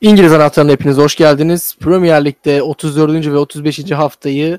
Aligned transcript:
İngiliz 0.00 0.32
anahtarına 0.32 0.72
hepiniz 0.72 0.98
hoş 0.98 1.16
geldiniz. 1.16 1.76
Premier 1.80 2.24
Lig'de 2.24 2.62
34. 2.62 3.26
ve 3.26 3.38
35. 3.38 3.90
haftayı 3.90 4.58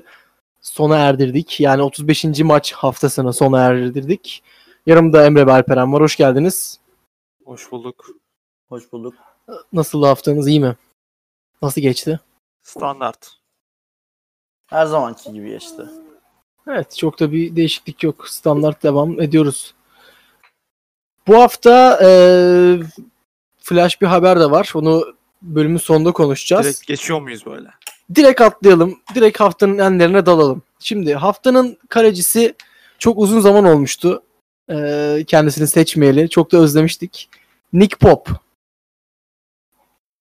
sona 0.60 0.96
erdirdik. 0.96 1.60
Yani 1.60 1.82
35. 1.82 2.24
maç 2.24 2.72
haftasını 2.72 3.32
sona 3.32 3.60
erdirdik. 3.60 4.42
Yanımda 4.86 5.26
Emre 5.26 5.46
ve 5.46 5.52
Alperen 5.52 5.92
var. 5.92 6.02
Hoş 6.02 6.16
geldiniz. 6.16 6.80
Hoş 7.44 7.72
bulduk. 7.72 8.06
Hoş 8.68 8.92
bulduk. 8.92 9.14
Nasıl 9.72 10.02
haftanız 10.02 10.48
iyi 10.48 10.60
mi? 10.60 10.76
Nasıl 11.62 11.80
geçti? 11.80 12.20
Standart. 12.62 13.32
Her 14.66 14.86
zamanki 14.86 15.32
gibi 15.32 15.48
geçti. 15.48 15.82
Evet 16.68 16.96
çok 16.96 17.20
da 17.20 17.32
bir 17.32 17.56
değişiklik 17.56 18.02
yok. 18.02 18.28
Standart 18.28 18.82
devam 18.82 19.20
ediyoruz. 19.20 19.74
Bu 21.26 21.36
hafta 21.36 21.98
e, 22.02 22.10
flash 23.58 24.00
bir 24.00 24.06
haber 24.06 24.40
de 24.40 24.50
var. 24.50 24.72
Onu 24.74 25.17
bölümün 25.42 25.76
sonunda 25.76 26.12
konuşacağız. 26.12 26.66
Direkt 26.66 26.86
geçiyor 26.86 27.20
muyuz 27.20 27.46
böyle? 27.46 27.68
Direkt 28.14 28.40
atlayalım. 28.40 29.00
Direkt 29.14 29.40
haftanın 29.40 29.78
enlerine 29.78 30.26
dalalım. 30.26 30.62
Şimdi 30.78 31.14
haftanın 31.14 31.78
kalecisi 31.88 32.54
çok 32.98 33.18
uzun 33.18 33.40
zaman 33.40 33.64
olmuştu. 33.64 34.22
Ee, 34.70 35.24
kendisini 35.26 35.68
seçmeyeli. 35.68 36.30
Çok 36.30 36.52
da 36.52 36.58
özlemiştik. 36.58 37.30
Nick 37.72 37.96
Pop. 37.96 38.28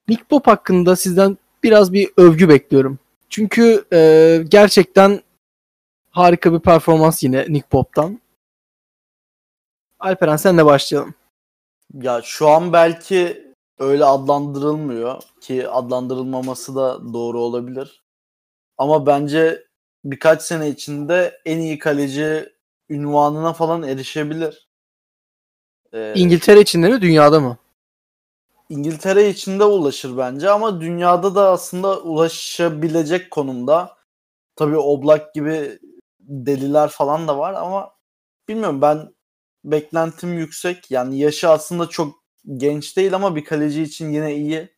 Nick 0.07 0.23
Pop 0.23 0.48
hakkında 0.48 0.95
sizden 0.95 1.38
biraz 1.63 1.93
bir 1.93 2.09
övgü 2.18 2.49
bekliyorum. 2.49 2.99
Çünkü 3.29 3.85
e, 3.93 4.43
gerçekten 4.48 5.21
harika 6.12 6.54
bir 6.54 6.59
performans 6.59 7.23
yine 7.23 7.45
Nick 7.49 7.68
Pop'tan. 7.70 8.20
Alperen 9.99 10.35
senle 10.35 10.65
başlayalım. 10.65 11.13
Ya 11.93 12.21
şu 12.24 12.49
an 12.49 12.74
belki 12.74 13.46
öyle 13.80 14.06
adlandırılmıyor 14.06 15.22
ki 15.42 15.70
adlandırılmaması 15.70 16.76
da 16.76 17.14
doğru 17.14 17.40
olabilir. 17.40 18.04
Ama 18.78 19.06
bence 19.06 19.64
birkaç 20.06 20.42
sene 20.42 20.70
içinde 20.70 21.42
en 21.46 21.60
iyi 21.60 21.80
kaleci 21.80 22.50
ünvanına 22.90 23.54
falan 23.54 23.84
erişebilir. 23.84 24.70
Ee, 25.94 26.14
İngiltere 26.16 26.62
içinde 26.62 26.90
mi 26.90 27.02
dünyada 27.02 27.40
mı? 27.40 27.58
İngiltere 28.70 29.30
içinde 29.30 29.64
ulaşır 29.64 30.18
bence 30.18 30.50
ama 30.50 30.82
dünyada 30.82 31.36
da 31.36 31.50
aslında 31.50 32.02
ulaşabilecek 32.02 33.32
konumda. 33.32 33.98
Tabii 34.55 34.78
Oblak 34.78 35.34
gibi 35.34 35.80
deliler 36.20 36.90
falan 36.90 37.28
da 37.28 37.38
var 37.38 37.54
ama 37.54 37.96
bilmiyorum 38.48 38.82
ben 38.82 39.16
beklentim 39.64 40.34
yüksek. 40.34 40.92
Yani 40.92 41.20
yaşı 41.20 41.50
aslında 41.50 41.90
çok 41.90 42.27
genç 42.57 42.98
değil 42.98 43.13
ama 43.13 43.35
bir 43.35 43.46
kaleci 43.46 43.84
için 43.84 44.10
yine 44.13 44.35
iyi. 44.35 44.70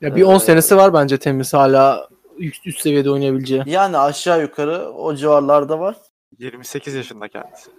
Ya 0.00 0.16
bir 0.16 0.22
10 0.22 0.34
ee, 0.34 0.38
senesi 0.38 0.76
var 0.76 0.94
bence 0.94 1.18
temiz 1.18 1.54
hala 1.54 2.08
üst, 2.38 2.66
üst 2.66 2.80
seviyede 2.80 3.10
oynayabileceği. 3.10 3.62
Yani 3.66 3.98
aşağı 3.98 4.40
yukarı 4.42 4.90
o 4.90 5.14
civarlarda 5.14 5.80
var. 5.80 5.96
28 6.38 6.94
yaşında 6.94 7.28
kendisi. 7.28 7.70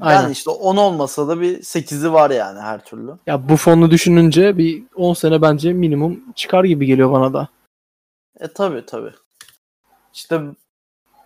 Aynen. 0.00 0.22
Yani 0.22 0.32
işte 0.32 0.50
10 0.50 0.76
olmasa 0.76 1.28
da 1.28 1.40
bir 1.40 1.58
8'i 1.58 2.12
var 2.12 2.30
yani 2.30 2.60
her 2.60 2.84
türlü. 2.84 3.12
Ya 3.26 3.48
bu 3.48 3.56
fonu 3.56 3.90
düşününce 3.90 4.58
bir 4.58 4.82
10 4.94 5.14
sene 5.14 5.42
bence 5.42 5.72
minimum 5.72 6.32
çıkar 6.34 6.64
gibi 6.64 6.86
geliyor 6.86 7.12
bana 7.12 7.32
da. 7.32 7.48
E 8.40 8.48
tabi 8.48 8.86
tabi. 8.86 9.10
İşte 10.14 10.40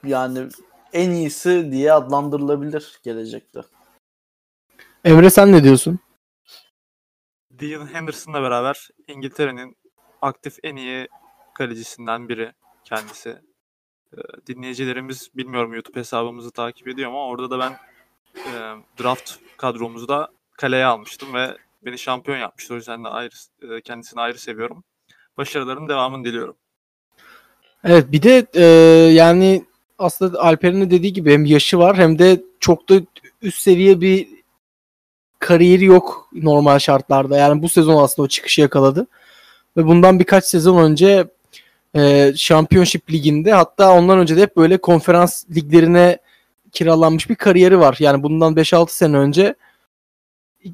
yani 0.04 0.48
en 0.92 1.10
iyisi 1.10 1.68
diye 1.72 1.92
adlandırılabilir 1.92 3.00
gelecekte. 3.02 3.60
Emre 5.04 5.30
sen 5.30 5.52
ne 5.52 5.64
diyorsun? 5.64 5.98
Dean 7.60 7.94
Henderson'la 7.94 8.42
beraber 8.42 8.88
İngiltere'nin 9.08 9.76
aktif 10.22 10.56
en 10.62 10.76
iyi 10.76 11.08
kalecisinden 11.54 12.28
biri 12.28 12.52
kendisi. 12.84 13.36
Ee, 14.16 14.18
dinleyicilerimiz 14.46 15.30
bilmiyorum 15.34 15.74
YouTube 15.74 16.00
hesabımızı 16.00 16.50
takip 16.50 16.88
ediyor 16.88 17.08
ama 17.08 17.26
orada 17.26 17.50
da 17.50 17.58
ben 17.58 17.72
e, 18.36 18.52
draft 19.02 19.32
kadromuzda 19.56 20.28
kaleye 20.52 20.84
almıştım 20.84 21.34
ve 21.34 21.56
beni 21.84 21.98
şampiyon 21.98 22.38
yapmıştı. 22.38 22.74
O 22.74 22.76
yüzden 22.76 23.04
de 23.04 23.08
ayrı, 23.08 23.34
e, 23.62 23.80
kendisini 23.80 24.20
ayrı 24.20 24.38
seviyorum. 24.38 24.84
Başarıların 25.36 25.88
devamını 25.88 26.24
diliyorum. 26.24 26.56
Evet 27.84 28.12
bir 28.12 28.22
de 28.22 28.46
e, 28.54 28.64
yani 29.12 29.64
aslında 29.98 30.40
Alper'in 30.40 30.90
dediği 30.90 31.12
gibi 31.12 31.32
hem 31.32 31.44
yaşı 31.44 31.78
var 31.78 31.96
hem 31.96 32.18
de 32.18 32.42
çok 32.60 32.88
da 32.88 32.94
üst 33.42 33.60
seviye 33.60 34.00
bir 34.00 34.39
kariyeri 35.40 35.84
yok 35.84 36.28
normal 36.32 36.78
şartlarda. 36.78 37.38
Yani 37.38 37.62
bu 37.62 37.68
sezon 37.68 38.02
aslında 38.02 38.26
o 38.26 38.28
çıkışı 38.28 38.60
yakaladı. 38.60 39.06
Ve 39.76 39.86
bundan 39.86 40.18
birkaç 40.18 40.44
sezon 40.44 40.82
önce 40.82 41.28
e, 41.96 42.32
Championship 42.36 43.10
Ligi'nde 43.10 43.52
hatta 43.52 43.92
ondan 43.92 44.18
önce 44.18 44.36
de 44.36 44.42
hep 44.42 44.56
böyle 44.56 44.78
konferans 44.78 45.44
liglerine 45.50 46.18
kiralanmış 46.72 47.30
bir 47.30 47.34
kariyeri 47.34 47.78
var. 47.78 47.96
Yani 47.98 48.22
bundan 48.22 48.54
5-6 48.54 48.90
sene 48.90 49.16
önce 49.16 49.54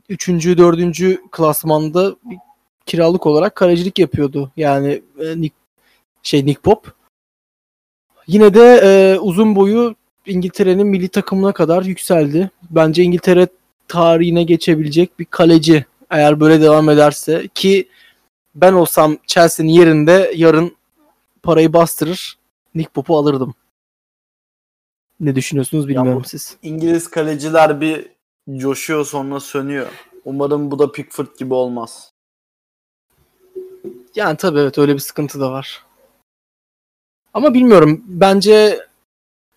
3. 0.09 0.29
4. 0.29 1.31
klasmanda 1.31 2.17
bir 2.25 2.39
kiralık 2.87 3.27
olarak 3.27 3.55
kalecilik 3.55 3.99
yapıyordu. 3.99 4.53
Yani 4.57 5.03
e, 5.21 5.41
Nick, 5.41 5.55
şey 6.23 6.47
Nick 6.47 6.61
Pop. 6.61 6.93
Yine 8.27 8.55
de 8.55 8.81
e, 8.85 9.19
uzun 9.19 9.57
boyu 9.57 9.95
İngiltere'nin 10.27 10.87
milli 10.87 11.09
takımına 11.09 11.53
kadar 11.53 11.83
yükseldi. 11.83 12.51
Bence 12.71 13.03
İngiltere 13.03 13.49
tarihine 13.89 14.45
geçebilecek 14.45 15.19
bir 15.19 15.25
kaleci 15.25 15.87
eğer 16.11 16.41
böyle 16.41 16.61
devam 16.61 16.91
ederse 16.91 17.49
ki 17.55 17.89
ben 18.55 18.73
olsam 18.73 19.17
Chelsea'nin 19.27 19.73
yerinde 19.73 20.33
yarın 20.37 20.77
parayı 21.43 21.73
bastırır 21.73 22.39
Nick 22.75 22.91
Pop'u 22.91 23.17
alırdım. 23.17 23.55
Ne 25.21 25.37
düşünüyorsunuz 25.37 25.89
bilmiyorum 25.89 26.25
siz. 26.25 26.57
İngiliz 26.63 27.11
kaleciler 27.11 27.81
bir 27.81 28.09
coşuyor 28.57 29.05
sonra 29.05 29.41
sönüyor. 29.41 29.87
Umarım 30.25 30.71
bu 30.71 30.79
da 30.79 30.93
Pickford 30.93 31.27
gibi 31.39 31.55
olmaz. 31.55 32.13
Yani 34.15 34.37
tabii 34.37 34.59
evet 34.59 34.79
öyle 34.79 34.95
bir 34.95 34.99
sıkıntı 34.99 35.41
da 35.41 35.53
var. 35.53 35.85
Ama 37.35 37.55
bilmiyorum. 37.55 38.05
Bence 38.07 38.87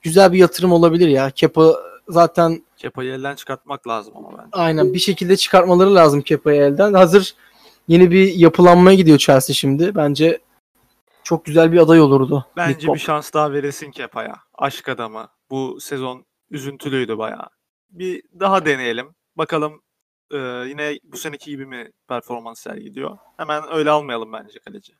güzel 0.01 0.33
bir 0.33 0.37
yatırım 0.37 0.71
olabilir 0.71 1.07
ya. 1.07 1.31
Kepa 1.31 1.75
zaten 2.09 2.63
Kepa'yı 2.79 3.13
elden 3.13 3.35
çıkartmak 3.35 3.87
lazım 3.87 4.17
ama 4.17 4.37
ben. 4.37 4.49
Aynen 4.51 4.93
bir 4.93 4.99
şekilde 4.99 5.37
çıkartmaları 5.37 5.95
lazım 5.95 6.21
Kepa'yı 6.21 6.61
elden. 6.61 6.93
Hazır 6.93 7.35
yeni 7.87 8.11
bir 8.11 8.33
yapılanmaya 8.33 8.95
gidiyor 8.95 9.17
Chelsea 9.17 9.53
şimdi. 9.53 9.95
Bence 9.95 10.39
çok 11.23 11.45
güzel 11.45 11.71
bir 11.71 11.77
aday 11.77 12.01
olurdu. 12.01 12.45
Bence 12.57 12.93
bir 12.93 12.99
şans 12.99 13.33
daha 13.33 13.53
veresin 13.53 13.91
Kepa'ya. 13.91 14.35
Aşk 14.53 14.89
adamı. 14.89 15.27
Bu 15.49 15.77
sezon 15.81 16.25
üzüntülüydü 16.51 17.17
bayağı. 17.17 17.49
Bir 17.89 18.23
daha 18.39 18.65
deneyelim. 18.65 19.15
Bakalım 19.35 19.81
e, 20.31 20.37
yine 20.67 20.99
bu 21.03 21.17
seneki 21.17 21.49
gibi 21.49 21.65
mi 21.65 21.91
performans 22.07 22.59
sergiliyor. 22.59 23.17
Hemen 23.37 23.63
öyle 23.71 23.89
almayalım 23.89 24.33
bence 24.33 24.59
kaleci. 24.59 24.93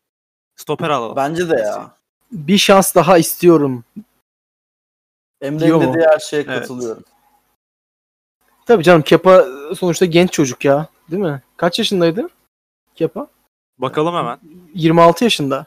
Stoper 0.56 0.90
alalım. 0.90 1.16
Bence 1.16 1.50
de 1.50 1.56
ya. 1.56 1.96
Bir 2.32 2.58
şans 2.58 2.96
daha 2.96 3.18
istiyorum. 3.18 3.84
Emre'nin 5.42 5.82
dediği 5.82 6.06
her 6.08 6.20
şeye 6.20 6.46
katılıyorum. 6.46 7.04
Tabii 8.70 8.84
canım 8.84 9.02
Kepa 9.02 9.46
sonuçta 9.76 10.06
genç 10.06 10.32
çocuk 10.32 10.66
ya. 10.66 10.88
Değil 11.12 11.24
mi? 11.24 11.42
Kaç 11.58 11.80
yaşındaydı 11.80 12.30
Kepa? 12.96 13.28
Bakalım 13.78 14.16
hemen. 14.16 14.40
26 14.74 15.24
yaşında. 15.24 15.66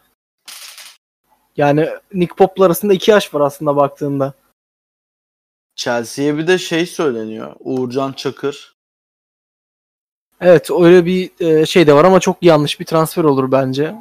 Yani 1.56 1.88
Nick 2.14 2.34
Pop'la 2.34 2.64
arasında 2.64 2.94
2 2.94 3.10
yaş 3.10 3.34
var 3.34 3.40
aslında 3.40 3.76
baktığında. 3.76 4.32
Chelsea'ye 5.76 6.38
bir 6.38 6.46
de 6.46 6.58
şey 6.58 6.87
söyleniyor. 6.87 7.56
Uğurcan 7.60 8.12
Çakır. 8.12 8.75
Evet 10.40 10.70
öyle 10.70 11.06
bir 11.06 11.31
e, 11.40 11.66
şey 11.66 11.87
de 11.87 11.94
var 11.94 12.05
ama 12.05 12.20
çok 12.20 12.43
yanlış 12.43 12.81
bir 12.81 12.84
transfer 12.84 13.25
olur 13.25 13.52
bence. 13.52 13.94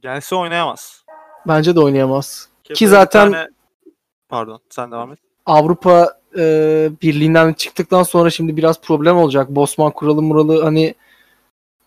Gelse 0.00 0.36
oynayamaz. 0.36 1.04
Bence 1.46 1.74
de 1.74 1.80
oynayamaz. 1.80 2.48
Kepa 2.64 2.74
Ki 2.78 2.88
zaten 2.88 3.32
tane... 3.32 3.48
pardon 4.28 4.60
sen 4.70 4.92
devam 4.92 5.12
et. 5.12 5.18
Avrupa 5.46 6.17
e, 6.38 6.90
birliğinden 7.02 7.52
çıktıktan 7.52 8.02
sonra 8.02 8.30
şimdi 8.30 8.56
biraz 8.56 8.80
problem 8.80 9.16
olacak. 9.16 9.48
Bosman 9.50 9.92
kuralı 9.92 10.22
muralı 10.22 10.62
hani 10.62 10.94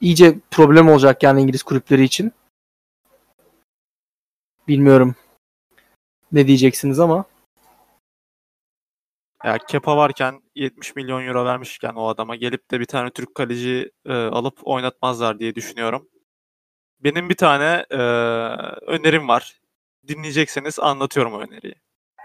iyice 0.02 0.36
problem 0.52 0.90
olacak 0.90 1.24
yani 1.24 1.42
İngiliz 1.42 1.64
kulüpleri 1.64 2.04
için. 2.04 2.32
Bilmiyorum 4.68 5.16
ne 6.32 6.48
diyeceksiniz 6.48 7.00
ama. 7.00 7.26
Ya 9.44 9.58
Kepa 9.58 9.98
varken 9.98 10.42
70 10.56 10.96
milyon 10.96 11.28
euro 11.28 11.46
vermişken 11.46 11.94
o 11.94 12.08
adama 12.08 12.36
gelip 12.36 12.72
de 12.72 12.80
bir 12.80 12.86
tane 12.86 13.10
Türk 13.10 13.36
kaleci 13.36 13.92
e, 14.06 14.14
alıp 14.14 14.60
oynatmazlar 14.64 15.40
diye 15.40 15.56
düşünüyorum. 15.56 16.10
Benim 17.00 17.30
bir 17.30 17.36
tane 17.36 17.86
e, 17.90 17.98
önerim 18.88 19.28
var. 19.28 19.62
Dinleyecekseniz 20.08 20.80
anlatıyorum 20.80 21.34
o 21.34 21.40
öneriyi. 21.40 21.76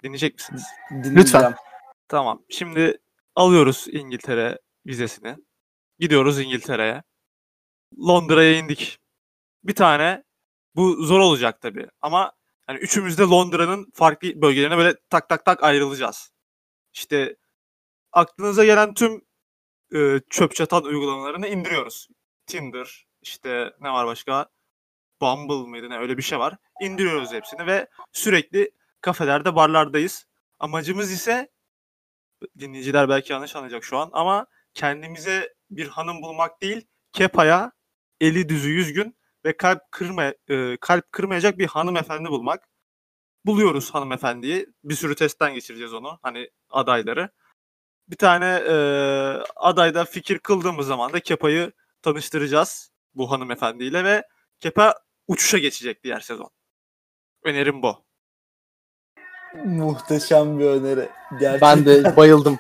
Dinleyecek 0.03 0.35
misiniz? 0.35 0.65
Lütfen. 0.91 1.55
Tamam. 2.09 2.43
Şimdi 2.51 2.99
alıyoruz 3.35 3.87
İngiltere 3.89 4.59
vizesini. 4.87 5.37
Gidiyoruz 5.99 6.41
İngiltere'ye. 6.41 7.03
Londra'ya 7.99 8.59
indik. 8.59 8.99
Bir 9.65 9.75
tane 9.75 10.25
bu 10.77 11.03
zor 11.03 11.21
olacak 11.21 11.61
tabii 11.61 11.89
ama 12.01 12.33
hani 12.67 12.79
üçümüz 12.79 13.19
de 13.19 13.23
Londra'nın 13.23 13.91
farklı 13.95 14.43
bölgelerine 14.43 14.77
böyle 14.79 14.97
tak 15.11 15.29
tak 15.29 15.45
tak 15.45 15.63
ayrılacağız. 15.63 16.31
İşte 16.95 17.37
aklınıza 18.13 18.65
gelen 18.65 18.95
tüm 18.95 19.23
e, 19.95 20.21
çöp 20.31 20.55
çatan 20.55 20.85
uygulamalarını 20.85 21.49
indiriyoruz. 21.49 22.09
Tinder, 22.47 23.07
işte 23.23 23.73
ne 23.81 23.91
var 23.91 24.07
başka? 24.07 24.47
Bumble 25.21 25.71
mıydı 25.71 25.91
ne 25.91 25.99
öyle 25.99 26.17
bir 26.19 26.23
şey 26.23 26.39
var. 26.39 26.57
İndiriyoruz 26.81 27.33
hepsini 27.33 27.67
ve 27.67 27.89
sürekli 28.13 28.71
kafelerde, 29.01 29.57
barlardayız. 29.57 30.27
Amacımız 30.59 31.13
ise 31.13 31.49
dinleyiciler 32.59 33.09
belki 33.09 33.33
yanlış 33.33 33.57
anlayacak 33.57 33.85
şu 33.85 33.99
an 33.99 34.11
ama 34.13 34.47
kendimize 34.75 35.55
bir 35.71 35.89
hanım 35.89 36.23
bulmak 36.23 36.63
değil, 36.63 36.87
Kepa'ya 37.13 37.73
eli 38.21 38.49
düzü 38.49 38.71
yüzgün 38.71 39.17
ve 39.45 39.57
kalp 39.57 39.81
kırma 39.91 40.35
e, 40.49 40.77
kalp 40.81 41.13
kırmayacak 41.13 41.59
bir 41.59 41.67
hanımefendi 41.67 42.29
bulmak. 42.29 42.69
Buluyoruz 43.47 43.91
hanımefendiyi. 43.95 44.67
Bir 44.85 44.95
sürü 44.95 45.15
testten 45.15 45.55
geçireceğiz 45.55 45.95
onu. 45.95 46.19
Hani 46.23 46.51
adayları. 46.71 47.31
Bir 48.09 48.17
tane 48.17 48.47
e, 48.69 48.75
adayda 49.57 50.05
fikir 50.05 50.39
kıldığımız 50.39 50.87
zaman 50.87 51.13
da 51.13 51.21
Kepa'yı 51.21 51.73
tanıştıracağız 52.03 52.91
bu 53.15 53.31
hanımefendiyle 53.31 54.05
ve 54.05 54.25
Kepa 54.61 54.95
uçuşa 55.29 55.59
geçecek 55.59 56.05
diğer 56.05 56.21
sezon. 56.21 56.51
Önerim 57.45 57.83
bu. 57.83 58.06
Muhteşem 59.65 60.59
bir 60.59 60.65
öneri. 60.65 61.09
Gerçekten. 61.41 61.61
Ben 61.61 61.87
de 61.87 62.17
bayıldım. 62.17 62.59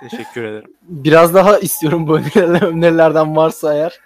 Teşekkür 0.00 0.44
ederim. 0.44 0.72
Biraz 0.82 1.34
daha 1.34 1.58
istiyorum 1.58 2.06
bu 2.06 2.18
öneriler- 2.18 2.66
önerilerden 2.66 3.36
varsa 3.36 3.74
eğer. 3.74 4.00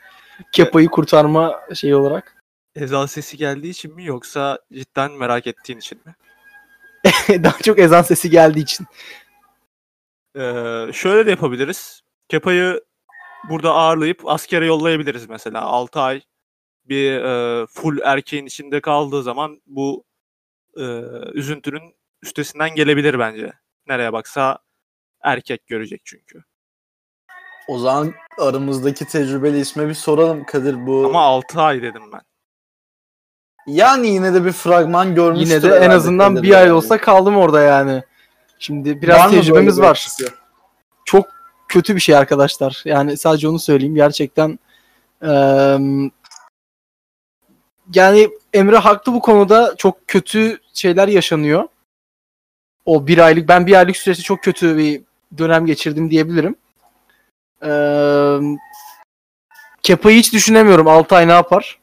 Kepa'yı 0.52 0.88
kurtarma 0.88 1.60
şeyi 1.74 1.94
olarak. 1.96 2.36
Ezan 2.76 3.06
sesi 3.06 3.36
geldiği 3.36 3.70
için 3.70 3.94
mi 3.94 4.04
yoksa 4.04 4.58
cidden 4.72 5.12
merak 5.12 5.46
ettiğin 5.46 5.78
için 5.78 6.00
mi? 6.04 6.14
daha 7.44 7.58
çok 7.58 7.78
ezan 7.78 8.02
sesi 8.02 8.30
geldiği 8.30 8.62
için. 8.62 8.86
Ee, 10.36 10.86
şöyle 10.92 11.26
de 11.26 11.30
yapabiliriz. 11.30 12.00
Kepa'yı 12.28 12.84
burada 13.48 13.72
ağırlayıp 13.72 14.22
askere 14.26 14.66
yollayabiliriz 14.66 15.28
mesela. 15.28 15.60
6 15.60 16.00
ay 16.00 16.20
bir 16.84 17.12
e, 17.22 17.66
full 17.66 17.98
erkeğin 18.04 18.46
içinde 18.46 18.80
kaldığı 18.80 19.22
zaman 19.22 19.62
bu 19.66 20.04
e, 20.76 20.82
üzüntünün 21.32 21.94
üstesinden 22.22 22.74
gelebilir 22.74 23.18
bence. 23.18 23.52
Nereye 23.86 24.12
baksa 24.12 24.58
erkek 25.22 25.66
görecek 25.66 26.00
çünkü. 26.04 26.44
O 27.68 27.78
zaman 27.78 28.12
aramızdaki 28.38 29.04
tecrübeli 29.06 29.58
isme 29.60 29.88
bir 29.88 29.94
soralım 29.94 30.44
Kadir 30.44 30.86
bu. 30.86 31.06
Ama 31.06 31.20
6 31.20 31.60
ay 31.60 31.82
dedim 31.82 32.02
ben. 32.12 32.20
Yani 33.66 34.08
yine 34.08 34.34
de 34.34 34.44
bir 34.44 34.52
fragman 34.52 35.14
görmüştür. 35.14 35.50
Yine 35.50 35.62
de 35.62 35.76
en 35.76 35.90
azından 35.90 36.42
bir 36.42 36.54
ay 36.54 36.62
yani. 36.62 36.72
olsa 36.72 36.98
kaldım 36.98 37.36
orada 37.36 37.60
yani. 37.60 38.02
Şimdi 38.58 38.90
Var 38.94 39.02
biraz 39.02 39.32
böyle 39.32 39.40
tecrübemiz 39.42 39.80
var. 39.80 39.90
etkisi? 39.96 40.24
Çok 41.04 41.26
kötü 41.68 41.94
bir 41.94 42.00
şey 42.00 42.16
arkadaşlar. 42.16 42.82
Yani 42.84 43.16
sadece 43.16 43.48
onu 43.48 43.58
söyleyeyim. 43.58 43.94
Gerçekten 43.94 44.58
eee, 45.22 45.78
yani 47.94 48.30
Emre 48.52 48.76
haklı 48.76 49.12
bu 49.12 49.20
konuda. 49.20 49.74
Çok 49.76 50.08
kötü 50.08 50.58
şeyler 50.74 51.08
yaşanıyor. 51.08 51.68
O 52.84 53.06
bir 53.06 53.18
aylık 53.18 53.48
ben 53.48 53.66
bir 53.66 53.78
aylık 53.78 53.96
süresi 53.96 54.22
çok 54.22 54.42
kötü 54.42 54.76
bir 54.78 55.02
dönem 55.38 55.66
geçirdim 55.66 56.10
diyebilirim. 56.10 56.56
Eee 57.62 58.40
Kepa'yı 59.82 60.18
hiç 60.18 60.32
düşünemiyorum. 60.32 60.88
6 60.88 61.16
ay 61.16 61.28
ne 61.28 61.32
yapar? 61.32 61.78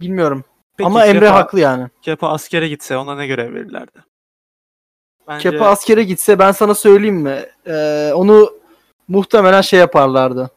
Bilmiyorum. 0.00 0.44
Peki 0.76 0.86
Ama 0.86 1.06
Emre 1.06 1.20
Kepa, 1.20 1.34
haklı 1.34 1.60
yani. 1.60 1.88
Kepa 2.02 2.28
askere 2.28 2.68
gitse 2.68 2.96
ona 2.96 3.14
ne 3.14 3.26
görev 3.26 3.54
verirlerdi? 3.54 4.04
Bence 5.28 5.50
Kepa 5.50 5.66
askere 5.66 6.02
gitse 6.02 6.38
ben 6.38 6.52
sana 6.52 6.74
söyleyeyim 6.74 7.16
mi? 7.16 7.46
Ee, 7.66 8.12
onu 8.14 8.52
muhtemelen 9.08 9.60
şey 9.60 9.80
yaparlardı. 9.80 10.50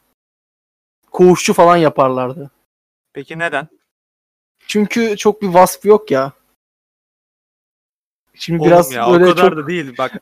Koğuşçu 1.12 1.53
falan 1.53 1.77
yaparlardı. 1.77 2.51
Peki 3.13 3.39
neden? 3.39 3.67
Çünkü 4.67 5.17
çok 5.17 5.41
bir 5.41 5.47
vasfı 5.47 5.87
yok 5.87 6.11
ya. 6.11 6.31
Şimdi 8.33 8.61
Oğlum 8.61 8.71
biraz 8.71 8.91
ya 8.91 9.07
o 9.09 9.13
böyle 9.13 9.25
kadar 9.25 9.49
çok 9.49 9.57
da 9.57 9.67
değil. 9.67 9.97
Bak 9.97 10.21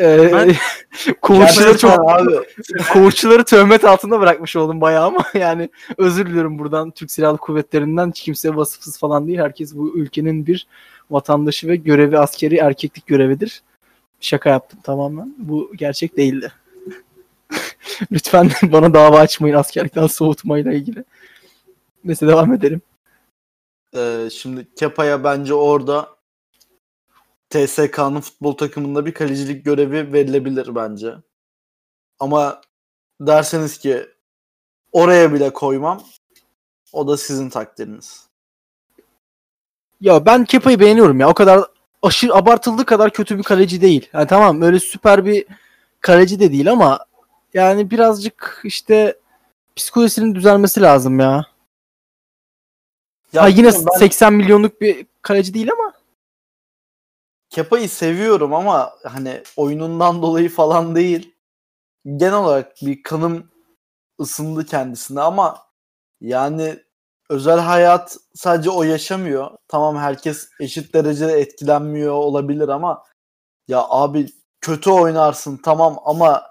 e, 0.00 0.32
Ben- 0.32 0.54
koğuşçuları 1.20 1.78
çok 1.78 2.10
abi. 2.10 2.32
koğuşçuları 2.92 3.44
töhmet 3.44 3.84
altında 3.84 4.20
bırakmış 4.20 4.56
oldum 4.56 4.80
bayağı 4.80 5.06
ama 5.06 5.24
yani 5.34 5.68
özür 5.96 6.26
diliyorum 6.26 6.58
buradan 6.58 6.90
Türk 6.90 7.10
Silahlı 7.10 7.38
Kuvvetlerinden 7.38 8.10
hiç 8.10 8.20
kimse 8.20 8.56
vasıfsız 8.56 8.98
falan 8.98 9.26
değil. 9.26 9.38
Herkes 9.38 9.76
bu 9.76 9.98
ülkenin 9.98 10.46
bir 10.46 10.66
vatandaşı 11.10 11.68
ve 11.68 11.76
görevi 11.76 12.18
askeri 12.18 12.56
erkeklik 12.56 13.06
görevidir. 13.06 13.62
Şaka 14.20 14.50
yaptım 14.50 14.80
tamamen. 14.82 15.34
Bu 15.38 15.72
gerçek 15.76 16.16
değildi. 16.16 16.52
Lütfen 18.12 18.50
bana 18.62 18.94
dava 18.94 19.18
açmayın 19.18 19.54
askerlikten 19.54 20.06
soğutmayla 20.06 20.72
ilgili. 20.72 21.04
Neyse 22.04 22.26
devam 22.26 22.52
edelim. 22.52 22.82
Ee, 23.96 24.28
şimdi 24.32 24.74
Kepa'ya 24.74 25.24
bence 25.24 25.54
orada 25.54 26.08
TSK'nın 27.50 28.20
futbol 28.20 28.52
takımında 28.52 29.06
bir 29.06 29.14
kalecilik 29.14 29.64
görevi 29.64 30.12
verilebilir 30.12 30.74
bence. 30.74 31.14
Ama 32.18 32.60
derseniz 33.20 33.78
ki 33.78 34.06
oraya 34.92 35.32
bile 35.32 35.52
koymam 35.52 36.02
o 36.92 37.08
da 37.08 37.16
sizin 37.16 37.50
takdiriniz. 37.50 38.28
Ya 40.00 40.26
ben 40.26 40.44
Kepa'yı 40.44 40.80
beğeniyorum 40.80 41.20
ya. 41.20 41.28
O 41.28 41.34
kadar 41.34 41.64
aşırı 42.02 42.34
abartıldığı 42.34 42.84
kadar 42.84 43.10
kötü 43.10 43.38
bir 43.38 43.42
kaleci 43.42 43.80
değil. 43.80 44.08
Yani 44.12 44.26
tamam 44.26 44.62
öyle 44.62 44.80
süper 44.80 45.24
bir 45.24 45.46
kaleci 46.00 46.40
de 46.40 46.52
değil 46.52 46.70
ama 46.72 46.98
yani 47.54 47.90
birazcık 47.90 48.60
işte 48.64 49.18
psikolojisinin 49.76 50.34
düzelmesi 50.34 50.82
lazım 50.82 51.20
ya. 51.20 51.46
Ya 53.32 53.42
ha 53.42 53.48
yine 53.48 53.66
ben 53.66 53.98
80 53.98 54.32
milyonluk 54.32 54.80
bir 54.80 55.06
kaleci 55.22 55.54
değil 55.54 55.72
ama 55.72 55.92
Kepa'yı 57.50 57.88
seviyorum 57.88 58.54
ama 58.54 58.92
hani 59.04 59.42
oyunundan 59.56 60.22
dolayı 60.22 60.48
falan 60.50 60.94
değil. 60.94 61.34
Genel 62.16 62.34
olarak 62.34 62.76
bir 62.82 63.02
kanım 63.02 63.50
ısındı 64.20 64.66
kendisine 64.66 65.20
ama 65.20 65.66
yani 66.20 66.84
özel 67.30 67.58
hayat 67.58 68.16
sadece 68.34 68.70
o 68.70 68.82
yaşamıyor. 68.82 69.50
Tamam 69.68 69.96
herkes 69.96 70.48
eşit 70.60 70.94
derecede 70.94 71.32
etkilenmiyor 71.32 72.12
olabilir 72.14 72.68
ama 72.68 73.04
ya 73.68 73.84
abi 73.88 74.26
kötü 74.60 74.90
oynarsın 74.90 75.60
tamam 75.64 75.98
ama 76.04 76.46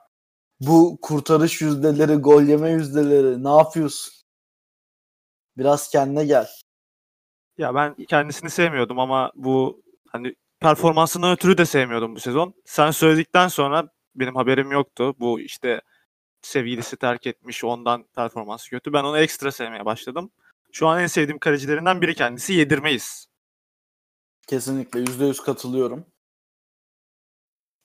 bu 0.60 0.98
kurtarış 1.02 1.62
yüzdeleri, 1.62 2.16
gol 2.16 2.42
yeme 2.44 2.70
yüzdeleri 2.72 3.44
ne 3.44 3.50
yapıyorsun? 3.50 4.14
Biraz 5.58 5.90
kendine 5.90 6.26
gel. 6.26 6.48
Ya 7.58 7.76
ben 7.76 7.96
kendisini 7.96 8.50
sevmiyordum 8.50 9.00
ama 9.00 9.32
bu 9.36 9.84
hani 10.12 10.36
performansından 10.60 11.32
ötürü 11.32 11.58
de 11.58 11.66
sevmiyordum 11.66 12.16
bu 12.16 12.20
sezon. 12.20 12.54
Sen 12.66 12.92
söyledikten 12.92 13.48
sonra 13.48 13.90
benim 14.16 14.36
haberim 14.36 14.72
yoktu. 14.72 15.16
Bu 15.20 15.40
işte 15.40 15.82
sevgilisi 16.42 16.98
terk 16.98 17.28
etmiş 17.28 17.64
ondan 17.64 18.04
performansı 18.16 18.70
kötü. 18.70 18.94
Ben 18.94 19.04
onu 19.04 19.20
ekstra 19.20 19.52
sevmeye 19.52 19.86
başladım. 19.86 20.32
Şu 20.72 20.88
an 20.88 21.02
en 21.02 21.08
sevdiğim 21.08 21.40
kalecilerinden 21.40 22.02
biri 22.02 22.16
kendisi 22.16 22.54
yedirmeyiz. 22.54 23.28
Kesinlikle 24.48 25.00
%100 25.00 25.44
katılıyorum. 25.44 26.06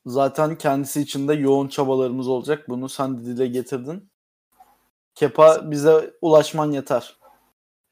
Zaten 0.07 0.59
kendisi 0.59 1.01
için 1.01 1.29
de 1.29 1.35
yoğun 1.35 1.69
çabalarımız 1.69 2.29
olacak. 2.29 2.69
Bunu 2.69 2.89
sen 2.89 3.19
de 3.19 3.25
dile 3.25 3.47
getirdin. 3.47 4.11
Kepa 5.15 5.71
bize 5.71 6.15
ulaşman 6.23 6.73
yeter. 6.73 7.22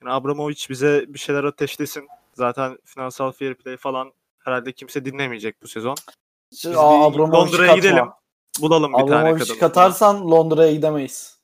Yani 0.03 0.13
Abramovich 0.13 0.71
bize 0.71 1.05
bir 1.09 1.19
şeyler 1.19 1.45
ateşlesin. 1.45 2.09
Zaten 2.35 2.79
finansal 2.85 3.33
fair 3.33 3.55
play 3.55 3.77
falan 3.77 4.13
herhalde 4.39 4.73
kimse 4.73 5.05
dinlemeyecek 5.05 5.63
bu 5.63 5.69
sezon. 5.69 5.95
Biz 6.53 6.67
Londra'ya 6.67 7.67
katma. 7.67 7.77
gidelim. 7.77 8.07
Bulalım 8.61 8.93
bir 8.93 9.07
tane 9.07 9.39
kadın. 9.39 9.59
katarsan 9.59 10.31
Londra'ya 10.31 10.73
gidemeyiz. 10.73 11.41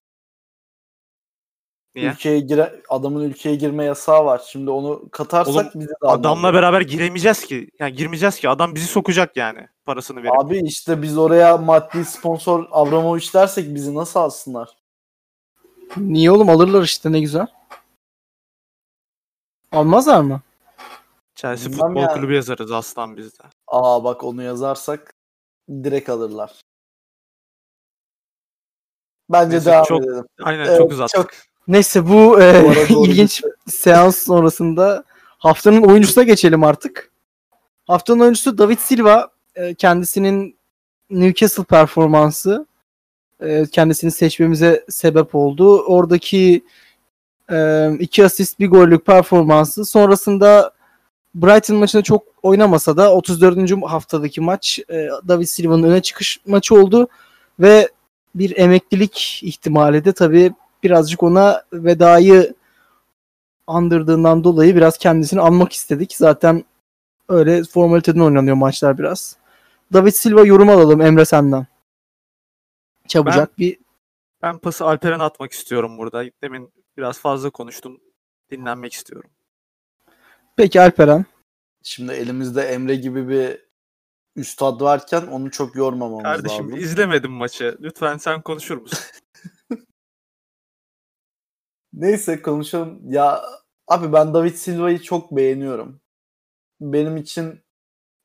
Niye? 1.94 2.10
Ülkeye 2.10 2.40
gire 2.40 2.82
adamın 2.88 3.22
ülkeye 3.22 3.56
girme 3.56 3.84
yasağı 3.84 4.24
var. 4.24 4.42
Şimdi 4.46 4.70
onu 4.70 5.08
katarsak 5.10 5.54
Oğlum, 5.54 5.70
bizi 5.74 5.90
de 5.90 6.06
Adamla 6.06 6.54
beraber 6.54 6.80
giremeyeceğiz 6.80 7.44
ki. 7.44 7.70
Yani 7.78 7.92
girmeyeceğiz 7.92 8.40
ki. 8.40 8.48
Adam 8.48 8.74
bizi 8.74 8.86
sokacak 8.86 9.36
yani 9.36 9.68
parasını 9.84 10.22
verip. 10.22 10.40
Abi 10.40 10.60
işte 10.64 11.02
biz 11.02 11.18
oraya 11.18 11.56
maddi 11.56 12.04
sponsor 12.04 12.66
Abramovich 12.70 13.34
dersek 13.34 13.74
bizi 13.74 13.94
nasıl 13.94 14.20
alsınlar? 14.20 14.68
niye 15.96 16.30
oğlum 16.30 16.48
alırlar 16.50 16.82
işte 16.82 17.12
ne 17.12 17.20
güzel. 17.20 17.46
Almazlar 19.76 20.20
mı? 20.20 20.40
Chelsea 21.34 21.72
Bilmem 21.72 21.86
Futbol 21.86 22.00
ya. 22.02 22.08
Kulübü 22.14 22.34
yazarız 22.34 22.72
aslan 22.72 23.16
bizde. 23.16 23.42
Aa 23.66 24.04
bak 24.04 24.24
onu 24.24 24.42
yazarsak 24.42 25.14
direkt 25.70 26.08
alırlar. 26.08 26.60
Bence 29.30 29.50
Neyse, 29.56 29.70
devam 29.70 29.84
çok- 29.84 30.02
edelim. 30.04 30.24
Aynen 30.42 30.64
Evet, 30.66 30.78
çok 30.78 30.92
uzattık. 30.92 31.16
çok- 31.16 31.30
Neyse 31.68 32.08
bu 32.08 32.40
e, 32.42 32.64
Bu 32.90 33.06
ilginç 33.06 33.42
seans 33.66 34.16
sonrasında 34.18 35.04
haftanın 35.38 35.82
oyuncusuna 35.82 36.24
geçelim 36.24 36.64
artık. 36.64 37.10
Haftanın 37.86 38.20
oyuncusu 38.20 38.58
David 38.58 38.78
Silva. 38.78 39.30
E, 39.54 39.74
kendisinin 39.74 40.58
Newcastle 41.10 41.64
performansı 41.64 42.66
e, 43.40 43.66
kendisini 43.66 44.10
seçmemize 44.10 44.84
sebep 44.88 45.34
oldu. 45.34 45.82
Oradaki 45.82 46.64
e, 47.52 47.90
iki 47.98 48.24
asist 48.24 48.58
bir 48.58 48.68
gollük 48.68 49.06
performansı. 49.06 49.84
Sonrasında 49.84 50.72
Brighton 51.34 51.76
maçında 51.76 52.02
çok 52.02 52.22
oynamasa 52.42 52.96
da 52.96 53.12
34. 53.12 53.82
haftadaki 53.84 54.40
maç 54.40 54.80
e, 54.90 55.08
David 55.28 55.46
Silva'nın 55.46 55.82
öne 55.82 56.02
çıkış 56.02 56.40
maçı 56.46 56.74
oldu 56.74 57.08
ve 57.60 57.88
bir 58.34 58.56
emeklilik 58.56 59.40
ihtimali 59.42 60.04
de 60.04 60.12
tabii 60.12 60.52
birazcık 60.82 61.22
ona 61.22 61.62
vedayı 61.72 62.54
andırdığından 63.66 64.44
dolayı 64.44 64.76
biraz 64.76 64.98
kendisini 64.98 65.40
anmak 65.40 65.72
istedik. 65.72 66.16
Zaten 66.16 66.64
öyle 67.28 67.64
formaliteden 67.64 68.20
oynanıyor 68.20 68.56
maçlar 68.56 68.98
biraz. 68.98 69.36
David 69.92 70.12
Silva 70.12 70.46
yorum 70.46 70.68
alalım 70.68 71.00
Emre 71.00 71.24
senden. 71.24 71.66
Çabucak 73.08 73.58
bir 73.58 73.78
Ben 74.42 74.58
pası 74.58 74.84
Alperen'e 74.84 75.22
atmak 75.22 75.52
istiyorum 75.52 75.98
burada. 75.98 76.24
Demin 76.42 76.70
biraz 76.96 77.18
fazla 77.18 77.50
konuştum. 77.50 78.00
Dinlenmek 78.50 78.92
istiyorum. 78.92 79.30
peki 80.56 80.80
Alperen. 80.80 81.24
Şimdi 81.82 82.12
elimizde 82.12 82.62
Emre 82.62 82.94
gibi 82.96 83.28
bir 83.28 83.66
üstad 84.36 84.80
varken 84.80 85.26
onu 85.26 85.50
çok 85.50 85.76
yormamamız 85.76 86.22
Kardeşim 86.22 86.64
lazım. 86.66 86.78
izlemedim 86.78 87.32
maçı. 87.32 87.78
Lütfen 87.80 88.16
sen 88.16 88.42
konuşur 88.42 88.76
musun? 88.76 88.98
Neyse 91.92 92.42
konuşalım. 92.42 93.12
Ya 93.12 93.42
abi 93.88 94.12
ben 94.12 94.34
David 94.34 94.54
Silva'yı 94.54 95.02
çok 95.02 95.36
beğeniyorum. 95.36 96.00
Benim 96.80 97.16
için 97.16 97.60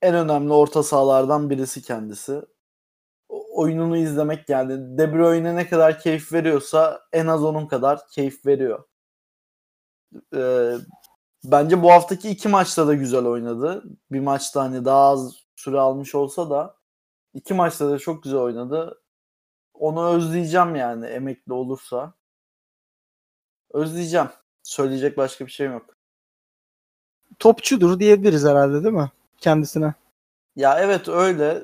en 0.01 0.15
önemli 0.15 0.53
orta 0.53 0.83
sahalardan 0.83 1.49
birisi 1.49 1.81
kendisi. 1.81 2.41
Oyununu 3.51 3.97
izlemek 3.97 4.49
yani 4.49 4.97
De 4.97 5.13
Bruyne 5.13 5.55
ne 5.55 5.69
kadar 5.69 5.99
keyif 5.99 6.33
veriyorsa 6.33 7.01
en 7.13 7.27
az 7.27 7.43
onun 7.43 7.67
kadar 7.67 8.07
keyif 8.07 8.45
veriyor. 8.45 8.83
Ee, 10.35 10.73
bence 11.43 11.83
bu 11.83 11.91
haftaki 11.91 12.29
iki 12.29 12.49
maçta 12.49 12.87
da 12.87 12.93
güzel 12.93 13.25
oynadı. 13.25 13.83
Bir 14.11 14.19
maçta 14.19 14.61
hani 14.61 14.85
daha 14.85 15.09
az 15.09 15.35
süre 15.55 15.79
almış 15.79 16.15
olsa 16.15 16.49
da 16.49 16.75
iki 17.33 17.53
maçta 17.53 17.89
da 17.91 17.99
çok 17.99 18.23
güzel 18.23 18.39
oynadı. 18.39 19.01
Onu 19.73 20.09
özleyeceğim 20.09 20.75
yani 20.75 21.05
emekli 21.05 21.53
olursa. 21.53 22.13
Özleyeceğim. 23.71 24.29
Söyleyecek 24.63 25.17
başka 25.17 25.45
bir 25.45 25.51
şeyim 25.51 25.73
yok. 25.73 25.95
Topçudur 27.39 27.99
diyebiliriz 27.99 28.45
herhalde 28.45 28.83
değil 28.83 28.95
mi? 28.95 29.11
Kendisine. 29.37 29.93
Ya 30.55 30.79
evet 30.79 31.09
öyle. 31.09 31.63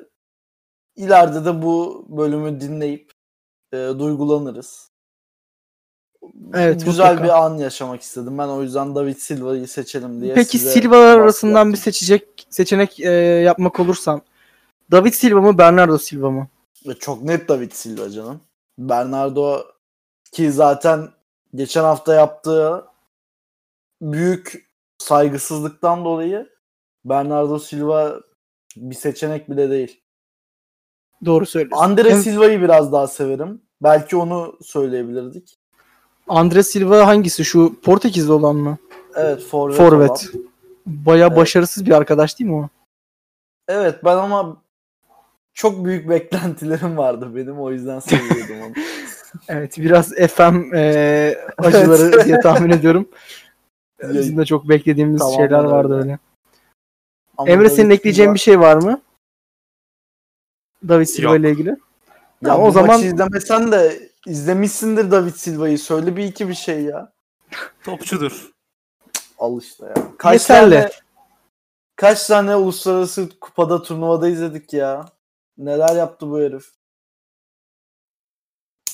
İleride 0.97 1.45
de 1.45 1.61
bu 1.61 2.05
bölümü 2.09 2.61
dinleyip 2.61 3.11
e, 3.73 3.77
duygulanırız. 3.77 4.91
Evet, 6.53 6.85
Güzel 6.85 7.11
mutlaka. 7.11 7.23
bir 7.23 7.45
an 7.45 7.57
yaşamak 7.57 8.01
istedim. 8.01 8.37
Ben 8.37 8.47
o 8.47 8.63
yüzden 8.63 8.95
David 8.95 9.15
Silva'yı 9.17 9.67
seçelim 9.67 10.21
diye 10.21 10.33
Peki 10.33 10.59
Silva'lar 10.59 11.17
arasından 11.17 11.73
bir 11.73 11.77
seçecek 11.77 12.47
seçenek 12.49 12.99
e, 12.99 13.11
yapmak 13.11 13.79
olursan 13.79 14.21
David 14.91 15.13
Silva 15.13 15.41
mı 15.41 15.57
Bernardo 15.57 15.97
Silva 15.97 16.31
mı? 16.31 16.47
Çok 16.99 17.23
net 17.23 17.49
David 17.49 17.71
Silva 17.71 18.09
canım. 18.09 18.41
Bernardo 18.77 19.63
ki 20.31 20.51
zaten 20.51 21.09
geçen 21.55 21.83
hafta 21.83 22.15
yaptığı 22.15 22.85
büyük 24.01 24.69
saygısızlıktan 24.97 26.05
dolayı 26.05 26.49
Bernardo 27.05 27.59
Silva 27.59 28.19
bir 28.75 28.95
seçenek 28.95 29.49
bile 29.49 29.69
değil. 29.69 30.01
Doğru 31.25 31.45
söylüyorsun. 31.45 31.83
Andre 31.83 32.11
Hem- 32.11 32.21
Silva'yı 32.21 32.61
biraz 32.61 32.91
daha 32.91 33.07
severim. 33.07 33.61
Belki 33.83 34.15
onu 34.17 34.57
söyleyebilirdik. 34.61 35.57
Andre 36.27 36.63
Silva 36.63 37.07
hangisi? 37.07 37.45
Şu 37.45 37.75
Portekizli 37.81 38.31
olan 38.31 38.55
mı? 38.55 38.77
Evet 39.15 39.41
forvet. 39.43 39.77
Forvet. 39.77 40.29
Baya 40.85 41.27
Evet. 41.27 41.37
başarısız 41.37 41.85
bir 41.85 41.91
arkadaş 41.91 42.39
değil 42.39 42.49
mi 42.49 42.55
o? 42.55 42.69
Evet 43.67 43.95
ben 44.05 44.17
ama 44.17 44.57
çok 45.53 45.85
büyük 45.85 46.09
beklentilerim 46.09 46.97
vardı 46.97 47.35
benim 47.35 47.59
o 47.61 47.71
yüzden 47.71 47.99
seviyordum 47.99 48.61
onu. 48.65 48.73
Evet 49.47 49.77
biraz 49.77 50.13
FM 50.13 50.75
e, 50.75 51.35
acıları 51.57 52.25
diye 52.25 52.39
tahmin 52.39 52.69
ediyorum. 52.69 53.07
Bizim 54.13 54.37
de 54.37 54.45
çok 54.45 54.69
beklediğimiz 54.69 55.19
Tamamen 55.19 55.37
şeyler 55.37 55.63
vardı 55.63 55.93
öyle. 55.93 56.03
öyle. 56.03 56.19
Ama 57.37 57.49
Emre 57.49 57.69
senin 57.69 57.89
ekleyeceğin 57.89 58.33
bir 58.33 58.39
şey 58.39 58.59
var 58.59 58.75
mı? 58.75 59.01
David 60.87 61.05
Silva 61.05 61.35
ile 61.35 61.51
ilgili. 61.51 61.69
Ya 61.69 61.77
Tamam, 62.45 62.63
o 62.67 62.71
zaman- 62.71 62.87
zaman 62.97 63.07
izlemesen 63.07 63.71
de 63.71 64.09
izlemişsindir 64.25 65.11
David 65.11 65.33
Silva'yı. 65.33 65.79
Söyle 65.79 66.15
bir 66.15 66.23
iki 66.23 66.49
bir 66.49 66.53
şey 66.53 66.81
ya. 66.83 67.11
Topçudur. 67.83 68.51
Al 69.39 69.61
işte 69.61 69.85
ya. 69.85 69.93
Kaç 70.17 70.41
Yeterli. 70.41 70.73
tane 70.75 70.89
kaç 71.95 72.27
tane 72.27 72.55
uluslararası 72.55 73.29
kupada 73.41 73.81
turnuvada 73.83 74.27
izledik 74.29 74.73
ya. 74.73 75.05
Neler 75.57 75.95
yaptı 75.95 76.29
bu 76.29 76.39
herif. 76.39 76.65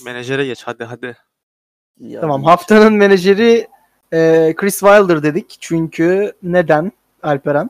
Menajere 0.05 0.45
geç 0.45 0.63
hadi 0.63 0.83
hadi. 0.83 1.17
Ya 1.99 2.21
Tamam 2.21 2.41
bir- 2.41 2.47
haftanın 2.47 2.93
menajeri 2.93 3.67
e, 4.13 4.53
Chris 4.57 4.79
Wilder 4.79 5.23
dedik. 5.23 5.57
Çünkü 5.59 6.33
neden 6.43 6.91
Alperen? 7.23 7.69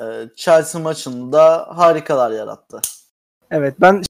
Ee, 0.00 0.28
Chelsea 0.36 0.80
maçında 0.80 1.68
harikalar 1.76 2.30
yarattı. 2.30 2.80
Evet 3.50 3.74
ben 3.80 4.02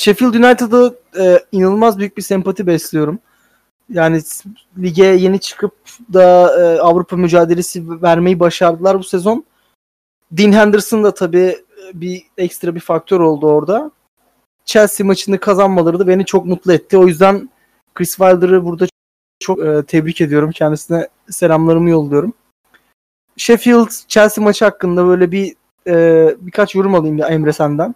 Sheffield 0.00 0.34
United'a 0.34 0.94
e, 1.24 1.44
inanılmaz 1.52 1.98
büyük 1.98 2.16
bir 2.16 2.22
sempati 2.22 2.66
besliyorum. 2.66 3.18
Yani 3.88 4.22
lige 4.78 5.04
yeni 5.04 5.40
çıkıp 5.40 5.72
da 6.12 6.22
e, 6.60 6.80
Avrupa 6.80 7.16
mücadelesi 7.16 8.02
vermeyi 8.02 8.40
başardılar 8.40 8.98
bu 8.98 9.04
sezon. 9.04 9.44
Dean 10.32 10.52
Henderson 10.52 11.04
da 11.04 11.14
tabii 11.14 11.38
e, 11.88 12.00
bir 12.00 12.22
ekstra 12.36 12.74
bir 12.74 12.80
faktör 12.80 13.20
oldu 13.20 13.46
orada. 13.46 13.90
Chelsea 14.64 15.06
maçını 15.06 15.38
kazanmaları 15.38 15.98
da 15.98 16.06
beni 16.06 16.24
çok 16.24 16.46
mutlu 16.46 16.72
etti. 16.72 16.98
O 16.98 17.06
yüzden 17.06 17.50
Chris 17.94 18.16
Wilder'ı 18.16 18.64
burada 18.64 18.86
çok 19.40 19.64
e, 19.64 19.82
tebrik 19.86 20.20
ediyorum. 20.20 20.50
Kendisine 20.50 21.08
selamlarımı 21.30 21.90
yolluyorum. 21.90 22.32
Sheffield 23.40 23.90
Chelsea 24.08 24.44
maçı 24.44 24.64
hakkında 24.64 25.06
böyle 25.06 25.32
bir 25.32 25.56
e, 25.86 26.36
birkaç 26.40 26.74
yorum 26.74 26.94
alayım 26.94 27.18
da 27.18 27.28
Emre 27.30 27.52
senden. 27.52 27.94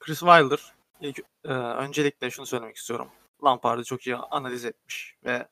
Chris 0.00 0.20
Wilder 0.20 0.74
e, 1.44 1.48
öncelikle 1.52 2.30
şunu 2.30 2.46
söylemek 2.46 2.76
istiyorum. 2.76 3.08
Lampard'ı 3.44 3.84
çok 3.84 4.06
iyi 4.06 4.16
analiz 4.16 4.64
etmiş 4.64 5.16
ve 5.24 5.48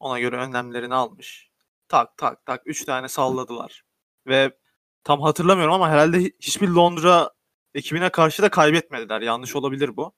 ona 0.00 0.20
göre 0.20 0.36
önlemlerini 0.36 0.94
almış. 0.94 1.50
Tak 1.88 2.16
tak 2.16 2.46
tak 2.46 2.62
3 2.66 2.84
tane 2.84 3.08
salladılar. 3.08 3.84
Ve 4.26 4.56
tam 5.04 5.20
hatırlamıyorum 5.20 5.74
ama 5.74 5.90
herhalde 5.90 6.16
hi- 6.16 6.34
hiçbir 6.40 6.68
Londra 6.68 7.30
ekibine 7.74 8.10
karşı 8.10 8.42
da 8.42 8.48
kaybetmediler. 8.48 9.20
Yanlış 9.20 9.56
olabilir 9.56 9.96
bu. 9.96 10.12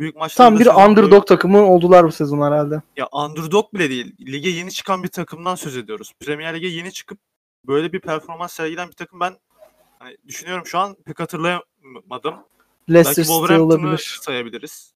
Büyük 0.00 0.16
maçlarda 0.16 0.50
Tam 0.50 0.60
bir 0.60 0.88
underdog 0.90 1.26
takımı 1.26 1.66
oldular 1.66 2.04
bu 2.04 2.12
sezon 2.12 2.42
herhalde. 2.42 2.82
Ya 2.96 3.08
underdog 3.12 3.74
bile 3.74 3.90
değil. 3.90 4.16
Lige 4.20 4.50
yeni 4.50 4.72
çıkan 4.72 5.02
bir 5.02 5.08
takımdan 5.08 5.54
söz 5.54 5.76
ediyoruz. 5.76 6.12
Premier 6.20 6.54
Lig'e 6.54 6.66
yeni 6.66 6.92
çıkıp 6.92 7.18
böyle 7.66 7.92
bir 7.92 8.00
performans 8.00 8.52
sergilen 8.52 8.88
bir 8.88 8.92
takım 8.92 9.20
ben 9.20 9.36
hani 9.98 10.16
düşünüyorum 10.26 10.66
şu 10.66 10.78
an 10.78 10.96
pek 11.04 11.20
hatırlayamadım. 11.20 12.34
Leicester 12.90 13.24
Belki 13.28 13.48
City 13.48 13.60
olabilir. 13.60 14.18
sayabiliriz. 14.22 14.94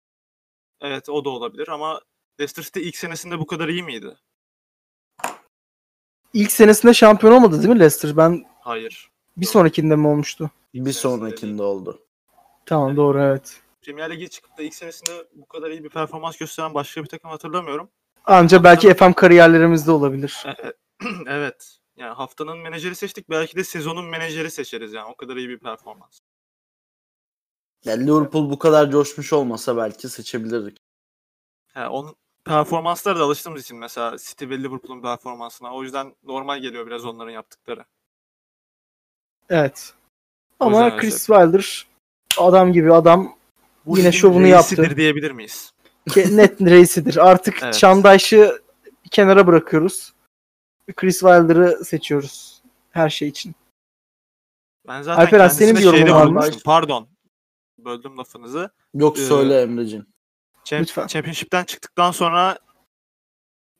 Evet 0.80 1.08
o 1.08 1.24
da 1.24 1.30
olabilir 1.30 1.68
ama 1.68 2.00
Leicester 2.40 2.62
City 2.62 2.88
ilk 2.88 2.96
senesinde 2.96 3.38
bu 3.38 3.46
kadar 3.46 3.68
iyi 3.68 3.82
miydi? 3.82 4.16
İlk 6.34 6.52
senesinde 6.52 6.94
şampiyon 6.94 7.32
olmadı 7.32 7.58
değil 7.58 7.74
mi 7.74 7.80
Leicester? 7.80 8.16
Ben 8.16 8.44
Hayır. 8.60 9.10
bir 9.36 9.46
sonrakinde 9.46 9.96
mi 9.96 10.06
olmuştu? 10.06 10.50
Bir 10.74 10.92
sonrakinde 10.92 11.62
oldu. 11.62 12.00
Tamam 12.66 12.96
doğru 12.96 13.20
evet. 13.22 13.63
Premier 13.84 14.10
Lig'e 14.10 14.28
çıkıp 14.28 14.58
da 14.58 14.62
ilk 14.62 14.74
senesinde 14.74 15.26
bu 15.34 15.48
kadar 15.48 15.70
iyi 15.70 15.84
bir 15.84 15.88
performans 15.88 16.36
gösteren 16.36 16.74
başka 16.74 17.02
bir 17.02 17.08
takım 17.08 17.30
hatırlamıyorum. 17.30 17.90
Anca 18.24 18.64
belki 18.64 18.94
FM 18.94 19.12
kariyerlerimizde 19.12 19.90
olabilir. 19.90 20.44
Evet. 20.46 20.76
evet. 21.26 21.78
Yani 21.96 22.14
haftanın 22.14 22.58
menajeri 22.58 22.94
seçtik. 22.94 23.30
Belki 23.30 23.56
de 23.56 23.64
sezonun 23.64 24.04
menajeri 24.04 24.50
seçeriz 24.50 24.92
yani. 24.92 25.06
O 25.12 25.16
kadar 25.16 25.36
iyi 25.36 25.48
bir 25.48 25.58
performans. 25.58 26.20
Yani 27.84 28.06
Liverpool 28.06 28.50
bu 28.50 28.58
kadar 28.58 28.90
coşmuş 28.90 29.32
olmasa 29.32 29.76
belki 29.76 30.08
seçebilirdik. 30.08 30.78
He, 31.74 31.86
onun 31.86 32.16
performanslara 32.44 33.18
da 33.18 33.24
alıştığımız 33.24 33.62
için 33.62 33.76
mesela 33.76 34.16
City 34.18 34.48
ve 34.48 34.58
Liverpool'un 34.58 35.02
performansına. 35.02 35.74
O 35.74 35.82
yüzden 35.82 36.14
normal 36.22 36.58
geliyor 36.58 36.86
biraz 36.86 37.04
onların 37.04 37.32
yaptıkları. 37.32 37.84
Evet. 39.48 39.94
Ama 40.60 40.96
Chris 40.96 41.26
Wilder 41.26 41.86
adam 42.38 42.72
gibi 42.72 42.92
adam 42.92 43.36
Bu 43.86 43.98
Yine 43.98 44.12
şovunu 44.12 44.44
reisidir 44.46 44.82
yaptı. 44.82 44.96
diyebilir 44.96 45.30
miyiz? 45.30 45.72
Net 46.16 46.60
reisidir. 46.60 47.16
Artık 47.16 47.62
Evet. 47.62 47.74
Çandayş'ı 47.74 48.62
bir 49.04 49.08
kenara 49.10 49.46
bırakıyoruz. 49.46 50.14
Chris 50.96 51.20
Wilder'ı 51.20 51.84
seçiyoruz 51.84 52.62
her 52.90 53.10
şey 53.10 53.28
için. 53.28 53.54
Ben 54.88 55.02
zaten 55.02 55.22
Alperen, 55.24 55.48
senin 55.48 55.76
bir 55.76 55.80
yorumun 55.82 56.34
var. 56.34 56.54
Pardon. 56.64 57.08
Böldüm 57.78 58.18
lafınızı. 58.18 58.70
Yok 58.94 59.18
Ee, 59.18 59.20
söyle 59.26 59.60
Emre'cim. 59.62 60.06
Champ- 60.64 60.80
Lütfen. 60.80 61.06
Championship'ten 61.06 61.64
çıktıktan 61.64 62.10
sonra 62.10 62.58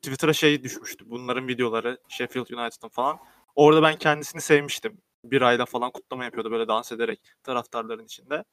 Twitter'a 0.02 0.32
şey 0.32 0.62
düşmüştü. 0.62 1.04
Bunların 1.10 1.48
videoları 1.48 1.98
Sheffield 2.08 2.50
United'ın 2.50 2.88
falan. 2.88 3.18
Orada 3.54 3.82
ben 3.82 3.98
kendisini 3.98 4.40
sevmiştim. 4.40 4.98
Bir 5.24 5.42
ayda 5.42 5.66
falan 5.66 5.90
kutlama 5.90 6.24
yapıyordu 6.24 6.50
böyle 6.50 6.68
dans 6.68 6.92
ederek 6.92 7.20
taraftarların 7.42 8.04
içinde. 8.04 8.44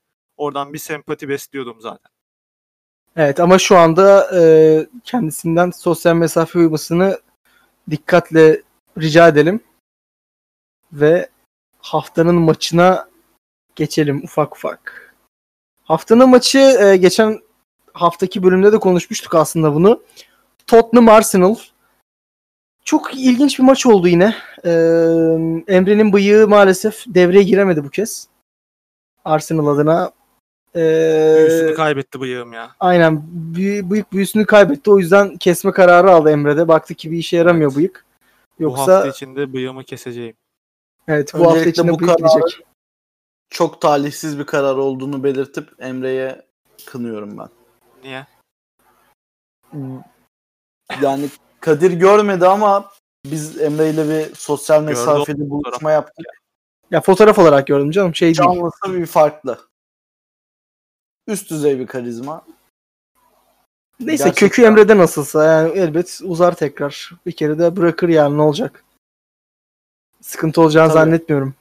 Oradan 0.41 0.73
bir 0.73 0.77
sempati 0.79 1.29
besliyordum 1.29 1.77
zaten. 1.81 2.11
Evet 3.15 3.39
ama 3.39 3.59
şu 3.59 3.77
anda 3.77 4.29
e, 4.39 4.41
kendisinden 5.03 5.71
sosyal 5.71 6.15
mesafe 6.15 6.59
uymasını 6.59 7.19
dikkatle 7.89 8.61
rica 8.97 9.27
edelim. 9.27 9.63
Ve 10.93 11.29
haftanın 11.79 12.35
maçına 12.35 13.09
geçelim 13.75 14.23
ufak 14.23 14.55
ufak. 14.55 15.15
Haftanın 15.83 16.29
maçı 16.29 16.59
e, 16.59 16.97
geçen 16.97 17.39
haftaki 17.93 18.43
bölümde 18.43 18.71
de 18.71 18.79
konuşmuştuk 18.79 19.35
aslında 19.35 19.75
bunu. 19.75 20.03
Tottenham 20.67 21.09
Arsenal. 21.09 21.55
Çok 22.85 23.15
ilginç 23.15 23.59
bir 23.59 23.63
maç 23.63 23.85
oldu 23.85 24.07
yine. 24.07 24.35
E, 24.65 24.71
Emre'nin 25.67 26.13
bıyığı 26.13 26.47
maalesef 26.47 27.03
devreye 27.07 27.43
giremedi 27.43 27.83
bu 27.83 27.89
kez. 27.89 28.27
Arsenal 29.25 29.67
adına. 29.67 30.11
E, 30.75 31.35
Büyüsünü 31.37 31.73
kaybetti 31.73 32.21
bıyığım 32.21 32.53
ya. 32.53 32.71
Aynen 32.79 33.21
büyü, 33.31 33.89
bıyık 33.89 34.13
büyüsünü 34.13 34.45
kaybetti. 34.45 34.91
O 34.91 34.97
yüzden 34.99 35.37
kesme 35.37 35.71
kararı 35.71 36.11
aldı 36.11 36.29
Emre'de. 36.29 36.67
Baktı 36.67 36.93
ki 36.95 37.11
bir 37.11 37.17
işe 37.17 37.37
yaramıyor 37.37 37.69
Evet. 37.71 37.77
bıyık. 37.77 38.05
Bu 38.59 38.63
Yoksa 38.63 38.95
hafta 38.95 39.07
içinde 39.07 39.53
bıyığımı 39.53 39.83
keseceğim. 39.83 40.35
evet 41.07 41.33
bu 41.33 41.37
hafta 41.39 41.49
Öncelikle 41.51 41.71
içinde 41.71 41.91
bu 41.91 41.99
bıyık 41.99 42.17
kararı- 42.17 42.39
gidecek. 42.39 42.65
Çok 43.49 43.81
talihsiz 43.81 44.39
bir 44.39 44.43
karar 44.45 44.75
olduğunu 44.75 45.23
belirtip 45.23 45.69
Emre'ye 45.79 46.41
kınıyorum 46.85 47.37
ben. 47.37 47.49
Niye? 48.03 48.27
Yani 51.01 51.29
Kadir 51.59 51.91
görmedi 51.91 52.47
ama 52.47 52.91
biz 53.25 53.61
Emre 53.61 53.89
ile 53.89 54.09
bir 54.09 54.35
sosyal 54.35 54.83
o 54.83 55.27
buluşma 55.49 55.91
yaptık. 55.91 56.25
Ya 56.91 57.01
fotoğraf 57.01 57.39
olarak 57.39 57.67
gördüm 57.67 57.91
canım. 57.91 58.15
Şey 58.15 58.27
değil. 58.27 58.35
Canlısı 58.35 58.93
bir 58.93 59.05
farklı. 59.05 59.57
Üst 61.31 61.49
düzey 61.49 61.79
bir 61.79 61.87
karizma. 61.87 62.45
Neyse 63.99 64.23
Gerçekten. 64.23 64.49
kökü 64.49 64.61
Emre'de 64.63 64.97
nasılsa 64.97 65.45
yani 65.45 65.79
elbet 65.79 66.19
uzar 66.23 66.55
tekrar. 66.55 67.11
Bir 67.25 67.31
kere 67.31 67.59
de 67.59 67.75
bırakır 67.77 68.09
yani 68.09 68.37
ne 68.37 68.41
olacak? 68.41 68.83
Sıkıntı 70.21 70.61
olacağını 70.61 70.87
Tabii. 70.93 70.99
zannetmiyorum. 70.99 71.55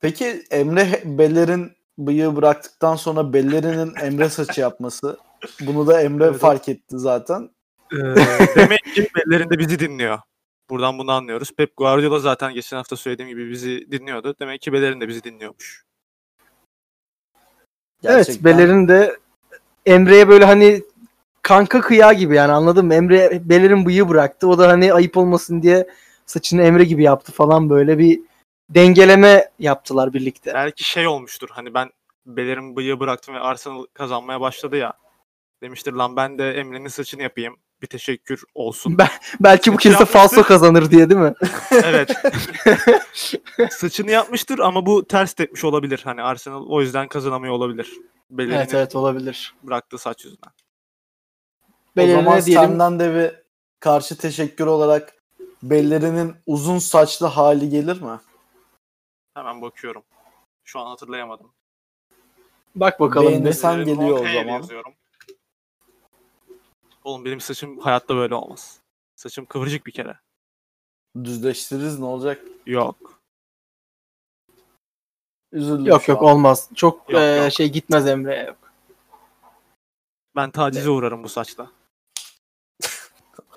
Peki 0.00 0.44
Emre 0.50 1.02
Beller'in 1.04 1.72
bıyığı 1.98 2.36
bıraktıktan 2.36 2.96
sonra 2.96 3.32
Beller'in 3.32 3.94
Emre 3.94 4.28
saçı 4.28 4.60
yapması. 4.60 5.18
Bunu 5.60 5.86
da 5.86 6.00
Emre 6.02 6.24
Evet. 6.24 6.38
fark 6.40 6.68
etti 6.68 6.98
zaten. 6.98 7.50
Demek 8.56 8.84
ki 8.94 9.08
bellerinde 9.16 9.58
bizi 9.58 9.78
dinliyor. 9.78 10.18
Buradan 10.70 10.98
bunu 10.98 11.12
anlıyoruz. 11.12 11.52
Pep 11.56 11.76
Guardiola 11.76 12.18
zaten 12.18 12.54
geçen 12.54 12.76
hafta 12.76 12.96
söylediğim 12.96 13.28
gibi 13.28 13.50
bizi 13.50 13.92
dinliyordu. 13.92 14.34
Demek 14.40 14.60
ki 14.60 14.72
Bellerin 14.72 15.00
de 15.00 15.08
bizi 15.08 15.24
dinliyormuş. 15.24 15.84
Evet 18.04 18.26
Gerçekten. 18.26 18.44
Beler'in 18.44 18.88
de 18.88 19.16
Emre'ye 19.86 20.28
böyle 20.28 20.44
hani 20.44 20.82
kanka 21.42 21.80
kıya 21.80 22.12
gibi 22.12 22.34
yani 22.36 22.52
anladın 22.52 22.86
mı? 22.86 22.94
Emre 22.94 23.40
Beler'in 23.48 23.86
bıyığı 23.86 24.08
bıraktı. 24.08 24.48
O 24.48 24.58
da 24.58 24.68
hani 24.68 24.92
ayıp 24.92 25.16
olmasın 25.16 25.62
diye 25.62 25.88
saçını 26.26 26.62
Emre 26.62 26.84
gibi 26.84 27.02
yaptı 27.02 27.32
falan 27.32 27.70
böyle 27.70 27.98
bir 27.98 28.20
dengeleme 28.70 29.50
yaptılar 29.58 30.12
birlikte. 30.12 30.54
Belki 30.54 30.84
şey 30.84 31.06
olmuştur. 31.06 31.48
Hani 31.52 31.74
ben 31.74 31.90
Bellerin 32.26 32.76
bıyığı 32.76 33.00
bıraktım 33.00 33.34
ve 33.34 33.40
Arsenal 33.40 33.84
kazanmaya 33.94 34.40
başladı 34.40 34.76
ya. 34.76 34.92
Demiştir 35.62 35.92
lan 35.92 36.16
ben 36.16 36.38
de 36.38 36.52
Emre'nin 36.52 36.88
saçını 36.88 37.22
yapayım. 37.22 37.56
Bir 37.82 37.86
teşekkür 37.86 38.42
olsun. 38.54 38.98
Ben- 38.98 39.08
Belki 39.40 39.72
bu 39.72 39.76
kez 39.76 40.00
de 40.00 40.04
falso 40.04 40.42
kazanır 40.42 40.90
diye 40.90 41.10
değil 41.10 41.20
mi? 41.20 41.34
evet. 41.72 42.10
Saçını 43.70 44.10
yapmıştır 44.10 44.58
ama 44.58 44.86
bu 44.86 45.04
ters 45.04 45.32
tepmiş 45.32 45.64
olabilir. 45.64 46.00
Hani 46.04 46.22
Arsenal 46.22 46.66
o 46.68 46.80
yüzden 46.80 47.08
kazanamıyor 47.08 47.54
olabilir. 47.54 47.92
Bellerin 48.30 48.56
evet 48.56 48.74
evet 48.74 48.96
olabilir. 48.96 49.54
bıraktığı 49.62 49.98
saç 49.98 50.24
yüzünden. 50.24 50.52
O 51.98 52.06
zaman 52.06 52.42
diyelim 52.42 52.68
senden 52.70 53.00
de 53.00 53.14
bir 53.14 53.42
karşı 53.80 54.18
teşekkür 54.18 54.66
olarak 54.66 55.18
Bellerinin 55.62 56.34
uzun 56.46 56.78
saçlı 56.78 57.26
hali 57.26 57.68
gelir 57.68 58.00
mi? 58.00 58.20
Hemen 59.34 59.62
bakıyorum. 59.62 60.02
Şu 60.64 60.80
an 60.80 60.86
hatırlayamadım. 60.86 61.52
bak 62.74 63.00
bakalım. 63.00 63.28
Beğenirsen 63.28 63.84
geliyor 63.84 64.18
o 64.18 64.32
zaman. 64.32 64.56
yazıyorum. 64.56 64.94
Oğlum 67.08 67.24
benim 67.24 67.40
saçım 67.40 67.78
hayatta 67.78 68.16
böyle 68.16 68.34
olmaz. 68.34 68.80
Saçım 69.16 69.46
kıvırcık 69.46 69.86
bir 69.86 69.92
kere. 69.92 70.18
Düzleştiririz 71.24 71.98
ne 71.98 72.04
olacak? 72.04 72.42
Yok. 72.66 73.20
Üzüldüm 75.52 75.86
Yok 75.86 76.02
şu 76.02 76.12
yok 76.12 76.22
an. 76.22 76.28
olmaz. 76.28 76.70
Çok 76.74 77.10
Yok, 77.12 77.20
e, 77.20 77.24
yok. 77.24 77.52
şey 77.52 77.68
gitmez 77.72 78.06
Emre'ye. 78.06 78.44
Yok. 78.44 78.56
Ben 80.36 80.50
tacize 80.50 80.90
uğrarım 80.90 81.22
bu 81.24 81.28
saçla. 81.28 81.70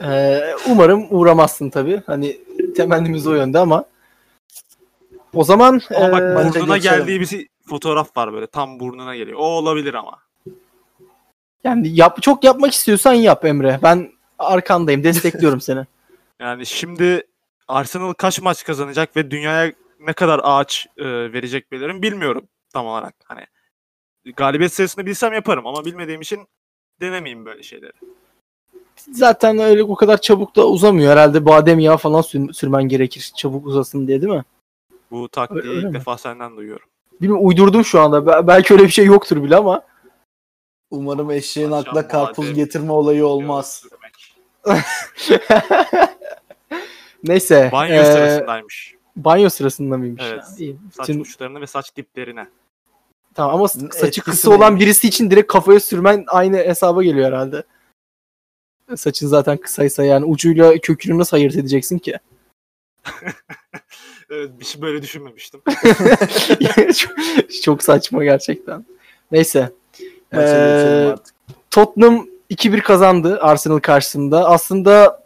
E, 0.01 0.39
umarım 0.69 1.07
uğramazsın 1.09 1.69
tabii. 1.69 2.01
Hani 2.05 2.39
temennimiz 2.75 3.27
o 3.27 3.33
yönde 3.35 3.59
ama 3.59 3.85
o 5.33 5.43
zaman 5.43 5.81
Ama 5.95 6.11
bak 6.11 6.21
e, 6.21 6.35
bence 6.35 6.59
burnuna 6.59 6.77
geçelim. 6.77 6.97
geldiği 6.97 7.21
bir 7.21 7.47
fotoğraf 7.69 8.17
var 8.17 8.33
böyle. 8.33 8.47
Tam 8.47 8.79
burnuna 8.79 9.15
geliyor. 9.15 9.39
O 9.39 9.43
olabilir 9.43 9.93
ama. 9.93 10.30
Yani 11.63 11.89
yap 11.95 12.21
çok 12.21 12.43
yapmak 12.43 12.71
istiyorsan 12.73 13.13
yap 13.13 13.45
Emre. 13.45 13.79
Ben 13.83 14.11
arkandayım. 14.39 15.03
Destekliyorum 15.03 15.61
seni. 15.61 15.85
Yani 16.39 16.65
şimdi 16.65 17.23
Arsenal 17.67 18.13
kaç 18.13 18.41
maç 18.41 18.63
kazanacak 18.63 19.15
ve 19.15 19.31
dünyaya 19.31 19.73
ne 19.99 20.13
kadar 20.13 20.41
ağaç 20.43 20.87
e, 20.97 21.05
verecek 21.05 21.71
Bellerin 21.71 22.01
bilmiyorum 22.01 22.43
tam 22.73 22.85
olarak. 22.85 23.13
Hani 23.25 23.41
galibiyet 24.35 24.73
sayısını 24.73 25.05
bilsem 25.05 25.33
yaparım 25.33 25.67
ama 25.67 25.85
bilmediğim 25.85 26.21
için 26.21 26.47
denemeyeyim 27.01 27.45
böyle 27.45 27.63
şeyleri. 27.63 27.91
Zaten 29.11 29.59
öyle 29.59 29.83
o 29.83 29.95
kadar 29.95 30.21
çabuk 30.21 30.55
da 30.55 30.67
uzamıyor. 30.67 31.11
Herhalde 31.11 31.45
badem 31.45 31.79
yağı 31.79 31.97
falan 31.97 32.21
sür- 32.21 32.53
sürmen 32.53 32.83
gerekir 32.83 33.31
çabuk 33.37 33.65
uzasın 33.67 34.07
diye 34.07 34.21
değil 34.21 34.33
mi? 34.33 34.43
Bu 35.11 35.29
taktiği 35.29 35.59
Öyle 35.59 35.73
ilk 35.73 35.83
mi? 35.83 35.93
defa 35.93 36.17
senden 36.17 36.57
duyuyorum. 36.57 36.87
Bilmiyorum 37.21 37.47
uydurdum 37.47 37.85
şu 37.85 37.99
anda. 38.01 38.27
Be- 38.27 38.47
belki 38.47 38.73
öyle 38.73 38.83
bir 38.83 38.89
şey 38.89 39.05
yoktur 39.05 39.43
bile 39.43 39.55
ama. 39.55 39.81
Umarım 40.91 41.31
eşeğin 41.31 41.71
Akşam 41.71 41.97
akla 41.97 42.07
karpuz 42.07 42.45
badem 42.45 42.55
getirme 42.55 42.91
olayı 42.91 43.25
olmaz. 43.25 43.85
Neyse. 47.23 47.69
Banyo 47.71 47.93
e, 47.95 48.05
sırasındaymış. 48.05 48.95
Banyo 49.15 49.49
sırasında 49.49 49.97
mıymış? 49.97 50.23
Evet. 50.25 50.43
Ha, 50.43 50.47
iyi. 50.57 50.77
Saç 50.97 51.09
Bütün- 51.09 51.19
uçlarına 51.21 51.61
ve 51.61 51.67
saç 51.67 51.95
diplerine. 51.95 52.47
Tamam 53.35 53.55
ama 53.55 53.65
Etkisi 53.65 53.99
saçı 53.99 54.21
kısa 54.21 54.49
neymiş? 54.49 54.61
olan 54.65 54.79
birisi 54.79 55.07
için 55.07 55.31
direkt 55.31 55.51
kafaya 55.51 55.79
sürmen 55.79 56.23
aynı 56.27 56.57
hesaba 56.57 57.03
geliyor 57.03 57.27
herhalde. 57.27 57.63
Saçın 58.95 59.27
zaten 59.27 59.57
kısaysa 59.57 60.03
yani 60.03 60.25
ucuyla 60.25 60.77
kökünü 60.77 61.17
nasıl 61.17 61.37
ayırt 61.37 61.55
edeceksin 61.55 61.97
ki? 61.99 62.19
Evet, 64.33 64.59
bir 64.59 64.65
şey 64.65 64.81
böyle 64.81 65.01
düşünmemiştim. 65.01 65.61
çok, 66.97 67.11
çok 67.63 67.83
saçma 67.83 68.23
gerçekten. 68.23 68.85
Neyse. 69.31 69.71
Ee. 70.33 71.15
Tottenham 71.71 72.27
2-1 72.49 72.81
kazandı 72.81 73.39
Arsenal 73.41 73.79
karşısında. 73.79 74.49
Aslında 74.49 75.21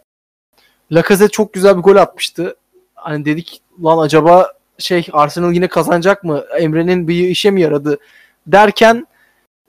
Lacazette 0.92 1.32
çok 1.32 1.52
güzel 1.52 1.76
bir 1.76 1.82
gol 1.82 1.96
atmıştı. 1.96 2.56
Hani 2.94 3.24
dedik 3.24 3.62
lan 3.84 3.98
acaba 3.98 4.52
şey 4.78 5.06
Arsenal 5.12 5.52
yine 5.52 5.68
kazanacak 5.68 6.24
mı? 6.24 6.44
Emre'nin 6.58 7.08
bir 7.08 7.28
işe 7.28 7.50
mi 7.50 7.60
yaradı? 7.60 7.98
Derken 8.46 9.06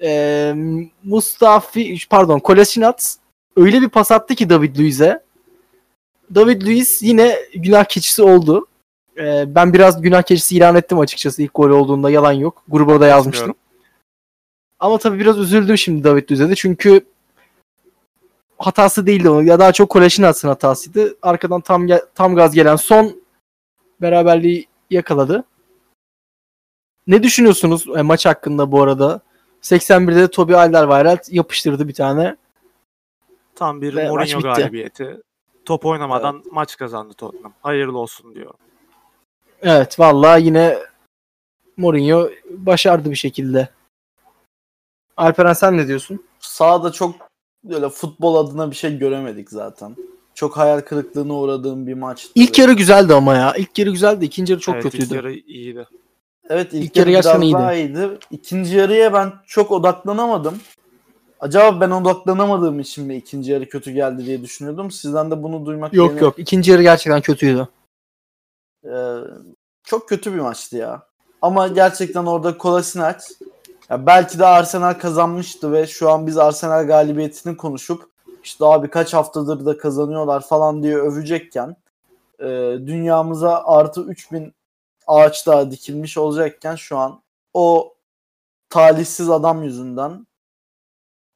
e, 0.02 0.54
Mustafi 1.04 1.98
pardon 2.10 2.40
Kolasinac 2.40 3.04
öyle 3.56 3.82
bir 3.82 3.90
pas 3.90 4.12
attı 4.12 4.36
ki 4.36 4.50
David 4.50 4.78
Luiz'e. 4.78 5.24
David 6.36 6.62
Luiz 6.62 7.00
yine 7.02 7.38
günah 7.56 7.84
keçisi 7.84 8.24
oldu. 8.24 8.68
E, 9.18 9.56
ben 9.56 9.74
biraz 9.74 10.02
günah 10.02 10.22
keçisi 10.22 10.56
ilan 10.56 10.76
ettim 10.76 11.00
açıkçası 11.00 11.42
ilk 11.42 11.54
gol 11.54 11.70
olduğunda 11.70 12.10
yalan 12.10 12.32
yok. 12.32 12.64
Gruba 12.68 13.02
da 13.02 13.08
yazmıştım. 13.08 13.56
Ama 14.80 14.98
tabii 14.98 15.20
biraz 15.20 15.38
üzüldüm 15.38 15.78
şimdi 15.78 16.04
David 16.04 16.32
Luiz'e 16.32 16.50
de 16.50 16.56
çünkü 16.56 17.06
hatası 18.58 19.08
değildi 19.08 19.30
onun. 19.30 19.44
Ya 19.44 19.60
daha 19.60 19.72
çok 19.72 19.90
Kolasinacs'ın 19.90 20.48
hatasıydı. 20.48 21.18
Arkadan 21.22 21.62
tam 21.62 21.88
tam 22.16 22.36
gaz 22.36 22.54
gelen 22.54 22.76
son 22.76 23.22
beraberliği 24.02 24.68
yakaladı. 24.90 25.44
Ne 27.08 27.24
düşünüyorsunuz 27.24 27.86
e, 27.98 28.02
maç 28.02 28.26
hakkında 28.26 28.72
bu 28.72 28.82
arada? 28.82 29.22
81'de 29.62 30.16
de 30.16 30.28
Toby 30.28 30.56
Alderweireld 30.56 31.20
yapıştırdı 31.32 31.88
bir 31.88 31.94
tane. 31.94 32.36
Tam 33.56 33.82
bir 33.82 33.96
Ve 33.96 34.08
Mourinho 34.10 34.42
galibiyeti. 34.42 35.18
Top 35.66 35.86
oynamadan 35.86 36.44
maç 36.52 36.78
kazandı 36.78 37.14
Tottenham. 37.14 37.54
Hayırlı 37.62 37.98
olsun 37.98 38.36
diyor. 38.36 38.54
Evet 39.62 40.00
vallahi 40.00 40.44
yine 40.44 40.78
Mourinho 41.78 42.30
başardı 42.50 43.12
bir 43.12 43.16
şekilde. 43.16 43.70
Alperen 45.18 45.54
sen 45.54 45.78
ne 45.78 45.88
diyorsun? 45.88 46.26
Sahada 46.40 46.92
çok 46.92 47.16
böyle 47.64 47.90
futbol 47.90 48.36
adına 48.36 48.72
bir 48.72 48.76
şey 48.76 48.98
göremedik 48.98 49.50
zaten. 49.50 49.96
Çok 50.36 50.58
hayal 50.58 50.82
kırıklığına 50.82 51.34
uğradığım 51.34 51.88
bir 51.88 51.94
maçtı. 51.94 52.32
İlk 52.36 52.60
yarı 52.60 52.74
güzeldi 52.74 53.14
ama 53.14 53.36
ya. 53.36 53.54
İlk 53.56 53.80
yarı 53.80 53.90
güzeldi. 53.90 54.26
İkinci 54.26 54.52
yarı 54.54 54.62
çok 54.62 54.76
evet, 54.76 54.84
kötüydü. 54.84 55.06
ilk 55.06 55.12
yarı 55.12 55.34
iyiydi. 55.34 55.88
Evet 56.50 56.74
ilk, 56.74 56.86
İlk 56.86 56.96
yarı, 56.96 57.12
yarı 57.12 57.26
biraz 57.26 57.42
iyiydi. 57.44 57.54
daha 57.54 57.74
iyiydi. 57.74 58.10
İkinci 58.32 58.76
yarıya 58.76 59.14
ben 59.14 59.34
çok 59.48 59.72
odaklanamadım. 59.72 60.60
Acaba 61.40 61.82
ben 61.82 61.92
odaklanamadığım 61.92 62.80
için 62.80 63.06
mi 63.06 63.16
ikinci 63.16 63.52
yarı 63.52 63.70
kötü 63.70 63.92
geldi 63.92 64.26
diye 64.26 64.42
düşünüyordum. 64.42 64.92
Sizden 64.92 65.32
de 65.32 65.44
bunu 65.44 65.66
duymak 65.66 65.94
Yok 65.94 66.12
beni- 66.12 66.24
yok. 66.24 66.40
İkinci 66.40 66.72
yarı 66.72 66.82
gerçekten 66.82 67.22
kötüydü. 67.22 67.68
Ee, 68.86 69.16
çok 69.84 70.10
kötü 70.10 70.34
bir 70.34 70.40
maçtı 70.40 70.78
ya. 70.78 71.08
Ama 71.42 71.68
gerçekten 71.68 72.26
orada 72.26 72.58
Kolasinac 72.58 73.18
ya 73.90 74.06
belki 74.06 74.40
de 74.40 74.46
Arsenal 74.46 74.94
kazanmıştı 74.94 75.72
ve 75.72 75.88
şu 75.88 76.12
an 76.12 76.28
biz 76.28 76.38
Arsenal 76.38 76.88
galibiyetini 76.88 77.58
konuşup 77.58 78.12
işte 78.44 78.66
abi 78.66 78.90
kaç 78.90 79.14
haftadır 79.14 79.66
da 79.66 79.78
kazanıyorlar 79.78 80.48
falan 80.48 80.84
diye 80.84 80.98
övecekken 80.98 81.76
e, 82.40 82.46
dünyamıza 82.86 83.64
artı 83.66 84.02
3000 84.02 84.54
ağaç 85.08 85.48
daha 85.48 85.72
dikilmiş 85.72 86.18
olacakken 86.18 86.76
şu 86.76 86.98
an 86.98 87.22
o 87.54 87.96
talihsiz 88.70 89.30
adam 89.30 89.64
yüzünden 89.64 90.28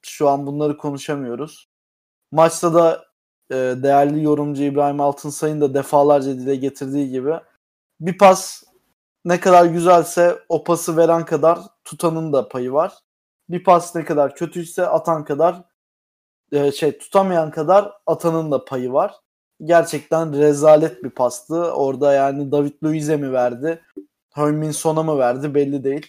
şu 0.02 0.28
an 0.28 0.46
bunları 0.46 0.76
konuşamıyoruz. 0.76 1.68
Maçta 2.32 2.74
da 2.74 3.06
e, 3.50 3.54
değerli 3.54 4.22
yorumcu 4.22 4.62
İbrahim 4.62 5.00
Altınsay'ın 5.00 5.60
da 5.60 5.74
defalarca 5.74 6.32
dile 6.32 6.56
getirdiği 6.56 7.10
gibi 7.10 7.34
bir 8.00 8.18
pas 8.18 8.62
ne 9.24 9.40
kadar 9.40 9.64
güzelse 9.64 10.38
o 10.48 10.64
pası 10.64 10.96
veren 10.96 11.24
kadar 11.24 11.58
tutanın 11.84 12.32
da 12.32 12.48
payı 12.48 12.72
var. 12.72 12.92
Bir 13.48 13.64
pas 13.64 13.94
ne 13.94 14.04
kadar 14.04 14.34
kötüyse 14.36 14.86
atan 14.86 15.24
kadar 15.24 15.62
e, 16.52 16.72
şey 16.72 16.98
tutamayan 16.98 17.50
kadar 17.50 17.92
atanın 18.06 18.50
da 18.50 18.64
payı 18.64 18.92
var. 18.92 19.14
Gerçekten 19.64 20.38
rezalet 20.38 21.04
bir 21.04 21.10
pastı. 21.10 21.54
Orada 21.72 22.12
yani 22.12 22.52
David 22.52 22.72
Luiz'e 22.84 23.16
mi 23.16 23.32
verdi? 23.32 23.82
Heung-min 24.30 24.70
Son'a 24.70 25.02
mı 25.02 25.18
verdi 25.18 25.54
belli 25.54 25.84
değil. 25.84 26.06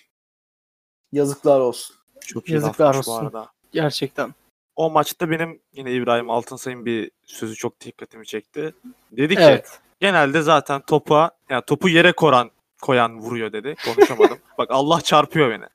Yazıklar 1.11 1.59
olsun. 1.59 1.95
Çok 2.21 2.49
iyi 2.49 2.53
Yazıklar 2.53 2.87
lafmış 2.87 3.07
bu 3.07 3.11
olsun. 3.11 3.25
arada. 3.25 3.51
Gerçekten. 3.71 4.33
O 4.75 4.89
maçta 4.89 5.29
benim 5.29 5.61
yine 5.73 5.91
İbrahim 5.91 6.29
Altınsay'ın 6.29 6.85
bir 6.85 7.11
sözü 7.25 7.55
çok 7.55 7.79
dikkatimi 7.79 8.25
çekti. 8.25 8.73
Dedi 9.11 9.35
ki 9.35 9.41
Evet. 9.41 9.79
genelde 9.99 10.41
zaten 10.41 10.81
topa 10.81 11.31
yani 11.49 11.63
topu 11.67 11.89
yere 11.89 12.13
koran 12.13 12.51
koyan 12.83 13.19
vuruyor 13.19 13.53
dedi. 13.53 13.75
Konuşamadım. 13.85 14.37
Bak 14.57 14.67
Allah 14.71 15.01
çarpıyor 15.01 15.49
beni. 15.49 15.65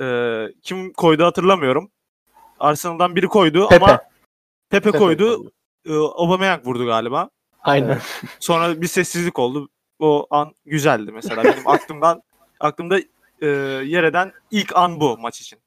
Ee, 0.00 0.52
kim 0.62 0.92
koydu 0.92 1.24
hatırlamıyorum. 1.24 1.90
Arsenal'dan 2.60 3.16
biri 3.16 3.26
koydu 3.28 3.68
Pepe. 3.68 3.84
ama 3.84 4.00
Pepe, 4.70 4.84
Pepe 4.90 4.98
koydu. 4.98 5.52
Ee, 5.88 5.94
Aubameyang 5.94 6.66
vurdu 6.66 6.86
galiba. 6.86 7.30
Aynen. 7.62 7.98
Sonra 8.40 8.80
bir 8.80 8.86
sessizlik 8.86 9.38
oldu. 9.38 9.68
O 9.98 10.26
an 10.30 10.54
güzeldi 10.66 11.12
mesela. 11.12 11.44
Benim 11.44 11.62
aklımdan 11.68 12.22
aklımda 12.60 12.98
e, 13.40 13.46
yer 13.84 14.04
eden 14.04 14.32
ilk 14.50 14.76
an 14.76 15.00
bu 15.00 15.18
maç 15.18 15.40
için. 15.40 15.58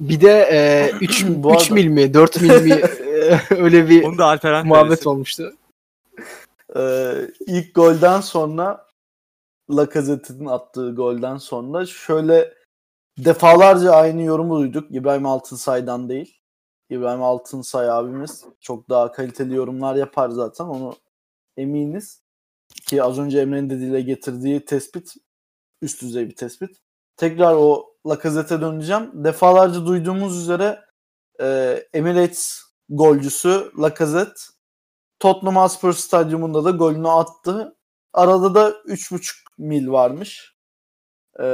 Bir 0.00 0.20
de 0.20 0.92
3 1.00 1.24
Bu 1.26 1.52
arada- 1.52 1.74
mil 1.74 1.86
mi 1.86 2.14
4 2.14 2.40
mil 2.40 2.62
mi 2.62 2.72
e, 2.72 3.38
öyle 3.54 3.88
bir 3.88 4.04
Onu 4.04 4.18
da 4.18 4.62
muhabbet 4.64 5.06
olmuştu. 5.06 5.52
Ee, 6.76 7.12
ilk 7.46 7.74
golden 7.74 8.20
sonra 8.20 8.86
Lacazette'in 9.70 10.46
attığı 10.46 10.94
golden 10.94 11.36
sonra 11.36 11.86
şöyle 11.86 12.54
defalarca 13.18 13.90
aynı 13.90 14.22
yorumu 14.22 14.60
duyduk. 14.60 14.90
İbrahim 14.90 15.26
Altınsay'dan 15.26 16.08
değil. 16.08 16.40
İbrahim 16.90 17.22
Altınsay 17.22 17.90
abimiz 17.90 18.44
çok 18.60 18.88
daha 18.88 19.12
kaliteli 19.12 19.54
yorumlar 19.54 19.96
yapar 19.96 20.30
zaten 20.30 20.64
onu 20.64 20.96
eminiz. 21.56 22.22
Ki 22.86 23.02
az 23.02 23.18
önce 23.18 23.40
Emre'nin 23.40 23.70
de 23.70 23.80
dile 23.80 24.00
getirdiği 24.00 24.64
tespit 24.64 25.14
üst 25.82 26.02
düzey 26.02 26.28
bir 26.28 26.36
tespit. 26.36 26.76
Tekrar 27.16 27.54
o 27.54 27.94
Lacazette'e 28.06 28.60
döneceğim. 28.60 29.10
Defalarca 29.24 29.86
duyduğumuz 29.86 30.42
üzere 30.42 30.80
e, 31.40 31.78
Emirates 31.92 32.62
golcüsü 32.88 33.72
Lacazette 33.78 34.40
Tottenham 35.18 35.56
Hotspur 35.56 35.92
Stadyumunda 35.92 36.64
da 36.64 36.70
golünü 36.70 37.08
attı. 37.08 37.76
Arada 38.12 38.54
da 38.54 38.70
3,5 38.70 39.34
mil 39.58 39.88
varmış. 39.88 40.54
Ee, 41.40 41.44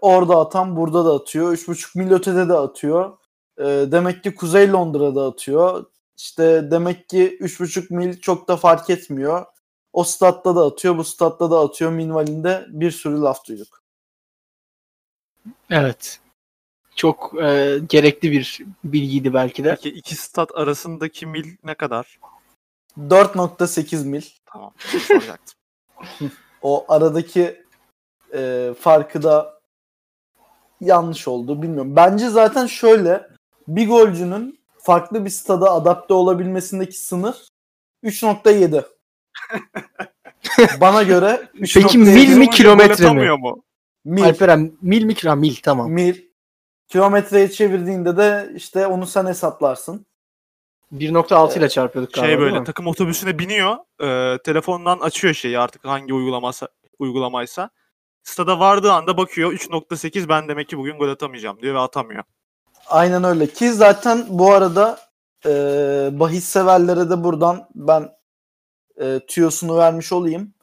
orada 0.00 0.36
atan 0.36 0.76
burada 0.76 1.04
da 1.04 1.14
atıyor. 1.14 1.52
3,5 1.52 1.98
mil 1.98 2.12
ötede 2.12 2.48
de 2.48 2.54
atıyor. 2.54 3.18
Ee, 3.58 3.64
demek 3.64 4.24
ki 4.24 4.34
Kuzey 4.34 4.72
Londra'da 4.72 5.26
atıyor. 5.26 5.84
İşte 6.16 6.70
demek 6.70 7.08
ki 7.08 7.38
3,5 7.40 7.94
mil 7.94 8.20
çok 8.20 8.48
da 8.48 8.56
fark 8.56 8.90
etmiyor. 8.90 9.46
O 9.92 10.04
statta 10.04 10.56
da 10.56 10.64
atıyor, 10.66 10.98
bu 10.98 11.04
statta 11.04 11.50
da 11.50 11.60
atıyor 11.60 11.90
minvalinde 11.90 12.66
bir 12.68 12.90
sürü 12.90 13.20
laf 13.20 13.48
duyduk. 13.48 13.82
Evet. 15.70 16.20
Çok 16.96 17.42
e, 17.42 17.78
gerekli 17.88 18.32
bir 18.32 18.60
bilgiydi 18.84 19.34
belki 19.34 19.64
de. 19.64 19.70
Peki 19.74 19.88
iki 19.88 20.14
stat 20.14 20.50
arasındaki 20.54 21.26
mil 21.26 21.56
ne 21.64 21.74
kadar? 21.74 22.18
4.8 22.98 24.04
mil. 24.04 24.22
Tamam. 24.46 24.72
Soracaktım. 25.08 25.63
O 26.62 26.84
aradaki 26.88 27.64
e, 28.34 28.70
farkı 28.80 29.22
da 29.22 29.60
yanlış 30.80 31.28
oldu 31.28 31.62
bilmiyorum. 31.62 31.96
Bence 31.96 32.28
zaten 32.28 32.66
şöyle 32.66 33.28
bir 33.68 33.88
golcünün 33.88 34.58
farklı 34.78 35.24
bir 35.24 35.30
stada 35.30 35.70
adapte 35.72 36.14
olabilmesindeki 36.14 36.98
sınır 37.00 37.48
3.7. 38.04 38.84
Bana 40.80 41.02
göre 41.02 41.48
3.7 41.54 41.82
Peki 41.82 41.98
mil 41.98 42.36
mi, 42.36 42.50
kilometre 42.50 43.12
mi? 43.12 43.30
mu? 43.30 43.62
mil, 44.04 44.24
Alperen 44.24 44.72
mil 44.82 45.04
mi 45.04 45.14
kira 45.14 45.34
mil 45.34 45.56
tamam. 45.62 45.90
mil. 45.90 46.22
Kilometreye 46.88 47.50
çevirdiğinde 47.50 48.16
de 48.16 48.52
işte 48.56 48.86
onu 48.86 49.06
sen 49.06 49.26
hesaplarsın. 49.26 50.06
1.6 50.92 51.58
ile 51.58 51.68
çarpıyorduk 51.68 52.14
galiba 52.14 52.28
Şey 52.28 52.38
böyle 52.38 52.64
takım 52.64 52.86
otobüsüne 52.86 53.38
biniyor. 53.38 53.76
e, 54.02 54.38
telefondan 54.38 54.98
açıyor 54.98 55.34
şeyi 55.34 55.58
artık 55.58 55.84
hangi 55.84 56.14
uygulaması 56.14 56.68
uygulamaysa. 56.98 57.70
Stada 58.22 58.60
vardığı 58.60 58.92
anda 58.92 59.16
bakıyor 59.16 59.52
3.8 59.52 60.28
ben 60.28 60.48
demek 60.48 60.68
ki 60.68 60.78
bugün 60.78 60.98
gol 60.98 61.08
atamayacağım 61.08 61.62
diyor 61.62 61.74
ve 61.74 61.78
atamıyor. 61.78 62.24
Aynen 62.86 63.24
öyle 63.24 63.46
ki 63.46 63.72
zaten 63.72 64.26
bu 64.28 64.52
arada 64.52 64.98
e, 65.46 65.50
bahis 66.12 66.44
severlere 66.44 67.10
de 67.10 67.24
buradan 67.24 67.68
ben 67.74 68.10
e, 69.00 69.20
tüyosunu 69.28 69.76
vermiş 69.76 70.12
olayım. 70.12 70.54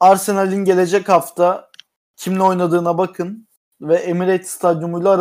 Arsenal'in 0.00 0.64
gelecek 0.64 1.08
hafta 1.08 1.70
kimle 2.16 2.42
oynadığına 2.42 2.98
bakın 2.98 3.48
ve 3.80 3.96
Emirates 3.96 4.50
Stadyumuyla 4.50 5.20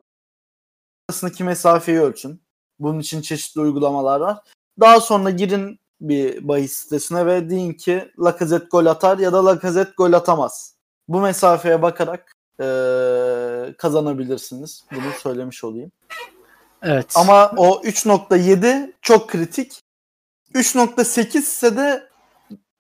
arasındaki 1.09 1.43
mesafeyi 1.43 1.99
ölçün. 1.99 2.41
Bunun 2.79 2.99
için 2.99 3.21
çeşitli 3.21 3.61
uygulamalar 3.61 4.19
var. 4.19 4.37
Daha 4.79 5.01
sonra 5.01 5.29
girin 5.29 5.79
bir 6.01 6.47
bahis 6.47 6.73
sitesine 6.73 7.25
ve 7.25 7.49
deyin 7.49 7.73
ki 7.73 8.11
Lacazette 8.19 8.67
gol 8.71 8.85
atar 8.85 9.17
ya 9.17 9.33
da 9.33 9.45
Lacazette 9.45 9.93
gol 9.97 10.13
atamaz. 10.13 10.75
Bu 11.07 11.21
mesafeye 11.21 11.81
bakarak 11.81 12.35
e, 12.59 12.65
kazanabilirsiniz. 13.77 14.83
Bunu 14.91 15.11
söylemiş 15.23 15.63
olayım. 15.63 15.91
Evet. 16.81 17.13
Ama 17.15 17.51
o 17.57 17.81
3.7 17.83 18.93
çok 19.01 19.29
kritik. 19.29 19.81
3.8 20.53 21.37
ise 21.37 21.77
de 21.77 22.09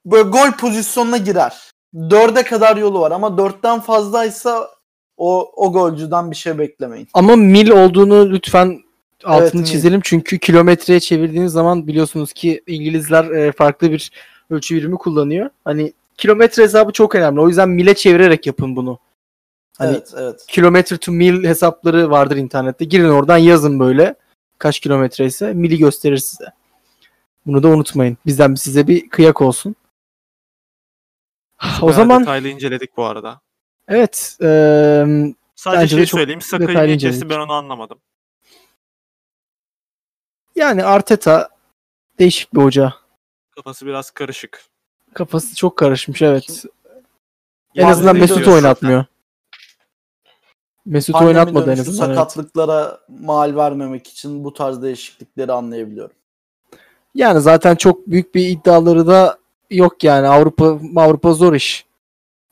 böyle 0.05 0.29
gol 0.29 0.51
pozisyonuna 0.51 1.17
girer. 1.17 1.71
4'e 1.93 2.43
kadar 2.43 2.77
yolu 2.77 2.99
var 2.99 3.11
ama 3.11 3.27
4'ten 3.27 3.79
fazlaysa 3.79 4.69
o, 5.17 5.51
o 5.55 5.73
golcüden 5.73 6.31
bir 6.31 6.35
şey 6.35 6.57
beklemeyin. 6.57 7.07
Ama 7.13 7.35
mil 7.35 7.69
olduğunu 7.69 8.29
lütfen 8.29 8.83
altını 9.23 9.61
mil. 9.61 9.67
çizelim. 9.67 10.01
Çünkü 10.03 10.39
kilometreye 10.39 10.99
çevirdiğiniz 10.99 11.51
zaman 11.51 11.87
biliyorsunuz 11.87 12.33
ki 12.33 12.63
İngilizler 12.67 13.25
e, 13.25 13.51
farklı 13.51 13.91
bir 13.91 14.11
ölçü 14.49 14.75
birimi 14.75 14.97
kullanıyor. 14.97 15.49
Hani 15.65 15.93
kilometre 16.17 16.63
hesabı 16.63 16.91
çok 16.91 17.15
önemli. 17.15 17.39
O 17.39 17.47
yüzden 17.47 17.69
mile 17.69 17.95
çevirerek 17.95 18.47
yapın 18.47 18.75
bunu. 18.75 18.99
Hani 19.77 19.91
evet, 19.91 20.13
evet. 20.17 20.45
kilometre 20.47 20.97
to 20.97 21.11
mil 21.11 21.43
hesapları 21.43 22.09
vardır 22.09 22.37
internette. 22.37 22.85
Girin 22.85 23.09
oradan 23.09 23.37
yazın 23.37 23.79
böyle. 23.79 24.15
Kaç 24.57 24.79
kilometre 24.79 25.25
ise 25.25 25.53
mili 25.53 25.77
gösterir 25.77 26.17
size. 26.17 26.45
Bunu 27.45 27.63
da 27.63 27.67
unutmayın. 27.67 28.17
Bizden 28.25 28.55
size 28.55 28.87
bir 28.87 29.09
kıyak 29.09 29.41
olsun. 29.41 29.75
o 31.81 31.91
zaman 31.91 32.21
detaylı 32.21 32.47
inceledik 32.47 32.97
bu 32.97 33.05
arada. 33.05 33.41
evet 33.87 34.37
eee, 34.41 35.33
Sadece 35.55 35.95
şey 35.95 36.05
söyleyeyim. 36.05 36.41
Saka'yı 36.41 36.69
detaylı 36.69 36.87
niye 36.87 36.97
kesti 36.97 37.07
inceledik. 37.07 37.29
ben 37.29 37.39
onu 37.39 37.53
anlamadım. 37.53 37.99
Yani 40.59 40.83
Arteta 40.83 41.49
değişik 42.19 42.53
bir 42.53 42.61
hoca. 42.61 42.93
Kafası 43.55 43.85
biraz 43.85 44.11
karışık. 44.11 44.63
Kafası 45.13 45.55
çok 45.55 45.77
karışmış 45.77 46.21
evet. 46.21 46.65
En 47.75 47.87
azından 47.87 48.15
dönüşü 48.15 48.51
oynatmıyor. 48.51 49.05
Mesut'u 50.85 51.13
Pandemi 51.19 51.27
oynatmadı 51.29 51.63
en 51.71 51.77
dönüşü 51.77 51.89
azından. 51.89 52.07
evet. 52.09 52.17
sakatlıklara 52.17 52.99
mal 53.09 53.55
vermemek 53.55 54.07
için 54.07 54.43
bu 54.43 54.53
tarz 54.53 54.81
değişiklikleri 54.81 55.51
anlayabiliyorum. 55.51 56.15
Yani 57.15 57.41
zaten 57.41 57.75
çok 57.75 58.07
büyük 58.07 58.35
bir 58.35 58.47
iddiaları 58.47 59.07
da 59.07 59.37
yok 59.69 60.03
yani. 60.03 60.27
Avrupa 60.27 60.79
Avrupa 60.95 61.33
zor 61.33 61.53
iş. 61.53 61.85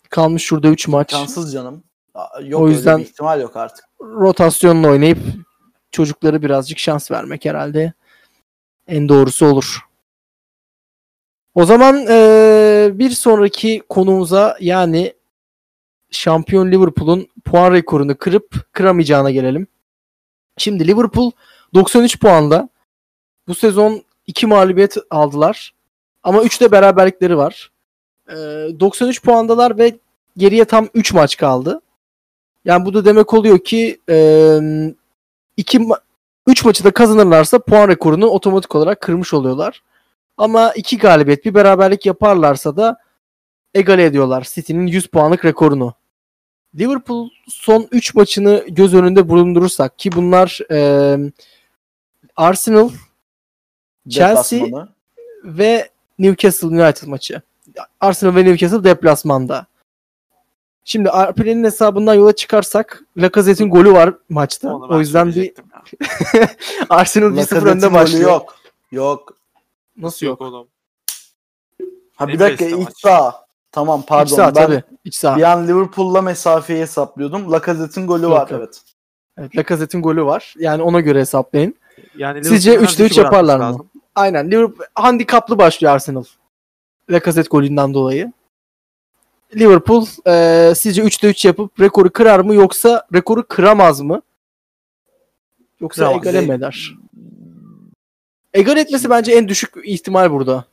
Kalmış 0.09 0.43
şurada 0.43 0.67
3 0.67 0.87
maç. 0.87 1.11
Kansız 1.11 1.53
canım. 1.53 1.83
Yok 2.43 2.61
O 2.61 2.65
öyle 2.65 2.75
yüzden- 2.75 2.99
bir 2.99 3.05
ihtimal 3.05 3.41
yok 3.41 3.55
artık. 3.55 3.85
Rotasyonla 4.01 4.87
oynayıp 4.87 5.17
çocukları 5.91 6.41
birazcık 6.41 6.79
şans 6.79 7.11
vermek 7.11 7.45
herhalde 7.45 7.93
en 8.87 9.09
doğrusu 9.09 9.45
olur. 9.45 9.79
O 11.55 11.65
zaman 11.65 11.97
eee, 11.97 12.91
bir 12.93 13.09
sonraki 13.09 13.83
konumuza 13.89 14.57
yani 14.59 15.13
şampiyon 16.11 16.71
Liverpool'un 16.71 17.27
puan 17.45 17.73
rekorunu 17.73 18.17
kırıp 18.17 18.73
kıramayacağına 18.73 19.31
gelelim. 19.31 19.67
Şimdi 20.57 20.87
Liverpool 20.87 21.31
93 21.73 22.19
puanda. 22.19 22.69
Bu 23.47 23.55
sezon 23.55 24.03
2 24.27 24.47
mağlubiyet 24.47 24.97
aldılar. 25.09 25.73
Ama 26.23 26.43
3 26.43 26.61
de 26.61 26.71
beraberlikleri 26.71 27.37
var. 27.37 27.71
Eee, 28.29 28.79
93 28.79 29.23
puandalar 29.23 29.77
ve 29.77 29.99
geriye 30.37 30.65
tam 30.65 30.87
3 30.93 31.13
maç 31.13 31.37
kaldı. 31.37 31.81
Yani 32.65 32.85
bu 32.85 32.93
da 32.93 33.05
demek 33.05 33.33
oluyor 33.33 33.59
ki 33.59 34.01
2 35.57 35.87
3 36.47 36.65
maçı 36.65 36.83
da 36.83 36.91
kazanırlarsa 36.91 37.59
puan 37.59 37.87
rekorunu 37.87 38.25
otomatik 38.25 38.75
olarak 38.75 39.01
kırmış 39.01 39.33
oluyorlar. 39.33 39.83
Ama 40.37 40.71
2 40.71 40.97
galibiyet 40.97 41.45
bir 41.45 41.53
beraberlik 41.53 42.05
yaparlarsa 42.05 42.77
da 42.77 42.97
egale 43.73 44.05
ediyorlar 44.05 44.47
City'nin 44.53 44.87
100 44.87 45.07
puanlık 45.07 45.45
rekorunu. 45.45 45.93
Liverpool 46.75 47.29
son 47.47 47.87
3 47.91 48.15
maçını 48.15 48.65
göz 48.69 48.93
önünde 48.93 49.29
bulundurursak 49.29 49.99
ki 49.99 50.11
bunlar 50.11 50.59
e, 50.71 51.17
Arsenal 52.35 52.89
Chelsea- 54.07 54.59
Deplasmanı. 54.59 54.89
ve 55.43 55.89
Newcastle 56.19 56.67
United 56.67 57.07
maçı. 57.07 57.41
Arsenal 57.99 58.35
ve 58.35 58.45
Newcastle 58.45 58.83
deplasmanda. 58.83 59.65
Şimdi 60.89 61.09
Alperen'in 61.09 61.63
hesabından 61.63 62.13
yola 62.13 62.35
çıkarsak 62.35 63.03
Lacazette'in 63.17 63.69
golü 63.69 63.93
var 63.93 64.13
maçta. 64.29 64.75
Onu 64.75 64.95
o 64.95 64.99
yüzden 64.99 65.27
bir. 65.35 65.53
Arsenal 66.89 67.27
1-0 67.27 67.35
Lacazette'in 67.35 67.65
önde 67.65 67.93
başlıyor. 67.93 68.29
Yok. 68.31 68.55
Yok. 68.91 69.37
Nasıl 69.97 70.25
yok? 70.25 70.41
oğlum. 70.41 70.67
Ha 72.15 72.27
bir 72.27 72.39
dakika 72.39 72.65
iç 72.65 72.89
saha. 72.97 73.45
Tamam 73.71 73.99
İç 73.99 74.07
pardon. 74.07 74.35
saha 74.35 74.55
ben 74.55 74.65
tabii. 74.65 74.83
İç 75.05 75.15
saha. 75.15 75.37
bir 75.37 75.43
an 75.43 75.67
Liverpool'la 75.67 76.21
mesafeyi 76.21 76.81
hesaplıyordum. 76.81 77.51
Lacazette'in 77.51 78.07
golü 78.07 78.23
Yok, 78.23 78.31
var 78.31 78.39
yok. 78.41 78.51
evet. 78.51 78.81
Evet, 79.37 79.57
Lacazette'in 79.57 80.01
golü 80.01 80.25
var. 80.25 80.55
Yani 80.59 80.81
ona 80.83 80.99
göre 80.99 81.19
hesaplayın. 81.19 81.75
Yani 82.17 82.43
Sizce 82.43 82.71
Liverpool'un 82.71 82.87
üçte 82.91 83.03
her 83.03 83.07
üç 83.07 83.11
iki 83.11 83.21
gol 83.21 83.25
atması 83.27 83.35
yaparlar 83.35 83.57
mı? 83.57 83.63
lazım. 83.63 83.89
Aynen. 84.15 84.51
Liverpool 84.51 84.85
handikaplı 84.95 85.57
başlıyor 85.57 85.93
Arsenal. 85.93 86.23
Lacazette 87.09 87.49
golünden 87.49 87.93
dolayı. 87.93 88.31
Liverpool 89.55 90.05
e, 90.27 90.75
sizce 90.75 91.01
3'te 91.01 91.29
3 91.29 91.45
yapıp 91.45 91.79
rekoru 91.79 92.09
kırar 92.09 92.39
mı 92.39 92.55
yoksa 92.55 93.07
rekoru 93.13 93.47
kıramaz 93.47 94.01
mı? 94.01 94.21
Yoksa 95.79 96.03
Kıramaz. 96.05 96.27
egale 96.27 96.45
mi 96.47 96.53
eder? 96.53 96.93
Egal 98.53 98.77
etmesi 98.77 99.09
bence 99.09 99.31
en 99.31 99.47
düşük 99.47 99.73
ihtimal 99.83 100.31
burada. 100.31 100.65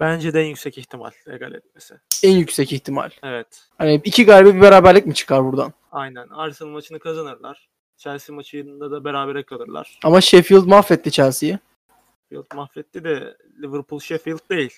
Bence 0.00 0.34
de 0.34 0.40
en 0.42 0.46
yüksek 0.46 0.78
ihtimal 0.78 1.10
egal 1.26 1.52
etmesi. 1.54 1.94
En 2.22 2.36
yüksek 2.36 2.72
ihtimal. 2.72 3.10
Evet. 3.22 3.46
Hani 3.78 4.00
iki 4.04 4.24
galibiyet 4.26 4.56
bir 4.56 4.60
beraberlik 4.62 5.06
mi 5.06 5.14
çıkar 5.14 5.44
buradan? 5.44 5.72
Aynen. 5.92 6.28
Arsenal 6.28 6.70
maçını 6.70 6.98
kazanırlar. 6.98 7.68
Chelsea 7.96 8.36
maçında 8.36 8.90
da 8.90 9.04
berabere 9.04 9.42
kalırlar. 9.42 9.98
Ama 10.04 10.20
Sheffield 10.20 10.66
mahvetti 10.66 11.10
Chelsea'yi. 11.10 11.58
Sheffield 12.22 12.56
mahvetti 12.56 13.04
de 13.04 13.36
Liverpool 13.62 14.00
Sheffield 14.00 14.50
değil. 14.50 14.72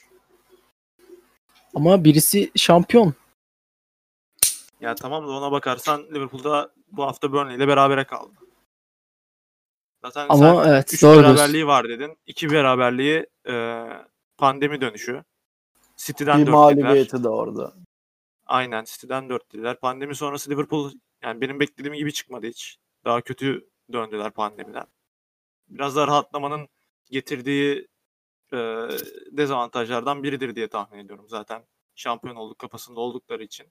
Ama 1.75 2.05
birisi 2.05 2.53
şampiyon. 2.57 3.15
Ya 4.81 4.95
tamam 4.95 5.27
da 5.29 5.31
ona 5.31 5.53
bakarsan 5.53 6.03
Liverpool'da 6.15 6.73
bu 6.93 7.03
hafta 7.05 7.33
Burnley 7.33 7.57
ile 7.57 7.69
berabere 7.69 8.05
kaldı. 8.05 8.33
Zaten 10.05 10.27
Ama 10.29 10.65
sen 10.65 10.71
evet 10.71 10.95
3 10.95 11.03
doğru 11.03 11.13
diyorsun. 11.13 11.37
beraberliği 11.37 11.67
var 11.67 11.89
dedin. 11.89 12.19
2 12.27 12.51
beraberliği 12.51 13.27
e, 13.49 13.85
pandemi 14.37 14.81
dönüşü. 14.81 15.25
City'den 15.97 16.41
Bir 16.41 16.47
4 16.47 16.53
mağlubiyeti 16.53 17.25
de 17.25 17.29
orada. 17.29 17.73
Aynen 18.47 18.85
City'den 18.85 19.29
4 19.29 19.55
yediler. 19.55 19.81
Pandemi 19.81 20.15
sonrası 20.15 20.51
Liverpool 20.51 20.93
yani 21.23 21.41
benim 21.41 21.61
beklediğim 21.61 21.95
gibi 21.95 22.13
çıkmadı 22.13 22.47
hiç. 22.47 22.79
Daha 23.05 23.21
kötü 23.21 23.69
döndüler 23.93 24.31
pandemiden. 24.31 24.87
Biraz 25.69 25.97
daha 25.97 26.07
rahatlamanın 26.07 26.69
getirdiği 27.11 27.89
e, 28.53 28.89
dezavantajlardan 29.33 30.23
biridir 30.23 30.55
diye 30.55 30.69
tahmin 30.69 30.99
ediyorum. 30.99 31.27
Zaten 31.29 31.65
şampiyon 31.95 32.37
olduk 32.37 32.59
kafasında 32.59 33.01
oldukları 33.01 33.45
için. 33.45 33.67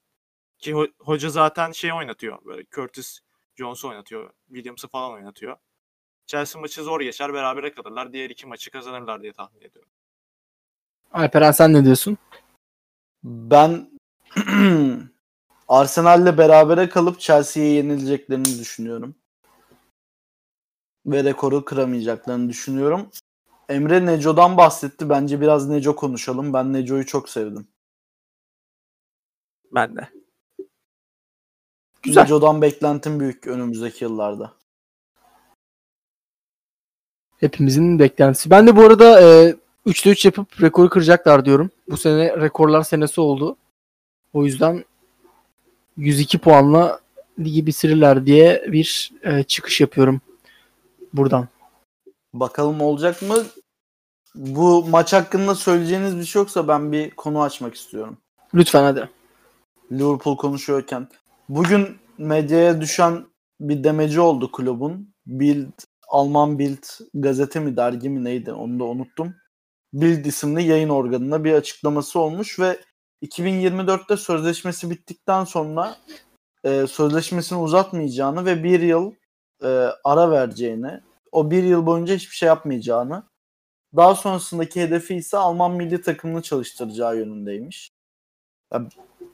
Ki 0.59 0.71
ho- 0.71 0.93
hoca 0.99 1.29
zaten 1.29 1.71
şey 1.71 1.93
oynatıyor. 1.93 2.45
Böyle 2.45 2.65
Curtis 2.75 3.19
Jones'u 3.55 3.89
oynatıyor. 3.89 4.33
Williams'ı 4.47 4.87
falan 4.87 5.11
oynatıyor. 5.11 5.57
Chelsea 6.27 6.61
maçı 6.61 6.83
zor 6.83 7.01
geçer. 7.01 7.33
Berabere 7.33 7.71
kalırlar. 7.71 8.13
Diğer 8.13 8.29
iki 8.29 8.47
maçı 8.47 8.71
kazanırlar 8.71 9.21
diye 9.21 9.33
tahmin 9.33 9.61
ediyorum. 9.61 9.91
Alperen 11.13 11.51
sen 11.51 11.73
ne 11.73 11.85
diyorsun? 11.85 12.17
Ben 13.23 13.89
Arsenal'le 15.67 16.37
berabere 16.37 16.89
kalıp 16.89 17.19
Chelsea'ye 17.19 17.73
yenileceklerini 17.73 18.59
düşünüyorum. 18.59 19.15
Ve 21.05 21.23
rekoru 21.23 21.65
kıramayacaklarını 21.65 22.49
düşünüyorum. 22.49 23.09
Emre 23.69 24.05
Neco'dan 24.05 24.57
bahsetti. 24.57 25.09
Bence 25.09 25.41
biraz 25.41 25.69
Neco 25.69 25.95
konuşalım. 25.95 26.53
Ben 26.53 26.73
Neco'yu 26.73 27.05
çok 27.05 27.29
sevdim. 27.29 27.67
Ben 29.71 29.95
de. 29.95 30.09
Güzel. 32.03 32.21
Neco'dan 32.21 32.61
beklentim 32.61 33.19
büyük 33.19 33.47
önümüzdeki 33.47 34.03
yıllarda. 34.03 34.53
Hepimizin 37.37 37.99
beklentisi. 37.99 38.49
Ben 38.49 38.67
de 38.67 38.75
bu 38.75 38.81
arada 38.81 39.21
e, 39.21 39.55
3'te 39.85 40.09
3 40.09 40.25
yapıp 40.25 40.61
rekoru 40.61 40.89
kıracaklar 40.89 41.45
diyorum. 41.45 41.69
Bu 41.89 41.97
sene 41.97 42.37
rekorlar 42.37 42.83
senesi 42.83 43.21
oldu. 43.21 43.57
O 44.33 44.45
yüzden 44.45 44.85
102 45.97 46.37
puanla 46.37 46.99
ligi 47.39 47.65
bitirirler 47.67 48.25
diye 48.25 48.65
bir 48.67 49.11
e, 49.23 49.43
çıkış 49.43 49.81
yapıyorum 49.81 50.21
buradan. 51.13 51.47
Bakalım 52.33 52.81
olacak 52.81 53.21
mı? 53.21 53.35
Bu 54.35 54.85
maç 54.85 55.13
hakkında 55.13 55.55
söyleyeceğiniz 55.55 56.17
bir 56.17 56.23
şey 56.23 56.39
yoksa 56.39 56.67
ben 56.67 56.91
bir 56.91 57.11
konu 57.11 57.41
açmak 57.41 57.75
istiyorum. 57.75 58.17
Lütfen 58.53 58.83
hadi. 58.83 59.09
Liverpool 59.91 60.37
konuşuyorken. 60.37 61.07
Bugün 61.49 61.97
medyaya 62.17 62.81
düşen 62.81 63.25
bir 63.59 63.83
demeci 63.83 64.19
oldu 64.19 64.51
kulübün. 64.51 65.15
Bild, 65.25 65.71
Alman 66.07 66.59
Bild 66.59 66.83
gazete 67.13 67.59
mi 67.59 67.77
dergi 67.77 68.09
mi 68.09 68.23
neydi 68.23 68.51
onu 68.51 68.79
da 68.79 68.83
unuttum. 68.83 69.35
Bild 69.93 70.25
isimli 70.25 70.63
yayın 70.63 70.89
organına 70.89 71.43
bir 71.43 71.53
açıklaması 71.53 72.19
olmuş 72.19 72.59
ve 72.59 72.79
2024'te 73.23 74.17
sözleşmesi 74.17 74.89
bittikten 74.89 75.43
sonra 75.43 75.95
e, 76.63 76.87
sözleşmesini 76.87 77.59
uzatmayacağını 77.59 78.45
ve 78.45 78.63
bir 78.63 78.81
yıl 78.81 79.11
e, 79.63 79.67
ara 80.03 80.31
vereceğini, 80.31 81.01
o 81.31 81.51
bir 81.51 81.63
yıl 81.63 81.85
boyunca 81.85 82.15
hiçbir 82.15 82.35
şey 82.35 82.47
yapmayacağını, 82.47 83.23
daha 83.95 84.15
sonrasındaki 84.15 84.81
hedefi 84.81 85.15
ise 85.15 85.37
Alman 85.37 85.71
milli 85.71 86.01
takımını 86.01 86.41
çalıştıracağı 86.41 87.17
yönündeymiş. 87.17 87.91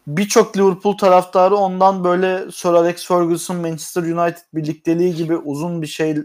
Birçok 0.08 0.58
Liverpool 0.58 0.98
taraftarı 0.98 1.56
ondan 1.56 2.04
böyle 2.04 2.52
Sir 2.52 2.70
Alex 2.70 3.08
Ferguson 3.08 3.58
Manchester 3.58 4.04
United 4.04 4.44
birlikteliği 4.54 5.16
gibi 5.16 5.38
uzun 5.38 5.82
bir 5.82 5.88
şey 5.88 6.18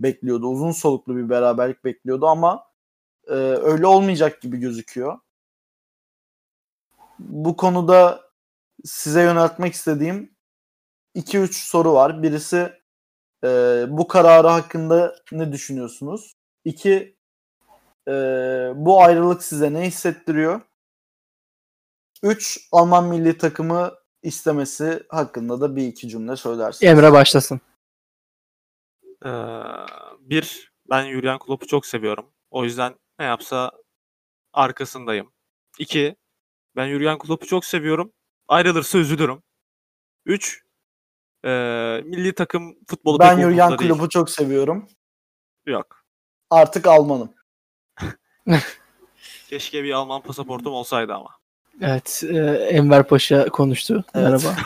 bekliyordu. 0.00 0.46
Uzun 0.46 0.72
soluklu 0.72 1.16
bir 1.16 1.28
beraberlik 1.28 1.84
bekliyordu 1.84 2.26
ama 2.26 2.66
e, 3.26 3.34
öyle 3.34 3.86
olmayacak 3.86 4.42
gibi 4.42 4.56
gözüküyor. 4.56 5.18
Bu 7.18 7.56
konuda 7.56 8.20
size 8.84 9.22
yöneltmek 9.22 9.74
istediğim 9.74 10.34
2-3 11.16 11.68
soru 11.68 11.92
var. 11.94 12.22
Birisi 12.22 12.72
e, 13.44 13.48
bu 13.88 14.08
kararı 14.08 14.48
hakkında 14.48 15.16
ne 15.32 15.52
düşünüyorsunuz? 15.52 16.32
İki, 16.64 17.16
e, 18.08 18.12
bu 18.74 19.02
ayrılık 19.02 19.42
size 19.42 19.72
ne 19.72 19.80
hissettiriyor? 19.80 20.60
3. 22.22 22.68
Alman 22.72 23.04
milli 23.04 23.38
takımı 23.38 23.92
istemesi 24.22 25.02
hakkında 25.08 25.60
da 25.60 25.76
bir 25.76 25.86
iki 25.86 26.08
cümle 26.08 26.36
söylersiniz. 26.36 26.92
Emre 26.92 27.12
başlasın. 27.12 27.60
Ee, 29.24 29.30
bir, 30.18 30.72
ben 30.90 31.12
Jurgen 31.12 31.38
Klopp'u 31.38 31.66
çok 31.66 31.86
seviyorum. 31.86 32.30
O 32.50 32.64
yüzden 32.64 32.94
ne 33.18 33.24
yapsa 33.24 33.72
arkasındayım. 34.52 35.32
İki, 35.78 36.16
ben 36.76 36.88
Jurgen 36.88 37.18
Klopp'u 37.18 37.46
çok 37.46 37.64
seviyorum. 37.64 38.12
Ayrılırsa 38.48 38.98
üzülürüm. 38.98 39.42
Üç, 40.26 40.63
ee, 41.44 42.02
milli 42.04 42.34
takım 42.34 42.76
futbolu 42.86 43.18
ben 43.18 43.36
pek 43.36 43.44
Jurgen. 43.44 43.76
Klopp'u 43.76 44.08
çok 44.08 44.30
seviyorum. 44.30 44.88
Yok. 45.66 46.04
Artık 46.50 46.86
Almanım. 46.86 47.30
Keşke 49.48 49.84
bir 49.84 49.92
Alman 49.92 50.22
pasaportum 50.22 50.72
olsaydı 50.72 51.14
ama. 51.14 51.30
Evet, 51.80 52.24
e, 52.28 52.38
Enver 52.70 53.08
Paşa 53.08 53.48
konuştu. 53.48 54.04
Evet. 54.14 54.26
Merhaba. 54.30 54.56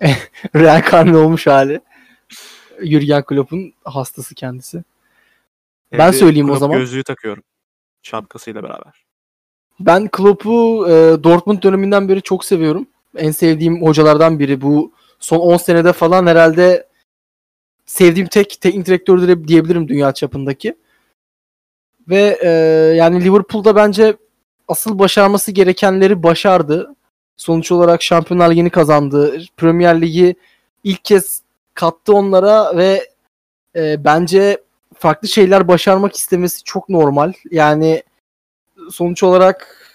Reenkarne 0.54 1.16
olmuş 1.16 1.46
hali. 1.46 1.80
Jürgen 2.82 3.22
Klopp'un 3.22 3.72
hastası 3.84 4.34
kendisi. 4.34 4.84
Ben 5.92 6.08
Evde 6.08 6.18
söyleyeyim 6.18 6.46
o 6.46 6.48
Klopp 6.48 6.60
zaman. 6.60 6.78
Gözlüğü 6.78 7.04
takıyorum. 7.04 7.42
Şapkasıyla 8.02 8.62
beraber. 8.62 9.04
Ben 9.80 10.08
Klopp'u 10.08 10.86
e, 10.88 11.24
Dortmund 11.24 11.62
döneminden 11.62 12.08
beri 12.08 12.22
çok 12.22 12.44
seviyorum. 12.44 12.86
En 13.16 13.30
sevdiğim 13.30 13.82
hocalardan 13.82 14.38
biri. 14.38 14.60
Bu 14.60 14.92
son 15.24 15.38
10 15.38 15.56
senede 15.56 15.92
falan 15.92 16.26
herhalde 16.26 16.86
sevdiğim 17.86 18.28
tek 18.28 18.60
teknik 18.60 18.86
direktördür 18.86 19.48
diyebilirim 19.48 19.88
dünya 19.88 20.12
çapındaki. 20.12 20.74
Ve 22.08 22.38
e, 22.42 22.48
yani 22.96 23.24
Liverpool'da 23.24 23.76
bence 23.76 24.16
asıl 24.68 24.98
başarması 24.98 25.52
gerekenleri 25.52 26.22
başardı. 26.22 26.94
Sonuç 27.36 27.72
olarak 27.72 28.02
Şampiyonlar 28.02 28.50
Ligi'ni 28.50 28.70
kazandı. 28.70 29.42
Premier 29.56 30.00
Ligi 30.00 30.36
ilk 30.84 31.04
kez 31.04 31.42
kattı 31.74 32.12
onlara 32.12 32.76
ve 32.76 33.08
e, 33.76 34.04
bence 34.04 34.62
farklı 34.98 35.28
şeyler 35.28 35.68
başarmak 35.68 36.16
istemesi 36.16 36.64
çok 36.64 36.88
normal. 36.88 37.32
Yani 37.50 38.02
sonuç 38.90 39.22
olarak 39.22 39.88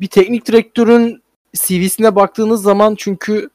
bir 0.00 0.08
teknik 0.08 0.46
direktörün 0.46 1.22
CV'sine 1.54 2.14
baktığınız 2.16 2.62
zaman 2.62 2.94
çünkü 2.94 3.50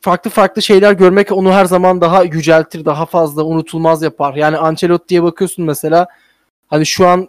farklı 0.00 0.30
farklı 0.30 0.62
şeyler 0.62 0.92
görmek 0.92 1.32
onu 1.32 1.52
her 1.52 1.64
zaman 1.64 2.00
daha 2.00 2.22
yüceltir, 2.22 2.84
daha 2.84 3.06
fazla 3.06 3.44
unutulmaz 3.44 4.02
yapar. 4.02 4.34
Yani 4.34 4.56
Ancelotti'ye 4.56 5.22
bakıyorsun 5.22 5.64
mesela 5.64 6.08
hani 6.68 6.86
şu 6.86 7.06
an 7.06 7.28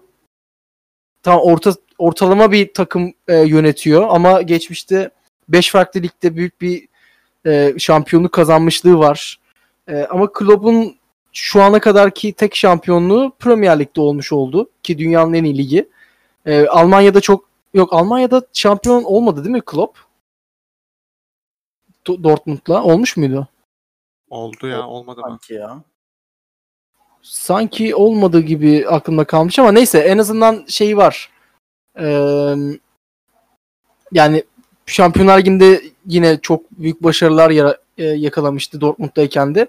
tam 1.23 1.39
orta 1.39 1.73
ortalama 1.97 2.51
bir 2.51 2.73
takım 2.73 3.13
e, 3.27 3.35
yönetiyor 3.37 4.07
ama 4.09 4.41
geçmişte 4.41 5.09
5 5.49 5.71
farklı 5.71 6.01
ligde 6.01 6.35
büyük 6.35 6.61
bir 6.61 6.87
e, 7.45 7.73
şampiyonluk 7.77 8.31
kazanmışlığı 8.31 8.97
var. 8.99 9.39
E, 9.87 10.05
ama 10.09 10.33
Klopp'un 10.33 10.95
şu 11.33 11.61
ana 11.61 11.79
kadarki 11.79 12.33
tek 12.33 12.55
şampiyonluğu 12.55 13.31
Premier 13.39 13.79
Lig'de 13.79 14.01
olmuş 14.01 14.31
oldu 14.33 14.69
ki 14.83 14.97
dünyanın 14.97 15.33
en 15.33 15.43
iyi 15.43 15.57
ligi. 15.57 15.89
E, 16.45 16.67
Almanya'da 16.67 17.21
çok 17.21 17.45
yok 17.73 17.93
Almanya'da 17.93 18.41
şampiyon 18.53 19.03
olmadı 19.03 19.43
değil 19.43 19.55
mi 19.55 19.61
Klopp? 19.61 19.97
Do- 22.07 22.23
Dortmund'la 22.23 22.83
olmuş 22.83 23.17
muydu? 23.17 23.47
Oldu 24.29 24.67
ya 24.67 24.87
olmadı 24.87 25.19
mı? 25.21 25.25
Sanki 25.29 25.53
ya. 25.53 25.81
Sanki 27.21 27.95
olmadığı 27.95 28.41
gibi 28.41 28.85
aklımda 28.87 29.23
kalmış 29.23 29.59
ama 29.59 29.71
neyse 29.71 29.99
en 29.99 30.17
azından 30.17 30.65
şeyi 30.67 30.97
var. 30.97 31.29
Ee, 31.99 32.55
yani 34.11 34.43
Şampiyonlar 34.85 35.39
Ligi'nde 35.39 35.81
yine 36.05 36.39
çok 36.41 36.71
büyük 36.71 37.03
başarılar 37.03 37.49
yara- 37.49 37.77
e, 37.97 38.03
yakalamıştı 38.03 38.81
Dortmund'dayken 38.81 39.55
de. 39.55 39.67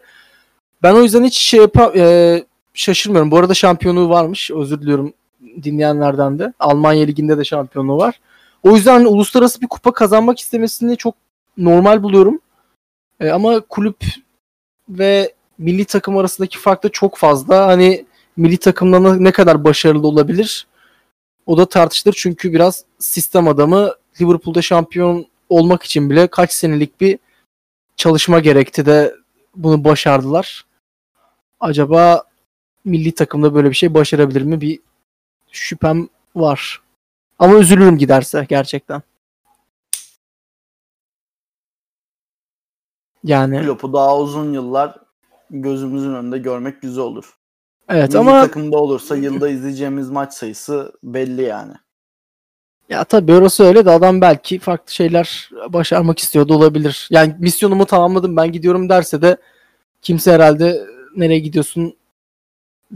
Ben 0.83 0.95
o 0.95 1.03
yüzden 1.03 1.25
hiç 1.25 1.39
şey 1.39 1.61
yapa- 1.61 1.93
e, 1.99 2.45
şaşırmıyorum. 2.75 3.31
Bu 3.31 3.39
arada 3.39 3.55
şampiyonluğu 3.55 4.09
varmış. 4.09 4.51
Özür 4.51 4.81
diliyorum 4.81 5.13
dinleyenlerden 5.63 6.39
de. 6.39 6.53
Almanya 6.59 7.05
Ligi'nde 7.07 7.39
de 7.39 7.45
şampiyonluğu 7.45 7.97
var. 7.99 8.21
O 8.63 8.77
yüzden 8.77 8.93
hani 8.93 9.07
uluslararası 9.07 9.61
bir 9.61 9.67
kupa 9.69 9.93
kazanmak 9.93 10.39
istemesini 10.41 10.97
çok 10.97 11.15
normal 11.59 12.03
buluyorum. 12.03 12.41
E, 13.21 13.31
ama 13.31 13.61
kulüp 13.61 14.05
ve 14.89 15.35
milli 15.59 15.85
takım 15.85 16.17
arasındaki 16.17 16.59
fark 16.59 16.85
da 16.85 16.89
çok 16.89 17.17
fazla. 17.17 17.67
Hani 17.67 18.07
milli 18.37 18.57
takımda 18.57 19.17
ne 19.17 19.33
kadar 19.33 19.65
başarılı 19.65 20.07
olabilir? 20.07 20.67
O 21.47 21.59
da 21.59 21.69
tartışılır 21.69 22.15
çünkü 22.19 22.53
biraz 22.53 22.85
sistem 22.99 23.49
adamı 23.49 23.95
Liverpool'da 24.21 24.63
şampiyon 24.63 25.27
olmak 25.49 25.83
için 25.83 26.11
bile 26.11 26.27
kaç 26.27 26.53
senelik 26.53 27.01
bir 27.01 27.19
çalışma 27.97 28.41
gerekti 28.41 28.87
de 28.87 29.15
bunu 29.57 29.85
başardılar. 29.85 30.65
Acaba 31.61 32.25
milli 32.85 33.13
takımda 33.15 33.55
böyle 33.55 33.71
bir 33.71 33.75
şey 33.75 33.95
başarabilir 33.95 34.43
mi? 34.43 34.61
Bir 34.61 34.81
şüphem 35.53 36.09
var. 36.37 36.81
Ama 37.39 37.59
üzülürüm 37.59 37.99
giderse 37.99 38.47
gerçekten. 38.49 39.03
Yani 43.25 43.63
Klopp'u 43.63 43.93
daha 43.93 44.19
uzun 44.19 44.53
yıllar 44.53 44.97
gözümüzün 45.51 46.15
önünde 46.15 46.39
görmek 46.39 46.83
güzel 46.83 47.05
olur. 47.05 47.37
evet 47.89 48.09
Milli 48.09 48.19
ama 48.19 48.41
takımda 48.41 48.79
olursa 48.79 49.17
yılda 49.17 49.49
izleyeceğimiz 49.49 50.11
maç 50.11 50.33
sayısı 50.33 50.93
belli 51.03 51.43
yani. 51.43 51.73
Ya 52.89 53.05
tabii 53.05 53.33
orası 53.33 53.65
öyle 53.65 53.85
de 53.85 53.91
adam 53.91 54.21
belki 54.21 54.59
farklı 54.59 54.93
şeyler 54.93 55.51
başarmak 55.69 56.19
istiyordu 56.19 56.55
olabilir. 56.55 57.09
Yani 57.11 57.37
misyonumu 57.39 57.87
tamamladım 57.87 58.37
ben 58.37 58.53
gidiyorum 58.53 58.89
derse 58.89 59.23
de 59.23 59.37
kimse 60.03 60.33
herhalde 60.33 60.87
nereye 61.17 61.39
gidiyorsun 61.39 61.97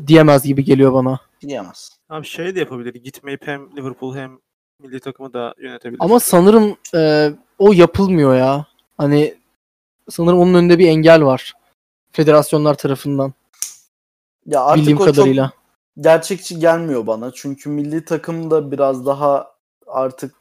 diyemez 0.06 0.42
gibi 0.42 0.64
geliyor 0.64 0.92
bana. 0.92 1.20
Diyemez. 1.40 1.90
Abi 2.08 2.26
şey 2.26 2.54
de 2.54 2.60
yapabilir. 2.60 2.94
Gitmeyip 2.94 3.46
hem 3.46 3.76
Liverpool 3.76 4.16
hem 4.16 4.38
milli 4.82 5.00
takımı 5.00 5.32
da 5.32 5.54
yönetebilir. 5.58 5.98
Ama 6.00 6.20
sanırım 6.20 6.76
e, 6.94 7.30
o 7.58 7.72
yapılmıyor 7.72 8.36
ya. 8.36 8.66
Hani 8.98 9.34
sanırım 10.10 10.38
onun 10.38 10.54
önünde 10.54 10.78
bir 10.78 10.88
engel 10.88 11.24
var. 11.24 11.54
Federasyonlar 12.12 12.74
tarafından. 12.74 13.32
Ya 14.46 14.64
artık 14.64 14.80
bildiğim 14.80 15.00
o 15.00 15.04
kadarıyla. 15.04 15.48
çok 15.48 16.04
gerçekçi 16.04 16.58
gelmiyor 16.58 17.06
bana. 17.06 17.32
Çünkü 17.32 17.70
milli 17.70 18.04
takım 18.04 18.50
da 18.50 18.70
biraz 18.70 19.06
daha 19.06 19.54
artık 19.86 20.34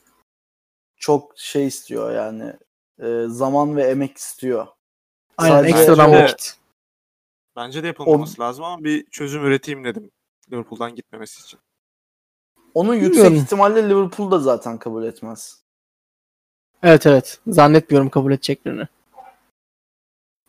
çok 0.98 1.34
şey 1.36 1.68
istiyor 1.68 2.12
yani. 2.12 2.54
e, 3.00 3.26
zaman 3.28 3.76
ve 3.76 3.84
emek 3.84 4.18
istiyor. 4.18 4.68
Aynen 5.38 5.56
sadece 5.56 5.78
ekstradan 5.78 6.10
o- 6.10 6.14
vakit. 6.14 6.58
Bence 7.56 7.84
de 7.84 7.88
yapılmaması 7.88 8.42
lazım 8.42 8.64
ama 8.66 8.84
bir 8.84 9.06
çözüm 9.06 9.46
üreteyim 9.46 9.84
dedim. 9.84 10.12
Liverpool'dan 10.52 10.96
gitmemesi 10.96 11.42
için. 11.44 11.60
Onu 12.74 12.96
yüksek 12.96 13.32
ihtimalle 13.32 13.90
Liverpool 13.90 14.32
da 14.32 14.40
zaten 14.40 14.78
kabul 14.78 15.04
etmez. 15.04 15.62
Evet 16.84 17.06
evet. 17.06 17.40
Zannetmiyorum 17.48 18.10
kabul 18.10 18.32
edeceklerini. 18.32 18.88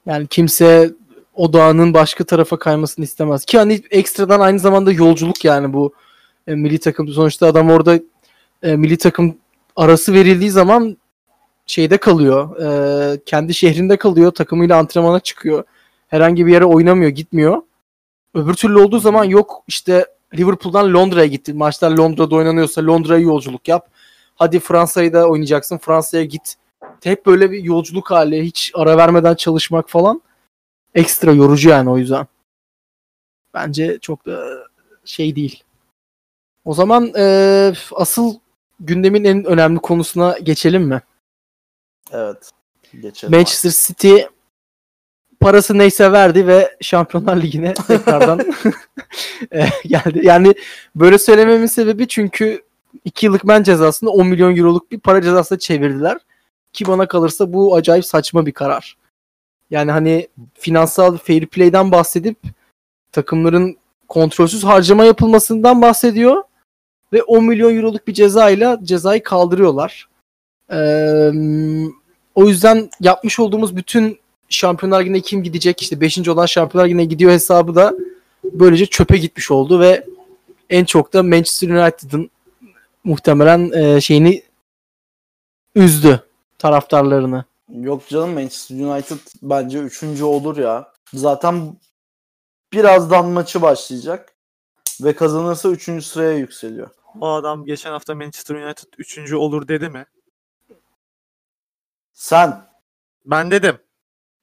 Yani 0.06 0.26
kimse 0.26 0.90
odağının 1.34 1.94
başka 1.94 2.24
tarafa 2.24 2.58
kaymasını 2.58 3.04
istemez. 3.04 3.44
Ki 3.44 3.58
hani 3.58 3.82
ekstradan 3.90 4.40
aynı 4.40 4.58
zamanda 4.58 4.92
yolculuk 4.92 5.44
yani 5.44 5.72
bu 5.72 5.92
e, 6.46 6.54
milli 6.54 6.78
takım. 6.78 7.08
Sonuçta 7.08 7.46
adam 7.46 7.70
orada 7.70 8.00
e, 8.62 8.76
milli 8.76 8.98
takım 8.98 9.36
arası 9.76 10.12
verildiği 10.12 10.50
zaman 10.50 10.96
şeyde 11.66 11.96
kalıyor. 11.96 12.60
e, 12.62 13.20
kendi 13.26 13.54
şehrinde 13.54 13.96
kalıyor. 13.96 14.30
Takımıyla 14.32 14.78
antrenmana 14.78 15.20
çıkıyor. 15.20 15.64
Herhangi 16.08 16.46
bir 16.46 16.52
yere 16.52 16.64
oynamıyor, 16.64 17.10
gitmiyor. 17.10 17.62
Öbür 18.34 18.54
türlü 18.54 18.78
olduğu 18.78 19.00
zaman 19.00 19.24
yok 19.24 19.64
işte 19.66 20.06
Liverpool'dan 20.34 20.94
Londra'ya 20.94 21.26
gitti. 21.26 21.54
Maçlar 21.54 21.90
Londra'da 21.90 22.34
oynanıyorsa 22.34 22.86
Londra'ya 22.86 23.20
yolculuk 23.20 23.68
yap. 23.68 23.88
Hadi 24.34 24.60
Fransa'yı 24.60 25.12
da 25.12 25.28
oynayacaksın. 25.28 25.78
Fransa'ya 25.78 26.24
git. 26.24 26.56
Hep 27.02 27.26
böyle 27.26 27.50
bir 27.50 27.62
yolculuk 27.62 28.10
hali. 28.10 28.44
Hiç 28.44 28.72
ara 28.74 28.96
vermeden 28.96 29.34
çalışmak 29.34 29.90
falan. 29.90 30.22
Ekstra 30.94 31.32
yorucu 31.32 31.68
yani 31.68 31.90
o 31.90 31.98
yüzden. 31.98 32.26
Bence 33.54 33.98
çok 33.98 34.26
da 34.26 34.66
şey 35.04 35.36
değil. 35.36 35.62
O 36.64 36.74
zaman 36.74 37.12
eee, 37.16 37.74
asıl 37.94 38.34
gündemin 38.80 39.24
en 39.24 39.44
önemli 39.44 39.78
konusuna 39.78 40.38
geçelim 40.38 40.82
mi? 40.82 41.02
Evet. 42.12 42.50
Geçelim. 43.00 43.38
Manchester 43.38 43.70
City 43.70 44.16
parası 45.40 45.78
neyse 45.78 46.12
verdi 46.12 46.46
ve 46.46 46.76
Şampiyonlar 46.80 47.36
Ligi'ne 47.36 47.74
tekrardan 47.88 48.40
eh, 49.50 49.70
geldi. 49.84 50.20
Yani 50.22 50.54
böyle 50.94 51.18
söylememin 51.18 51.66
sebebi 51.66 52.08
çünkü 52.08 52.62
2 53.04 53.26
yıllık 53.26 53.44
men 53.44 53.62
cezasını 53.62 54.10
10 54.10 54.26
milyon 54.26 54.56
euroluk 54.56 54.92
bir 54.92 55.00
para 55.00 55.22
cezasına 55.22 55.58
çevirdiler. 55.58 56.18
Ki 56.76 56.86
bana 56.86 57.08
kalırsa 57.08 57.52
bu 57.52 57.74
acayip 57.74 58.04
saçma 58.04 58.46
bir 58.46 58.52
karar. 58.52 58.96
Yani 59.70 59.90
hani 59.90 60.28
finansal 60.54 61.16
fair 61.16 61.46
play'den 61.46 61.92
bahsedip 61.92 62.36
takımların 63.12 63.76
kontrolsüz 64.08 64.64
harcama 64.64 65.04
yapılmasından 65.04 65.82
bahsediyor 65.82 66.42
ve 67.12 67.22
10 67.22 67.44
milyon 67.44 67.76
euroluk 67.76 68.08
bir 68.08 68.14
cezayla 68.14 68.78
cezayı 68.82 69.22
kaldırıyorlar. 69.22 70.08
Eee 70.72 71.32
O 72.34 72.48
yüzden 72.48 72.90
yapmış 73.00 73.40
olduğumuz 73.40 73.76
bütün 73.76 74.18
Şampiyonlar 74.48 75.00
Ligi'ne 75.00 75.20
kim 75.20 75.42
gidecek 75.42 75.82
işte 75.82 76.00
5. 76.00 76.28
olan 76.28 76.46
Şampiyonlar 76.46 76.88
Ligi'ne 76.88 77.04
gidiyor 77.04 77.32
hesabı 77.32 77.74
da 77.74 77.94
böylece 78.44 78.86
çöpe 78.86 79.16
gitmiş 79.16 79.50
oldu 79.50 79.80
ve 79.80 80.04
en 80.70 80.84
çok 80.84 81.12
da 81.12 81.22
Manchester 81.22 81.68
United'ın 81.68 82.30
muhtemelen 83.04 83.72
e, 83.72 84.00
şeyini 84.00 84.42
üzdü 85.74 86.25
taraftarlarını. 86.58 87.44
Yok 87.68 88.08
canım 88.08 88.30
Manchester 88.34 88.76
United 88.76 89.18
bence 89.42 89.78
üçüncü 89.78 90.24
olur 90.24 90.56
ya. 90.56 90.92
Zaten 91.14 91.76
birazdan 92.72 93.26
maçı 93.26 93.62
başlayacak 93.62 94.32
ve 95.00 95.16
kazanırsa 95.16 95.68
üçüncü 95.68 96.04
sıraya 96.06 96.36
yükseliyor. 96.38 96.90
O 97.20 97.28
adam 97.28 97.64
geçen 97.64 97.90
hafta 97.90 98.14
Manchester 98.14 98.54
United 98.54 98.88
3. 98.98 99.32
olur 99.32 99.68
dedi 99.68 99.88
mi? 99.88 100.06
Sen. 102.12 102.66
Ben 103.24 103.50
dedim. 103.50 103.78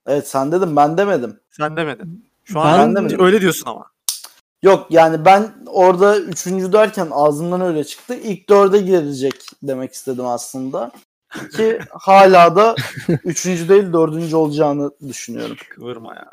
Evet 0.08 0.28
sen 0.28 0.52
dedim 0.52 0.76
ben 0.76 0.98
demedim. 0.98 1.40
Sen 1.52 1.78
demedin. 1.78 2.30
Şu 2.44 2.60
an 2.60 2.80
Ben 2.80 2.88
ben 2.88 2.96
demedim. 2.96 3.26
öyle 3.26 3.42
diyorsun 3.42 3.70
ama. 3.70 3.86
Yok 4.62 4.88
yani 4.90 5.26
ben 5.26 5.54
orada 5.68 6.20
üçüncü 6.20 6.74
derken 6.74 7.08
ağzımdan 7.12 7.62
öyle 7.62 7.84
çıktı. 7.84 8.16
İlk 8.16 8.50
dörde 8.50 8.82
girecek 8.82 9.46
demek 9.64 9.94
istedim 9.94 10.26
aslında. 10.26 10.92
Ki 11.56 11.80
hala 11.92 12.56
da 12.56 12.76
üçüncü 13.24 13.70
değil 13.70 13.94
dördüncü 13.94 14.36
olacağını 14.36 14.92
düşünüyorum. 15.08 15.56
Kıvırma 15.70 16.16
ya. 16.16 16.30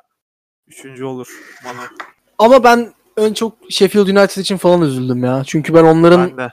3. 0.66 1.02
olur. 1.02 1.28
Bana. 1.64 1.80
Ama 2.38 2.64
ben 2.64 2.92
en 3.16 3.32
çok 3.34 3.52
Sheffield 3.70 4.06
United 4.06 4.42
için 4.42 4.56
falan 4.56 4.82
üzüldüm 4.82 5.24
ya. 5.24 5.42
Çünkü 5.46 5.74
ben 5.74 5.84
onların 5.84 6.30
Ben 6.30 6.36
de. 6.38 6.52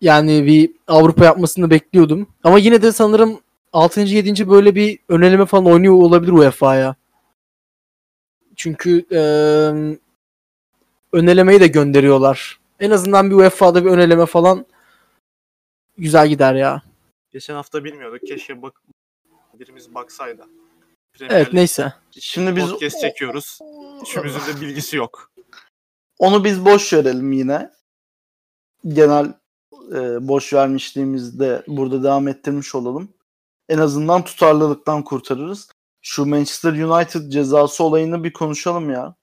yani 0.00 0.46
bir 0.46 0.70
Avrupa 0.86 1.24
yapmasını 1.24 1.70
bekliyordum. 1.70 2.28
Ama 2.44 2.58
yine 2.58 2.82
de 2.82 2.92
sanırım 2.92 3.40
6. 3.72 4.00
7. 4.00 4.50
böyle 4.50 4.74
bir 4.74 4.98
öneleme 5.08 5.46
falan 5.46 5.66
oynuyor 5.66 5.94
olabilir 5.94 6.32
UEFA'ya. 6.32 6.94
Çünkü 8.56 9.06
eee 9.10 9.98
önelemeyi 11.12 11.60
de 11.60 11.66
gönderiyorlar. 11.66 12.58
En 12.80 12.90
azından 12.90 13.30
bir 13.30 13.34
UEFA'da 13.34 13.84
bir 13.84 13.90
öneleme 13.90 14.26
falan 14.26 14.66
güzel 15.98 16.28
gider 16.28 16.54
ya. 16.54 16.82
Geçen 17.30 17.54
hafta 17.54 17.84
bilmiyorduk. 17.84 18.20
Keşke 18.26 18.62
bak 18.62 18.82
birimiz 19.54 19.94
baksaydı. 19.94 20.46
Premier 21.12 21.36
Evet 21.36 21.52
neyse. 21.52 21.92
Şimdi 22.20 22.56
biz 22.56 22.70
podcast 22.70 23.00
çekiyoruz. 23.00 23.58
Üçümüzün 24.02 24.40
de 24.40 24.60
bilgisi 24.60 24.96
yok. 24.96 25.32
onu 26.18 26.44
biz 26.44 26.64
boş 26.64 26.92
verelim 26.92 27.32
yine. 27.32 27.72
Genel 28.88 29.34
e, 29.92 30.28
boş 30.28 30.52
vermişliğimizde 30.52 31.62
burada 31.66 32.02
devam 32.02 32.28
ettirmiş 32.28 32.74
olalım. 32.74 33.14
En 33.68 33.78
azından 33.78 34.24
tutarlılıktan 34.24 35.04
kurtarırız. 35.04 35.68
Şu 36.02 36.26
Manchester 36.26 36.72
United 36.72 37.30
cezası 37.30 37.84
olayını 37.84 38.24
bir 38.24 38.32
konuşalım 38.32 38.90
ya. 38.90 39.14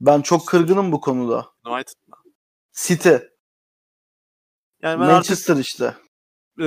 Ben 0.00 0.22
çok 0.22 0.48
kırgınım 0.48 0.92
bu 0.92 1.00
konuda. 1.00 1.50
United'la. 1.64 2.16
City, 2.72 3.08
Yani 3.08 3.24
ben 4.82 4.90
artık 4.90 5.12
Manchester 5.12 5.56
işte. 5.56 5.94
E, 6.60 6.66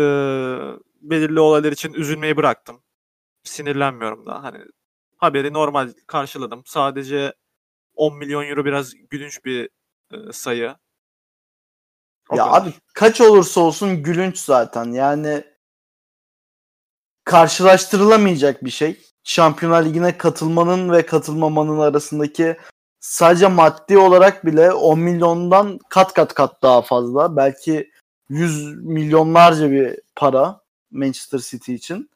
belirli 1.02 1.40
olaylar 1.40 1.72
için 1.72 1.94
üzülmeyi 1.94 2.38
bıraktım. 2.38 2.82
Sinirlenmiyorum 3.44 4.26
da. 4.26 4.44
Hani 4.44 4.60
haberi 5.18 5.54
normal 5.54 5.94
karşıladım. 6.08 6.62
Sadece 6.66 7.34
10 7.96 8.18
milyon 8.18 8.44
euro 8.44 8.66
biraz 8.66 8.94
gülünç 9.10 9.46
bir 9.46 9.70
e, 10.14 10.34
sayı. 10.34 10.76
O 12.30 12.36
ya 12.36 12.46
kadar. 12.46 12.62
abi 12.62 12.74
kaç 12.94 13.22
olursa 13.22 13.62
olsun 13.62 14.04
gülünç 14.04 14.38
zaten. 14.38 14.86
Yani 14.92 15.44
karşılaştırılamayacak 17.24 18.66
bir 18.66 18.70
şey. 18.70 19.02
Şampiyonlar 19.24 19.86
Ligi'ne 19.86 20.18
katılmanın 20.18 20.92
ve 20.92 21.06
katılmamanın 21.06 21.80
arasındaki 21.80 22.58
sadece 23.00 23.48
maddi 23.48 23.98
olarak 23.98 24.46
bile 24.46 24.74
10 24.74 25.00
milyondan 25.00 25.80
kat 25.90 26.14
kat 26.14 26.34
kat 26.34 26.64
daha 26.64 26.82
fazla. 26.82 27.36
Belki 27.36 27.92
100 28.30 28.76
milyonlarca 28.78 29.72
bir 29.72 30.00
para 30.16 30.62
Manchester 30.92 31.40
City 31.40 31.74
için. 31.74 32.10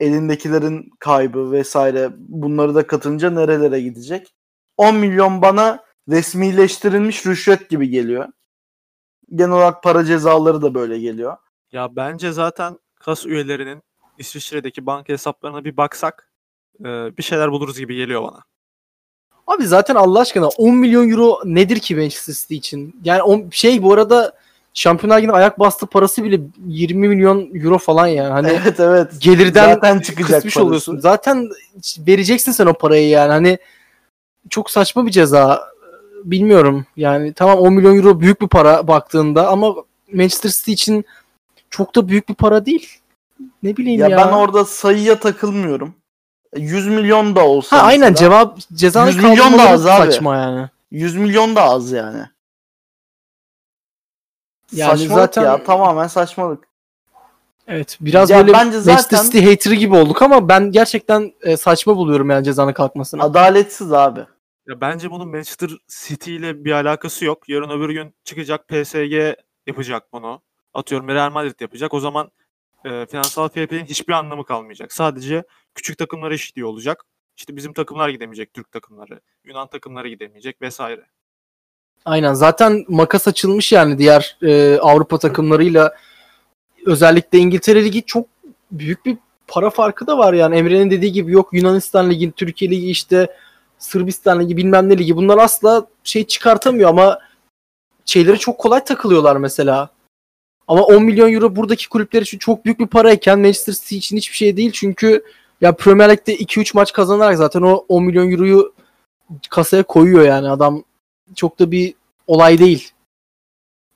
Elindekilerin 0.00 0.90
kaybı 0.98 1.52
vesaire 1.52 2.10
bunları 2.18 2.74
da 2.74 2.86
katınca 2.86 3.30
nerelere 3.30 3.80
gidecek? 3.80 4.34
10 4.76 4.96
milyon 4.96 5.42
bana 5.42 5.84
resmileştirilmiş 6.08 7.26
rüşvet 7.26 7.70
gibi 7.70 7.88
geliyor. 7.88 8.28
Genel 9.34 9.52
olarak 9.52 9.82
para 9.82 10.04
cezaları 10.04 10.62
da 10.62 10.74
böyle 10.74 10.98
geliyor. 10.98 11.36
Ya 11.72 11.96
bence 11.96 12.32
zaten 12.32 12.78
kas 12.94 13.26
üyelerinin 13.26 13.82
İsviçre'deki 14.18 14.86
banka 14.86 15.12
hesaplarına 15.12 15.64
bir 15.64 15.76
baksak 15.76 16.30
e, 16.80 17.16
bir 17.16 17.22
şeyler 17.22 17.52
buluruz 17.52 17.78
gibi 17.78 17.96
geliyor 17.96 18.22
bana. 18.22 18.40
Abi 19.46 19.66
zaten 19.66 19.94
Allah 19.94 20.20
aşkına 20.20 20.48
10 20.48 20.74
milyon 20.76 21.10
euro 21.10 21.40
nedir 21.44 21.78
ki 21.78 21.96
Manchester 21.96 22.34
City 22.34 22.54
için? 22.54 23.00
Yani 23.04 23.22
o 23.22 23.50
şey 23.50 23.82
bu 23.82 23.92
arada 23.92 24.32
Şampiyonlar 24.74 25.18
Ligi'ne 25.18 25.32
ayak 25.32 25.58
bastı 25.58 25.86
parası 25.86 26.24
bile 26.24 26.40
20 26.66 27.08
milyon 27.08 27.50
euro 27.54 27.78
falan 27.78 28.06
yani. 28.06 28.28
Hani 28.32 28.48
evet 28.62 28.80
evet. 28.80 29.12
gelirden 29.20 29.74
Zaten 29.74 30.00
çıkacak 30.00 30.42
parası. 30.42 30.62
oluyorsun. 30.64 30.98
Zaten 30.98 31.48
vereceksin 31.98 32.52
sen 32.52 32.66
o 32.66 32.74
parayı 32.74 33.08
yani. 33.08 33.30
Hani 33.32 33.58
çok 34.50 34.70
saçma 34.70 35.06
bir 35.06 35.10
ceza. 35.10 35.74
Bilmiyorum. 36.24 36.86
Yani 36.96 37.32
tamam 37.32 37.58
10 37.58 37.72
milyon 37.72 37.96
euro 37.96 38.20
büyük 38.20 38.40
bir 38.40 38.48
para 38.48 38.88
baktığında 38.88 39.48
ama 39.48 39.74
Manchester 40.12 40.50
City 40.50 40.72
için 40.72 41.04
çok 41.70 41.94
da 41.96 42.08
büyük 42.08 42.28
bir 42.28 42.34
para 42.34 42.66
değil. 42.66 42.88
Ne 43.62 43.76
bileyim 43.76 44.00
Ya, 44.00 44.08
ya. 44.08 44.18
ben 44.18 44.32
orada 44.32 44.64
sayıya 44.64 45.18
takılmıyorum. 45.20 45.94
100 46.56 46.86
milyon 46.88 47.36
da 47.36 47.46
olsa 47.46 47.76
Ha 47.78 47.82
aynen 47.82 48.14
cevap 48.14 48.58
cezanın 48.72 49.06
100 49.06 49.16
milyon 49.16 49.58
da 49.58 49.68
az 49.68 49.86
abi. 49.86 50.06
saçma 50.12 50.36
yani. 50.36 50.68
100 50.90 51.16
milyon 51.16 51.56
da 51.56 51.62
az 51.62 51.92
yani. 51.92 52.18
Yani 54.72 54.98
saçmalık 54.98 55.20
zaten- 55.22 55.42
ya 55.42 55.64
tamamen 55.64 56.06
saçmalık. 56.06 56.68
Evet 57.68 57.98
biraz 58.00 58.30
Ya 58.30 58.38
böyle 58.38 58.52
bence 58.52 58.76
Manchester 58.76 59.16
zaten- 59.16 59.24
City 59.30 59.50
hater'ı 59.50 59.74
gibi 59.74 59.96
olduk 59.96 60.22
ama 60.22 60.48
ben 60.48 60.70
gerçekten 60.72 61.32
e, 61.42 61.56
saçma 61.56 61.96
buluyorum 61.96 62.30
yani 62.30 62.44
cezanın 62.44 62.72
kalkmasını. 62.72 63.22
Adaletsiz 63.22 63.92
abi. 63.92 64.20
Ya 64.68 64.80
bence 64.80 65.10
bunun 65.10 65.28
Manchester 65.28 65.70
City 65.88 66.36
ile 66.36 66.64
bir 66.64 66.72
alakası 66.72 67.24
yok. 67.24 67.48
Yarın 67.48 67.70
öbür 67.70 67.90
gün 67.90 68.14
çıkacak 68.24 68.68
PSG 68.68 69.36
yapacak 69.66 70.12
bunu. 70.12 70.42
Atıyorum 70.74 71.08
Real 71.08 71.30
Madrid 71.30 71.60
yapacak. 71.60 71.94
O 71.94 72.00
zaman 72.00 72.30
e, 72.84 73.06
finansal 73.06 73.48
fair 73.48 73.66
play'in 73.66 73.84
hiçbir 73.84 74.12
anlamı 74.12 74.44
kalmayacak. 74.44 74.92
Sadece 74.92 75.44
küçük 75.74 75.98
takımlar 75.98 76.30
eşitliği 76.30 76.64
olacak. 76.64 77.04
İşte 77.36 77.56
bizim 77.56 77.72
takımlar 77.72 78.08
gidemeyecek, 78.08 78.52
Türk 78.54 78.72
takımları. 78.72 79.20
Yunan 79.44 79.68
takımları 79.68 80.08
gidemeyecek 80.08 80.62
vesaire. 80.62 81.06
Aynen. 82.04 82.34
Zaten 82.34 82.84
makas 82.88 83.28
açılmış 83.28 83.72
yani 83.72 83.98
diğer 83.98 84.36
e, 84.42 84.78
Avrupa 84.78 85.18
takımlarıyla. 85.18 85.94
Özellikle 86.86 87.38
İngiltere 87.38 87.84
Ligi 87.84 88.02
çok 88.06 88.26
büyük 88.70 89.06
bir 89.06 89.16
para 89.48 89.70
farkı 89.70 90.06
da 90.06 90.18
var 90.18 90.32
yani. 90.32 90.56
Emre'nin 90.56 90.90
dediği 90.90 91.12
gibi 91.12 91.32
yok 91.32 91.48
Yunanistan 91.52 92.10
Ligi, 92.10 92.32
Türkiye 92.32 92.70
Ligi 92.70 92.90
işte 92.90 93.28
Sırbistan 93.78 94.40
Ligi 94.40 94.56
bilmem 94.56 94.88
ne 94.88 94.98
ligi. 94.98 95.16
Bunlar 95.16 95.38
asla 95.38 95.86
şey 96.04 96.26
çıkartamıyor 96.26 96.90
ama 96.90 97.18
şeyleri 98.04 98.38
çok 98.38 98.58
kolay 98.58 98.84
takılıyorlar 98.84 99.36
mesela. 99.36 99.88
Ama 100.68 100.82
10 100.82 101.02
milyon 101.02 101.32
euro 101.32 101.56
buradaki 101.56 101.88
kulüpler 101.88 102.22
için 102.22 102.38
çok 102.38 102.64
büyük 102.64 102.80
bir 102.80 102.86
parayken 102.86 103.38
Manchester 103.38 103.72
City 103.72 103.96
için 103.96 104.16
hiçbir 104.16 104.36
şey 104.36 104.56
değil. 104.56 104.70
Çünkü 104.74 105.24
ya 105.60 105.76
Premier 105.76 106.10
Lig'de 106.10 106.36
2-3 106.36 106.70
maç 106.74 106.92
kazanarak 106.92 107.36
zaten 107.36 107.62
o 107.62 107.84
10 107.88 108.04
milyon 108.04 108.30
euroyu 108.30 108.72
kasaya 109.50 109.82
koyuyor 109.82 110.22
yani 110.24 110.50
adam 110.50 110.84
çok 111.34 111.58
da 111.58 111.70
bir 111.70 111.94
olay 112.26 112.58
değil. 112.58 112.92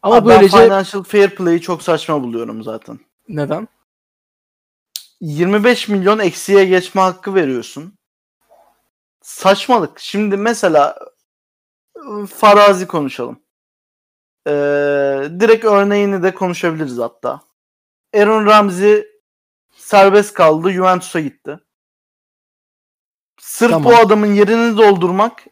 Ama 0.03 0.15
Abi 0.15 0.29
ben 0.29 0.37
böylece 0.37 0.65
Financial 0.65 1.03
Fair 1.03 1.35
Play'i 1.35 1.61
çok 1.61 1.83
saçma 1.83 2.23
buluyorum 2.23 2.63
zaten. 2.63 3.01
neden? 3.29 3.69
25 5.21 5.89
milyon 5.89 6.19
eksiye 6.19 6.65
geçme 6.65 7.01
hakkı 7.01 7.35
veriyorsun. 7.35 7.99
Saçmalık. 9.23 9.99
Şimdi 10.01 10.37
mesela 10.37 10.99
ıı, 11.97 12.27
farazi 12.27 12.87
konuşalım. 12.87 13.41
Ee, 14.47 14.51
direkt 15.41 15.65
örneğini 15.65 16.23
de 16.23 16.35
konuşabiliriz 16.35 16.99
hatta. 16.99 17.41
Aaron 18.15 18.47
Ramsey 18.47 19.07
serbest 19.77 20.35
kaldı. 20.35 20.71
Juventus'a 20.71 21.21
gitti. 21.21 21.59
Sırf 23.41 23.71
Tamam. 23.71 23.93
bu 23.93 23.97
adamın 23.97 24.35
yerini 24.35 24.77
doldurmak 24.79 25.45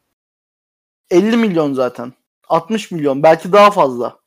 50 1.10 1.36
milyon 1.36 1.72
zaten. 1.72 2.12
60 2.48 2.90
milyon 2.90 3.22
belki 3.22 3.52
daha 3.52 3.70
fazla. 3.70 4.18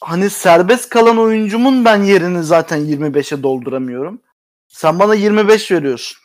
Hani 0.00 0.30
serbest 0.30 0.88
kalan 0.88 1.18
oyuncumun 1.18 1.84
ben 1.84 2.02
yerini 2.02 2.42
zaten 2.42 2.80
25'e 2.80 3.42
dolduramıyorum. 3.42 4.20
Sen 4.68 4.98
bana 4.98 5.14
25 5.14 5.70
veriyorsun. 5.70 6.18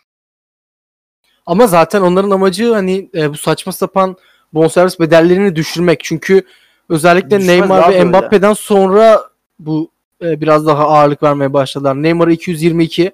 Ama 1.46 1.68
zaten 1.68 2.02
onların 2.02 2.32
amacı 2.32 2.74
hani 2.74 3.10
e, 3.16 3.34
bu 3.34 3.38
saçma 3.38 3.72
sapan 3.72 4.18
bonservis 4.54 5.00
bedellerini 5.00 5.56
düşürmek. 5.56 6.04
Çünkü 6.04 6.44
özellikle 6.90 7.40
Düşmez 7.40 7.48
Neymar 7.48 7.82
ve 7.82 7.94
öyle. 7.94 8.04
Mbappe'den 8.04 8.54
sonra 8.54 9.24
bu 9.60 9.92
e, 10.24 10.42
biraz 10.42 10.66
daha 10.66 10.88
ağırlık 10.88 11.24
vermeye 11.24 11.54
başladılar. 11.54 12.04
Neymar'a 12.04 12.32
222, 12.32 13.12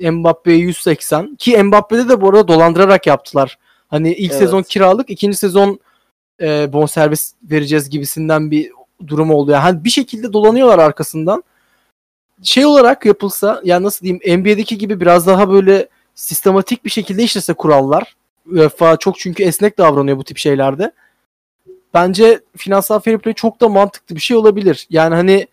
Mbappe'ye 0.00 0.58
180 0.58 1.36
ki 1.36 1.62
Mbappe'de 1.62 2.08
de 2.08 2.20
bu 2.20 2.28
arada 2.28 2.48
dolandırarak 2.48 3.06
yaptılar. 3.06 3.58
Hani 3.92 4.12
ilk 4.12 4.30
Evet. 4.30 4.38
sezon 4.38 4.62
kiralık, 4.62 5.10
ikinci 5.10 5.36
sezon 5.36 5.78
e, 6.40 6.72
bonservis 6.72 7.34
vereceğiz 7.42 7.90
gibisinden 7.90 8.50
bir 8.50 8.70
durum 9.06 9.30
oldu. 9.30 9.50
Yani 9.50 9.62
hani 9.62 9.84
bir 9.84 9.90
şekilde 9.90 10.32
dolanıyorlar 10.32 10.78
arkasından. 10.78 11.44
Şey 12.42 12.66
olarak 12.66 13.06
yapılsa 13.06 13.60
yani 13.64 13.84
nasıl 13.84 14.06
diyeyim 14.06 14.40
NBA'deki 14.40 14.78
gibi 14.78 15.00
biraz 15.00 15.26
daha 15.26 15.50
böyle 15.50 15.88
sistematik 16.14 16.84
bir 16.84 16.90
şekilde 16.90 17.22
işlese 17.22 17.52
kurallar. 17.52 18.16
UEFA 18.46 18.96
çok 18.96 19.18
çünkü 19.18 19.42
esnek 19.42 19.78
davranıyor 19.78 20.16
bu 20.16 20.24
tip 20.24 20.38
şeylerde. 20.38 20.92
Bence 21.94 22.40
finansal 22.56 23.00
fair 23.00 23.18
play 23.18 23.34
çok 23.34 23.60
da 23.60 23.68
mantıklı 23.68 24.16
bir 24.16 24.20
şey 24.20 24.36
olabilir. 24.36 24.86
Yani 24.90 25.14
hani 25.14 25.46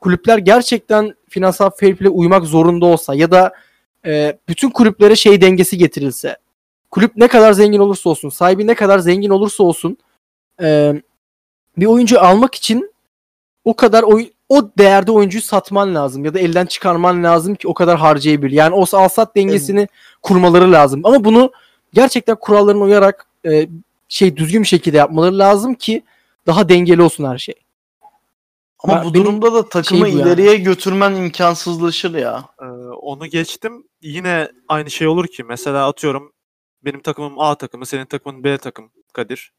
kulüpler 0.00 0.38
gerçekten 0.38 1.14
finansal 1.28 1.70
fair 1.70 1.96
play 1.96 2.10
uymak 2.14 2.44
zorunda 2.44 2.86
olsa 2.86 3.14
ya 3.14 3.30
da 3.30 3.52
e, 4.06 4.38
bütün 4.48 4.70
kulüplere 4.70 5.16
şey 5.16 5.40
dengesi 5.40 5.78
getirilse. 5.78 6.36
Kulüp 6.96 7.16
ne 7.16 7.28
kadar 7.28 7.52
zengin 7.52 7.78
olursa 7.78 8.10
olsun, 8.10 8.28
sahibi 8.28 8.66
ne 8.66 8.74
kadar 8.74 8.98
zengin 8.98 9.30
olursa 9.30 9.64
olsun 9.64 9.96
e, 10.62 10.94
bir 11.76 11.86
oyuncu 11.86 12.20
almak 12.20 12.54
için 12.54 12.92
o 13.64 13.74
kadar 13.76 14.02
oy- 14.02 14.30
o 14.48 14.70
değerde 14.78 15.12
oyuncuyu 15.12 15.42
satman 15.42 15.94
lazım 15.94 16.24
ya 16.24 16.34
da 16.34 16.38
elden 16.40 16.66
çıkarman 16.66 17.24
lazım 17.24 17.54
ki 17.54 17.68
o 17.68 17.74
kadar 17.74 17.98
harcayabilir. 17.98 18.50
Yani 18.50 18.74
o 18.74 18.84
al-sat 18.96 19.36
dengesini 19.36 19.88
kurmaları 20.22 20.72
lazım. 20.72 21.00
Ama 21.04 21.24
bunu 21.24 21.52
gerçekten 21.92 22.36
kurallarına 22.36 22.84
uyarak 22.84 23.26
e, 23.46 23.68
şey 24.08 24.36
düzgün 24.36 24.62
bir 24.62 24.68
şekilde 24.68 24.96
yapmaları 24.96 25.38
lazım 25.38 25.74
ki 25.74 26.02
daha 26.46 26.68
dengeli 26.68 27.02
olsun 27.02 27.24
her 27.24 27.38
şey. 27.38 27.54
Ama 28.78 28.96
Ben- 28.96 29.04
bu 29.04 29.14
durumda 29.14 29.54
da 29.54 29.68
takımı 29.68 30.06
şey 30.06 30.14
bu 30.14 30.18
yani. 30.18 30.28
ileriye 30.28 30.56
götürmen 30.56 31.14
imkansızlaşır 31.14 32.14
ya. 32.14 32.44
Ee, 32.62 32.64
onu 33.00 33.26
geçtim. 33.26 33.84
Yine 34.02 34.48
aynı 34.68 34.90
şey 34.90 35.06
olur 35.08 35.26
ki 35.26 35.44
mesela 35.44 35.88
atıyorum 35.88 36.32
benim 36.86 37.00
takımım 37.00 37.38
A 37.40 37.54
takımı, 37.54 37.86
senin 37.86 38.04
takımın 38.04 38.44
B 38.44 38.58
takım 38.58 38.90
Kadir. 39.12 39.52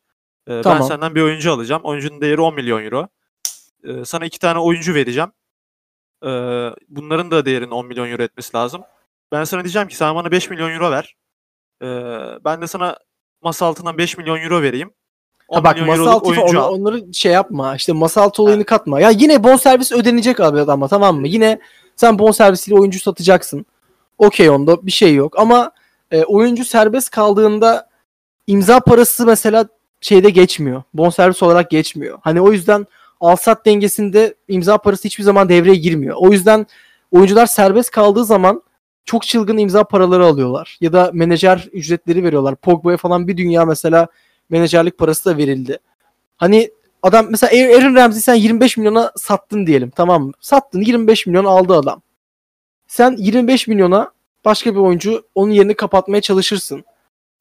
Ee, 0.48 0.52
Ben 0.56 0.62
Tamam. 0.62 0.88
senden 0.88 1.16
bir 1.16 1.22
oyuncu 1.22 1.52
alacağım. 1.52 1.82
Oyuncunun 1.84 2.22
değeri 2.22 2.42
10 2.42 2.56
milyon 2.56 2.84
euro. 2.86 3.08
Ee, 3.84 4.06
sana 4.06 4.26
iki 4.26 4.40
tane 4.40 4.60
oyuncu 4.60 4.94
vereceğim. 4.94 5.32
Ee, 6.26 6.30
bunların 6.90 7.32
da 7.32 7.46
değerinin 7.46 7.72
10 7.72 7.86
milyon 7.88 8.10
euro 8.12 8.24
etmesi 8.24 8.58
lazım. 8.58 8.82
Ben 9.32 9.44
sana 9.44 9.64
diyeceğim 9.64 9.88
ki 9.88 9.96
sen 9.96 10.16
bana 10.16 10.32
5 10.32 10.50
milyon 10.50 10.72
euro 10.72 10.92
ver. 10.92 11.16
Ee, 11.82 11.86
ben 12.46 12.62
de 12.62 12.68
sana 12.68 12.98
masa 13.42 13.66
altından 13.66 13.98
5 13.98 14.18
milyon 14.18 14.38
euro 14.42 14.62
vereyim. 14.62 14.92
10 15.48 15.56
Ha 15.56 15.64
bak 15.64 15.76
milyon 15.76 15.94
euroluk 15.96 16.26
oyuncu 16.28 16.42
onu- 16.58 16.62
al. 16.64 16.74
onları 16.74 17.14
şey 17.14 17.32
yapma. 17.32 17.76
İşte 17.76 17.94
masa 17.94 18.22
altı 18.22 18.44
olayını 18.44 18.64
katma. 18.66 19.00
Ya 19.00 19.10
yine 19.10 19.44
bonservis 19.44 19.92
ödenecek 19.92 20.40
abi 20.40 20.60
adama 20.60 20.88
tamam 20.88 21.20
mı? 21.20 21.28
Yine 21.28 21.60
sen 21.96 22.20
bonservisiyle 22.20 22.80
oyuncu 22.80 23.00
satacaksın. 23.00 23.66
Okey 24.18 24.50
onda 24.50 24.86
bir 24.86 24.92
şey 24.92 25.16
yok. 25.16 25.40
Ama 25.40 25.72
e, 26.12 26.24
oyuncu 26.24 26.66
serbest 26.66 27.10
kaldığında 27.10 27.90
imza 28.48 28.80
parası 28.80 29.26
mesela 29.26 29.68
şeyde 30.02 30.30
geçmiyor. 30.30 30.84
Bonservis 30.94 31.44
olarak 31.44 31.70
geçmiyor. 31.72 32.20
Hani 32.22 32.42
o 32.42 32.52
yüzden 32.52 32.88
alsat 33.20 33.66
dengesinde 33.66 34.36
imza 34.48 34.78
parası 34.78 35.04
hiçbir 35.04 35.24
zaman 35.24 35.50
devreye 35.50 35.76
girmiyor. 35.76 36.16
O 36.20 36.32
yüzden 36.32 36.66
oyuncular 37.12 37.46
serbest 37.46 37.92
kaldığı 37.92 38.26
zaman 38.26 38.62
çok 39.06 39.24
çılgın 39.24 39.58
imza 39.58 39.84
paraları 39.84 40.26
alıyorlar. 40.26 40.78
Ya 40.82 40.94
da 40.94 41.12
menajer 41.14 41.70
ücretleri 41.72 42.24
veriyorlar. 42.24 42.56
Pogba'ya 42.56 42.98
falan 42.98 43.28
bir 43.28 43.38
dünya 43.38 43.66
mesela 43.66 44.08
menajerlik 44.50 44.98
parası 44.98 45.26
da 45.26 45.38
verildi. 45.38 45.80
Hani 46.38 46.72
adam 47.04 47.28
mesela 47.30 47.76
Aaron 47.76 47.96
Ramsey 47.96 48.22
sen 48.22 48.36
25 48.36 48.78
milyona 48.78 49.12
sattın 49.16 49.68
diyelim 49.68 49.90
tamam 49.90 50.24
mı? 50.24 50.32
Sattın 50.40 50.82
25 50.82 51.28
milyon 51.28 51.46
aldı 51.46 51.74
adam. 51.74 52.02
Sen 52.88 53.16
25 53.18 53.68
milyona 53.68 54.12
başka 54.48 54.76
bir 54.76 54.80
oyuncu 54.80 55.24
onun 55.36 55.52
yerini 55.52 55.74
kapatmaya 55.74 56.22
çalışırsın. 56.22 56.84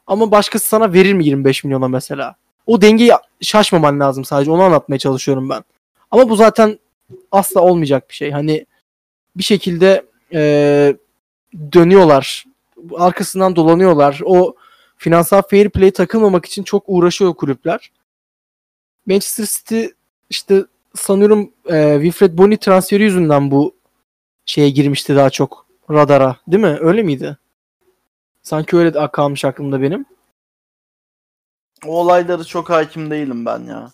Ama 0.07 0.31
başkası 0.31 0.69
sana 0.69 0.93
verir 0.93 1.13
mi 1.13 1.25
25 1.25 1.65
milyona 1.65 1.89
mesela? 1.89 2.37
O 2.67 2.83
dengeyi 2.83 3.13
şaşmaman 3.41 4.01
lazım 4.01 4.25
sadece 4.25 4.51
onu 4.51 4.63
anlatmaya 4.63 4.99
çalışıyorum 4.99 5.49
ben. 5.49 5.65
Ama 6.11 6.29
bu 6.29 6.37
zaten 6.37 6.79
asla 7.33 7.61
olmayacak 7.61 8.11
bir 8.11 8.15
şey. 8.15 8.31
Hani 8.31 8.67
bir 9.37 9.43
şekilde 9.43 10.07
eee, 10.31 10.97
dönüyorlar. 11.73 12.45
Arkasından 12.97 13.57
dolanıyorlar. 13.57 14.21
O 14.25 14.55
finansal 14.97 15.43
fair 15.51 15.69
play 15.69 15.91
takılmamak 15.91 16.45
için 16.47 16.63
çok 16.63 16.85
uğraşıyor 16.87 17.35
kulüpler. 17.35 17.93
Manchester 19.07 19.47
City 19.47 19.85
işte 20.31 20.65
sanıyorum 20.95 21.51
e, 21.71 21.99
Wilfred 22.03 22.39
Bony 22.39 22.57
transferi 22.57 23.03
yüzünden 23.03 23.51
bu 23.51 23.75
şeye 24.47 24.71
girmişti 24.71 25.17
daha 25.17 25.31
çok 25.31 25.66
radara. 25.91 26.37
Değil 26.49 26.63
mi? 26.63 26.79
Öyle 26.81 27.03
miydi? 27.03 27.37
Sanki 28.43 28.77
öyle 28.77 29.11
kalmış 29.13 29.45
aklımda 29.45 29.83
benim. 29.83 30.05
O 31.87 32.01
olayları 32.01 32.45
çok 32.45 32.71
hakim 32.71 33.11
değilim 33.11 33.47
ben 33.47 33.59
ya. 33.65 33.93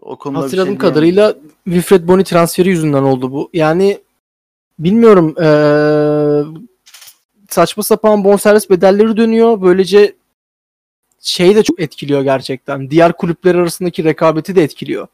O 0.00 0.16
konuda 0.16 0.38
bir 0.38 0.42
Hatırladığım 0.42 0.72
şey 0.72 0.78
kadarıyla 0.78 1.34
Wilfred 1.64 2.08
Bony 2.08 2.24
transferi 2.24 2.68
yüzünden 2.68 3.02
oldu 3.02 3.32
bu. 3.32 3.50
Yani 3.52 4.00
bilmiyorum 4.78 5.34
eee, 5.38 6.62
saçma 7.48 7.82
sapan 7.82 8.24
bonservis 8.24 8.70
bedelleri 8.70 9.16
dönüyor. 9.16 9.62
Böylece 9.62 10.14
şey 11.20 11.56
de 11.56 11.62
çok 11.62 11.80
etkiliyor 11.80 12.22
gerçekten. 12.22 12.90
Diğer 12.90 13.12
kulüpler 13.12 13.54
arasındaki 13.54 14.04
rekabeti 14.04 14.56
de 14.56 14.62
etkiliyor. 14.62 15.06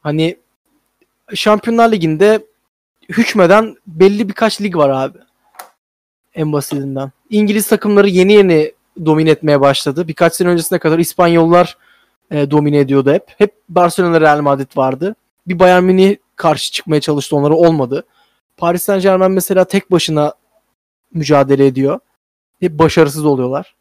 Hani 0.00 0.36
Şampiyonlar 1.34 1.92
Ligi'nde 1.92 2.46
hükmeden 3.10 3.76
belli 3.86 4.28
birkaç 4.28 4.60
lig 4.60 4.76
var 4.76 4.88
abi. 4.90 5.18
En 6.34 6.52
basitinden. 6.52 7.12
İngiliz 7.30 7.68
takımları 7.68 8.08
yeni 8.08 8.32
yeni 8.32 8.72
domine 9.06 9.30
etmeye 9.30 9.60
başladı. 9.60 10.08
Birkaç 10.08 10.34
sene 10.34 10.48
öncesine 10.48 10.78
kadar 10.78 10.98
İspanyollar 10.98 11.76
e, 12.30 12.50
domine 12.50 12.78
ediyordu 12.78 13.12
hep. 13.12 13.24
Hep 13.38 13.54
Barcelona 13.68 14.20
Real 14.20 14.40
Madrid 14.40 14.76
vardı. 14.76 15.14
Bir 15.46 15.58
Bayern 15.58 15.84
Münih 15.84 16.16
karşı 16.36 16.72
çıkmaya 16.72 17.00
çalıştı 17.00 17.36
onlara 17.36 17.54
olmadı. 17.54 18.04
Paris 18.56 18.82
Saint 18.82 19.02
Germain 19.02 19.32
mesela 19.32 19.64
tek 19.64 19.90
başına 19.90 20.34
mücadele 21.14 21.66
ediyor. 21.66 21.98
Hep 22.60 22.78
başarısız 22.78 23.24
oluyorlar. 23.24 23.74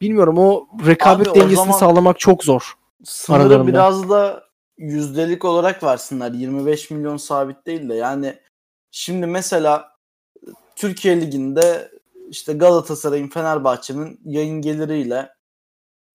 Bilmiyorum 0.00 0.38
o 0.38 0.66
rekabet 0.86 1.26
Abi 1.28 1.30
o 1.30 1.34
dengesini 1.34 1.56
zaman- 1.56 1.78
sağlamak 1.78 2.18
çok 2.18 2.44
zor. 2.44 2.74
Sınırı 3.04 3.66
biraz 3.66 4.10
da 4.10 4.44
yüzdelik 4.80 5.44
olarak 5.44 5.82
versinler. 5.82 6.32
25 6.32 6.90
milyon 6.90 7.16
sabit 7.16 7.66
değil 7.66 7.88
de 7.88 7.94
yani 7.94 8.38
şimdi 8.90 9.26
mesela 9.26 9.92
Türkiye 10.76 11.20
Ligi'nde 11.20 11.90
işte 12.28 12.52
Galatasaray'ın 12.52 13.28
Fenerbahçe'nin 13.28 14.20
yayın 14.24 14.60
geliriyle 14.60 15.34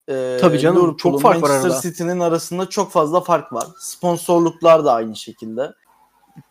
e, 0.10 0.38
Tabii 0.42 0.60
canım, 0.60 0.76
Liverpool'un, 0.76 0.98
çok 0.98 1.22
fark 1.22 1.44
var 1.44 1.50
Manchester 1.50 1.70
arada. 1.70 1.82
City'nin 1.82 2.20
arasında 2.20 2.70
çok 2.70 2.92
fazla 2.92 3.22
fark 3.22 3.54
var. 3.54 3.68
Sponsorluklar 3.80 4.86
da 4.86 4.94
aynı 4.94 5.16
şekilde. 5.16 5.74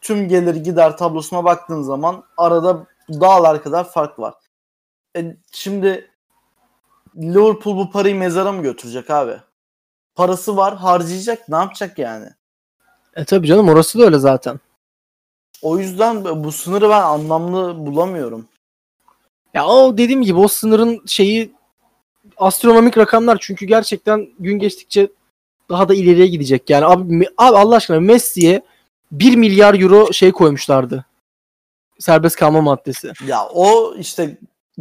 Tüm 0.01 0.29
gelir 0.29 0.55
gider 0.55 0.97
tablosuna 0.97 1.45
baktığın 1.45 1.83
zaman 1.83 2.25
arada 2.37 2.87
dağlar 3.09 3.62
kadar 3.62 3.91
fark 3.91 4.19
var. 4.19 4.35
E, 5.17 5.37
şimdi 5.53 6.11
Liverpool 7.17 7.77
bu 7.77 7.91
parayı 7.91 8.17
mezara 8.17 8.53
mı 8.53 8.62
götürecek 8.62 9.11
abi? 9.11 9.41
Parası 10.15 10.57
var 10.57 10.77
harcayacak 10.77 11.49
ne 11.49 11.57
yapacak 11.57 11.99
yani? 11.99 12.27
E 13.17 13.25
tabii 13.25 13.47
canım 13.47 13.69
orası 13.69 13.99
da 13.99 14.05
öyle 14.05 14.19
zaten. 14.19 14.61
O 15.62 15.79
yüzden 15.79 16.45
bu 16.45 16.53
sınırı 16.53 16.89
ben 16.89 17.03
anlamlı 17.03 17.87
bulamıyorum. 17.87 18.49
Ya 19.55 19.67
o 19.67 19.99
dediğim 19.99 20.23
gibi 20.23 20.39
o 20.39 20.49
sınırın 20.49 21.03
şeyi 21.07 21.53
astronomik 22.37 22.99
rakamlar 22.99 23.39
çünkü 23.41 23.67
gerçekten 23.67 24.29
gün 24.39 24.59
geçtikçe 24.59 25.09
daha 25.69 25.89
da 25.89 25.95
ileriye 25.95 26.27
gidecek. 26.27 26.71
Yani 26.71 26.87
abi, 26.87 27.27
abi 27.39 27.57
Allah 27.57 27.77
aşkına 27.77 28.01
Messi'ye 28.01 28.62
1 29.12 29.37
milyar 29.37 29.81
euro 29.81 30.12
şey 30.12 30.33
koymuşlardı. 30.33 31.05
Serbest 31.99 32.37
kalma 32.37 32.61
maddesi. 32.61 33.12
Ya 33.27 33.47
o 33.55 33.95
işte 33.99 34.39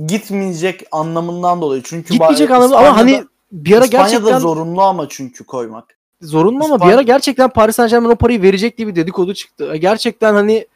gitmeyecek 0.08 0.84
anlamından 0.92 1.62
dolayı. 1.62 1.82
Çünkü 1.86 2.14
Gitmeyecek 2.14 2.52
anlamda 2.52 2.78
ama 2.78 2.98
hani 2.98 3.24
bir 3.54 3.78
ara 3.78 3.86
İspanya'da 3.86 4.10
gerçekten 4.12 4.40
zorunlu 4.40 4.82
ama 4.82 5.10
çünkü 5.10 5.44
koymak. 5.44 5.98
zorunlu 6.22 6.64
ama 6.66 6.76
bir 6.76 6.80
İspanya- 6.82 6.96
ara 6.96 7.02
gerçekten 7.02 7.50
Paris 7.50 7.76
Saint 7.76 7.92
Germain 7.92 8.12
o 8.12 8.16
parayı 8.16 8.42
verecek 8.42 8.78
diye 8.78 8.88
bir 8.88 8.96
dedikodu 8.96 9.34
çıktı. 9.34 9.74
E, 9.74 9.78
Gerçekten 9.78 10.34
hani 10.34 10.68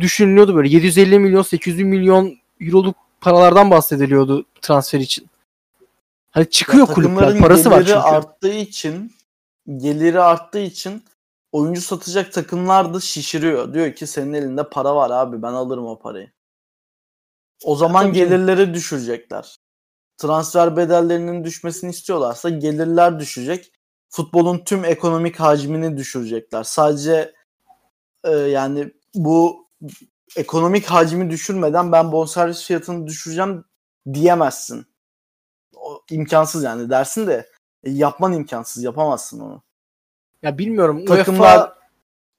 düşünülüyordu 0.00 0.54
böyle 0.56 0.68
750 0.68 1.18
milyon 1.18 1.42
800 1.42 1.86
milyon 1.86 2.34
euroluk 2.60 2.96
paralardan 3.20 3.70
bahsediliyordu 3.70 4.44
transfer 4.62 5.00
için. 5.00 5.26
Hani 6.30 6.50
çıkıyor 6.50 6.88
Ya 6.88 6.94
kulüpler 6.94 7.38
parası 7.38 7.70
var 7.70 7.76
geliri 7.80 7.86
çünkü. 7.88 8.00
arttığı 8.00 8.52
için 8.54 9.12
geliri 9.76 10.20
arttığı 10.20 10.58
için 10.58 11.02
oyuncu 11.52 11.80
satacak 11.80 12.32
takımlar 12.32 12.94
da 12.94 13.00
şişiriyor. 13.00 13.74
Diyor 13.74 13.92
ki 13.94 14.06
senin 14.06 14.32
elinde 14.32 14.68
para 14.70 14.96
var 14.96 15.10
abi 15.10 15.42
ben 15.42 15.52
alırım 15.52 15.86
o 15.86 15.98
parayı. 15.98 16.30
O 17.64 17.76
zaman 17.76 18.12
gelirleri 18.12 18.74
düşürecekler. 18.74 19.56
Transfer 20.16 20.76
bedellerinin 20.76 21.44
düşmesini 21.44 21.90
istiyorlarsa 21.90 22.48
gelirler 22.48 23.20
düşecek. 23.20 23.72
Futbolun 24.08 24.58
tüm 24.64 24.84
ekonomik 24.84 25.40
hacmini 25.40 25.96
düşürecekler. 25.96 26.62
Sadece 26.62 27.32
e, 28.24 28.30
yani 28.30 28.92
bu 29.14 29.68
ekonomik 30.36 30.86
hacmi 30.86 31.30
düşürmeden 31.30 31.92
ben 31.92 32.12
bonservis 32.12 32.64
fiyatını 32.64 33.06
düşüreceğim 33.06 33.64
diyemezsin. 34.12 34.86
O, 35.76 36.02
imkansız 36.10 36.64
yani 36.64 36.90
dersin 36.90 37.26
de 37.26 37.48
e, 37.84 37.90
yapman 37.90 38.32
imkansız 38.32 38.82
yapamazsın 38.82 39.40
onu. 39.40 39.62
Ya 40.42 40.58
bilmiyorum. 40.58 41.04
Takımlar 41.04 41.56
UEFA 41.56 41.74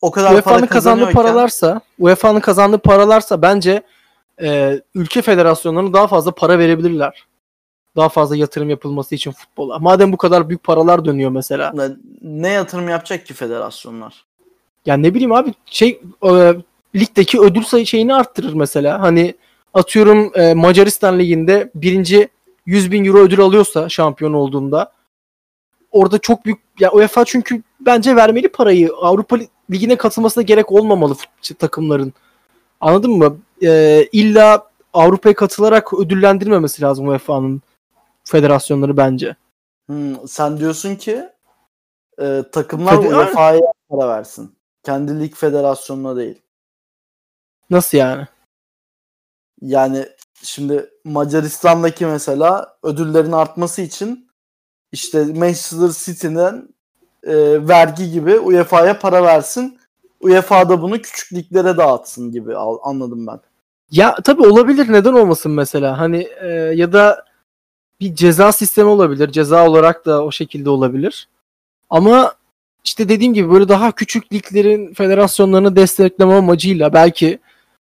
o 0.02 0.12
kadar 0.12 0.34
UEFA'nın 0.34 0.60
para 0.60 0.68
kazandığı 0.68 1.12
paralarsa, 1.12 1.82
UEFA'nın 2.00 2.40
kazandığı 2.40 2.78
paralarsa 2.78 3.42
bence 3.42 3.84
e, 4.42 4.82
ülke 4.96 5.22
federasyonlarına 5.22 5.94
daha 5.94 6.08
fazla 6.08 6.32
para 6.32 6.60
verebilirler. 6.60 7.26
Daha 7.96 8.10
fazla 8.10 8.36
yatırım 8.36 8.70
yapılması 8.70 9.16
için 9.16 9.32
futbola. 9.32 9.80
Madem 9.80 10.12
bu 10.12 10.18
kadar 10.18 10.50
büyük 10.50 10.64
paralar 10.64 11.06
dönüyor 11.06 11.32
mesela. 11.32 11.72
ne- 11.76 11.96
ne 12.22 12.50
yatırım 12.50 12.90
yapacak 12.90 13.26
ki 13.26 13.34
federasyonlar? 13.34 14.26
Ya 14.86 14.98
ne 14.98 15.14
bileyim 15.14 15.32
abi 15.32 15.54
şey 15.66 16.02
e, 16.24 16.54
ligdeki 16.96 17.40
ödül 17.40 17.64
sayı 17.64 17.86
şeyini 17.86 18.16
arttırır 18.16 18.54
mesela. 18.54 19.02
Hani 19.02 19.36
atıyorum 19.74 20.32
e, 20.36 20.54
Macaristan 20.54 21.20
liginde 21.20 21.72
birinci 21.76 22.30
100 22.66 22.92
bin 22.92 23.06
euro 23.06 23.18
ödül 23.20 23.40
alıyorsa 23.40 23.90
şampiyon 23.90 24.34
olduğunda 24.34 24.92
orada 25.92 26.18
çok 26.18 26.46
büyük 26.46 26.60
ya 26.80 26.92
UEFA 26.92 27.26
çünkü 27.26 27.62
bence 27.80 28.16
vermeli 28.16 28.48
parayı. 28.48 28.90
Avrupa 29.02 29.38
Ligi'ne 29.72 29.96
katılmasına 29.96 30.44
gerek 30.44 30.72
olmamalı 30.72 31.16
takımların. 31.60 32.14
Anladın 32.82 33.12
mı? 33.12 33.38
E, 33.64 34.02
illa 34.12 34.68
Avrupa'ya 34.94 35.36
katılarak 35.36 35.94
ödüllendirmemesi 35.94 36.82
lazım 36.82 37.08
UEFA'nın 37.08 37.62
federasyonları 38.26 38.98
bence. 38.98 39.36
Hmm, 39.86 40.28
sen 40.28 40.58
diyorsun 40.58 40.96
ki 40.96 41.30
e, 42.22 42.44
takımlar 42.52 42.94
Feder- 42.94 43.16
UEFA'ya 43.16 43.74
para 43.90 44.10
versin. 44.10 44.56
Kendi 44.84 45.20
lig 45.20 45.36
federasyonuna 45.36 46.16
değil. 46.16 46.42
Nasıl 47.70 47.98
yani? 47.98 48.28
Yani 49.62 50.06
şimdi 50.44 50.90
Macaristan'daki 51.04 52.06
mesela 52.06 52.78
ödüllerin 52.84 53.32
artması 53.32 53.82
için 53.82 54.28
işte 54.92 55.26
Manchester 55.26 55.90
City'den 55.90 56.70
e, 57.24 57.68
vergi 57.68 58.12
gibi 58.12 58.40
UEFA'ya 58.40 59.00
para 59.00 59.24
versin. 59.24 59.80
UEFA 60.20 60.70
da 60.70 60.82
bunu 60.82 61.02
küçük 61.02 61.34
liglere 61.34 61.78
dağıtsın 61.78 62.32
gibi 62.32 62.58
anladım 62.84 63.28
ben. 63.28 63.40
Ya 63.92 64.16
tabii 64.24 64.48
olabilir 64.48 64.92
neden 64.92 65.14
olmasın 65.14 65.52
mesela 65.52 66.00
hani 66.00 66.28
e, 66.42 66.48
ya 66.48 66.94
da 66.94 67.26
bir 68.00 68.16
ceza 68.16 68.52
sistemi 68.52 68.90
olabilir. 68.90 69.32
Ceza 69.32 69.70
olarak 69.70 70.06
da 70.06 70.24
o 70.24 70.32
şekilde 70.32 70.70
olabilir. 70.70 71.28
Ama 71.90 72.34
işte 72.84 73.10
dediğim 73.10 73.34
gibi 73.34 73.52
böyle 73.52 73.70
daha 73.70 73.92
küçük 73.92 74.34
liglerin 74.34 74.94
federasyonlarını 74.94 75.76
destekleme 75.76 76.34
amacıyla 76.34 76.94
belki 76.94 77.40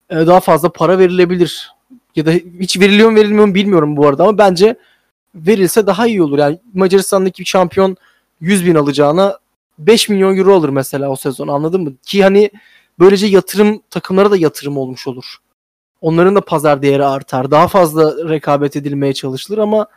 e, 0.09 0.15
daha 0.15 0.39
fazla 0.39 0.69
para 0.69 0.99
verilebilir. 0.99 1.71
Ya 2.15 2.25
da 2.25 2.31
hiç 2.59 2.79
veriliyor 2.79 3.09
mu 3.09 3.15
verilmiyor 3.15 3.45
mu 3.45 3.55
bilmiyorum 3.55 3.97
bu 3.97 4.07
arada 4.07 4.23
ama 4.23 4.37
bence 4.37 4.75
verilse 5.35 5.87
daha 5.87 6.07
iyi 6.07 6.21
olur. 6.21 6.37
Yani 6.39 6.59
Macaristan'daki 6.73 7.39
bir 7.39 7.45
şampiyon 7.45 7.97
100 8.41 8.65
bin 8.65 8.75
alacağına 8.75 9.39
5 9.79 10.09
milyon 10.09 10.37
euro 10.37 10.55
alır 10.55 10.69
mesela 10.69 11.09
o 11.09 11.15
sezon 11.15 11.47
anladın 11.47 11.81
mı? 11.81 11.93
Ki 12.05 12.23
hani 12.23 12.51
böylece 12.99 13.27
yatırım 13.27 13.81
takımlara 13.89 14.31
da 14.31 14.37
yatırım 14.37 14.77
olmuş 14.77 15.07
olur 15.07 15.37
onların 16.03 16.35
da 16.35 16.41
pazar 16.41 16.81
değeri 16.81 17.05
artar. 17.05 17.51
Daha 17.51 17.67
fazla 17.67 18.29
rekabet 18.29 18.75
edilmeye 18.75 19.13
çalışılır 19.13 19.57
ama 19.57 19.87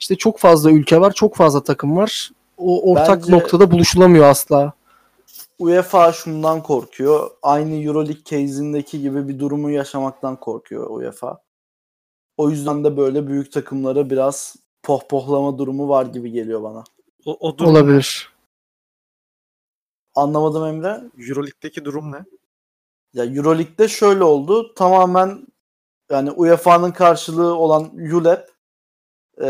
işte 0.00 0.16
çok 0.16 0.38
fazla 0.38 0.70
ülke 0.70 1.00
var, 1.00 1.12
çok 1.12 1.36
fazla 1.36 1.64
takım 1.64 1.96
var. 1.96 2.30
O 2.56 2.92
ortak 2.92 3.22
Bence- 3.22 3.32
noktada 3.32 3.70
buluşulamıyor 3.70 4.24
asla. 4.24 4.72
UEFA 5.58 6.12
şundan 6.12 6.62
korkuyor. 6.62 7.30
Aynı 7.42 7.82
Euroleague 7.82 8.24
case'indeki 8.24 9.00
gibi 9.00 9.28
bir 9.28 9.38
durumu 9.38 9.70
yaşamaktan 9.70 10.36
korkuyor 10.36 10.90
UEFA. 10.90 11.38
O 12.36 12.50
yüzden 12.50 12.84
de 12.84 12.96
böyle 12.96 13.26
büyük 13.28 13.52
takımlara 13.52 14.10
biraz 14.10 14.56
pohpohlama 14.82 15.58
durumu 15.58 15.88
var 15.88 16.06
gibi 16.06 16.30
geliyor 16.30 16.62
bana. 16.62 16.84
O, 17.24 17.36
o 17.48 17.58
durum 17.58 17.70
Olabilir. 17.70 18.32
Anlamadım 20.14 20.64
Emre. 20.64 21.00
Euroleague'deki 21.28 21.84
durum 21.84 22.12
ne? 22.12 22.24
Ya 23.16 23.24
Euroleague'de 23.24 23.88
şöyle 23.88 24.24
oldu. 24.24 24.74
Tamamen 24.74 25.46
yani 26.10 26.30
UEFA'nın 26.30 26.90
karşılığı 26.90 27.54
olan 27.54 27.90
ULEP 28.12 28.50
e, 29.38 29.46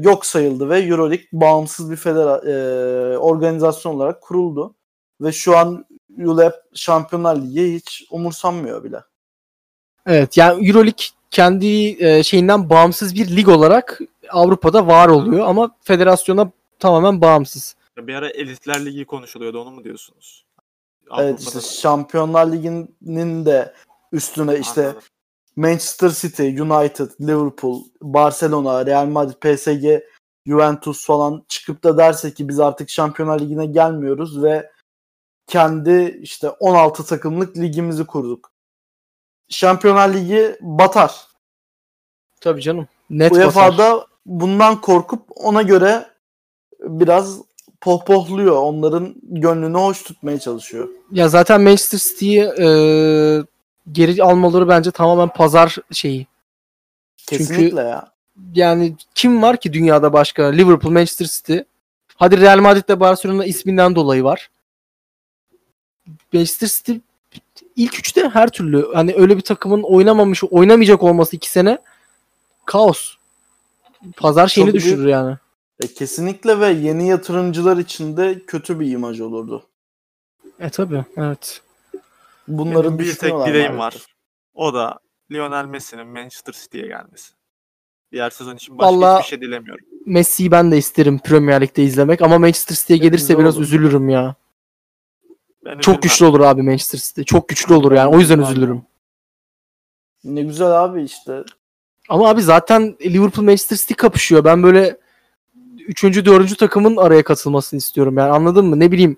yok 0.00 0.26
sayıldı 0.26 0.68
ve 0.68 0.78
Euroleague 0.78 1.26
bağımsız 1.32 1.90
bir 1.90 1.96
federa 1.96 2.36
e, 2.36 3.18
organizasyon 3.18 3.94
olarak 3.94 4.22
kuruldu. 4.22 4.74
Ve 5.20 5.32
şu 5.32 5.56
an 5.56 5.86
ULEP 6.18 6.54
Şampiyonlar 6.74 7.36
Ligi 7.36 7.74
hiç 7.74 8.04
umursanmıyor 8.10 8.84
bile. 8.84 9.00
Evet 10.06 10.36
yani 10.36 10.68
Euroleague 10.68 11.04
kendi 11.30 12.04
e, 12.04 12.22
şeyinden 12.22 12.70
bağımsız 12.70 13.14
bir 13.14 13.36
lig 13.36 13.48
olarak 13.48 14.00
Avrupa'da 14.30 14.86
var 14.86 15.08
oluyor 15.08 15.46
ama 15.46 15.76
federasyona 15.80 16.50
tamamen 16.78 17.20
bağımsız. 17.20 17.76
Bir 17.96 18.14
ara 18.14 18.28
Elitler 18.28 18.84
Ligi 18.84 19.04
konuşuluyordu 19.04 19.60
onu 19.60 19.70
mu 19.70 19.84
diyorsunuz? 19.84 20.45
Evet 21.18 21.40
işte 21.40 21.60
Şampiyonlar 21.60 22.52
Ligi'nin 22.52 23.46
de 23.46 23.74
üstüne 24.12 24.58
işte 24.58 24.82
Anladım. 24.82 25.02
Manchester 25.56 26.10
City, 26.10 26.42
United, 26.42 27.10
Liverpool, 27.20 27.82
Barcelona, 28.02 28.86
Real 28.86 29.06
Madrid, 29.06 29.34
PSG, 29.34 30.04
Juventus 30.46 31.06
falan 31.06 31.44
çıkıp 31.48 31.84
da 31.84 31.98
derse 31.98 32.34
ki 32.34 32.48
biz 32.48 32.60
artık 32.60 32.90
Şampiyonlar 32.90 33.40
Ligi'ne 33.40 33.66
gelmiyoruz 33.66 34.42
ve 34.42 34.70
kendi 35.46 36.18
işte 36.22 36.50
16 36.50 37.06
takımlık 37.06 37.56
ligimizi 37.56 38.06
kurduk. 38.06 38.52
Şampiyonlar 39.48 40.14
Ligi 40.14 40.56
batar. 40.60 41.26
Tabii 42.40 42.62
canım. 42.62 42.88
Net. 43.10 43.32
UEFA'da 43.32 44.06
bundan 44.26 44.80
korkup 44.80 45.22
ona 45.34 45.62
göre 45.62 46.10
biraz 46.80 47.40
pohpohluyor. 47.80 48.56
Onların 48.56 49.14
gönlünü 49.22 49.76
hoş 49.78 50.02
tutmaya 50.02 50.38
çalışıyor. 50.40 50.88
Ya 51.12 51.28
zaten 51.28 51.60
Manchester 51.60 51.98
City'yi 51.98 52.40
e, 52.42 52.66
geri 53.92 54.22
almaları 54.22 54.68
bence 54.68 54.90
tamamen 54.90 55.28
pazar 55.28 55.76
şeyi. 55.92 56.26
Çünkü- 57.16 57.38
Kesinlikle 57.46 57.80
ya. 57.80 58.12
yani 58.54 58.96
kim 59.14 59.42
var 59.42 59.56
ki 59.60 59.72
dünyada 59.72 60.12
başka? 60.12 60.44
Liverpool, 60.44 60.92
Manchester 60.92 61.26
City. 61.26 61.58
Hadi 62.16 62.40
Real 62.40 62.58
Madrid 62.58 62.88
de 62.88 63.00
Barcelona 63.00 63.44
isminden 63.44 63.94
dolayı 63.94 64.24
var. 64.24 64.50
Manchester 66.32 66.66
City 66.68 66.92
ilk 67.76 67.98
üçte 67.98 68.28
her 68.32 68.48
türlü 68.48 68.92
hani 68.94 69.14
öyle 69.14 69.36
bir 69.36 69.42
takımın 69.42 69.82
oynamamış, 69.82 70.44
oynamayacak 70.44 71.02
olması 71.02 71.36
iki 71.36 71.50
sene 71.50 71.78
kaos. 72.64 73.14
Pazar 74.16 74.48
şeyini 74.48 74.68
Çok 74.68 74.74
büyük- 74.74 74.84
düşürür 74.86 75.06
yani. 75.08 75.36
E, 75.82 75.86
kesinlikle 75.86 76.60
ve 76.60 76.68
yeni 76.68 77.08
yatırımcılar 77.08 77.76
için 77.76 78.16
de 78.16 78.42
kötü 78.46 78.80
bir 78.80 78.90
imaj 78.90 79.20
olurdu. 79.20 79.66
E 80.60 80.70
tabi 80.70 81.04
evet. 81.16 81.62
Bunları 82.48 82.84
Benim 82.88 82.98
bir 82.98 83.14
tek 83.14 83.32
dileğim 83.46 83.78
var. 83.78 83.96
O 84.54 84.74
da 84.74 84.98
Lionel 85.32 85.64
Messi'nin 85.64 86.06
Manchester 86.06 86.52
City'ye 86.52 86.86
gelmesi. 86.86 87.32
Diğer 88.12 88.30
sezon 88.30 88.56
için 88.56 88.78
başka 88.78 88.86
Vallahi- 88.96 89.18
hiçbir 89.22 89.28
şey 89.28 89.40
dilemiyorum. 89.40 89.84
Messi'yi 90.06 90.50
ben 90.50 90.70
de 90.72 90.78
isterim 90.78 91.18
Premier 91.18 91.60
Lig'de 91.60 91.82
izlemek 91.82 92.22
ama 92.22 92.38
Manchester 92.38 92.74
City'ye 92.76 92.98
gelirse 92.98 93.22
güzel 93.26 93.38
biraz 93.38 93.56
olur. 93.56 93.64
üzülürüm 93.64 94.08
ya. 94.08 94.34
Ben 95.64 95.70
Çok 95.78 95.80
üzülmem. 95.80 96.00
güçlü 96.00 96.26
olur 96.26 96.40
abi 96.40 96.62
Manchester 96.62 96.98
City. 96.98 97.22
Çok 97.22 97.48
güçlü 97.48 97.74
olur 97.74 97.92
yani. 97.92 98.16
O 98.16 98.18
yüzden 98.20 98.38
üzülürüm. 98.38 98.82
Ne 100.24 100.42
güzel 100.42 100.84
abi 100.84 101.02
işte. 101.04 101.44
Ama 102.08 102.28
abi 102.28 102.42
zaten 102.42 102.96
Liverpool 103.02 103.44
Manchester 103.44 103.76
City 103.76 103.94
kapışıyor. 103.94 104.44
Ben 104.44 104.62
böyle 104.62 104.96
üçüncü, 105.88 106.24
dördüncü 106.24 106.56
takımın 106.56 106.96
araya 106.96 107.24
katılmasını 107.24 107.78
istiyorum. 107.78 108.18
Yani 108.18 108.32
anladın 108.32 108.66
mı? 108.66 108.80
Ne 108.80 108.92
bileyim 108.92 109.16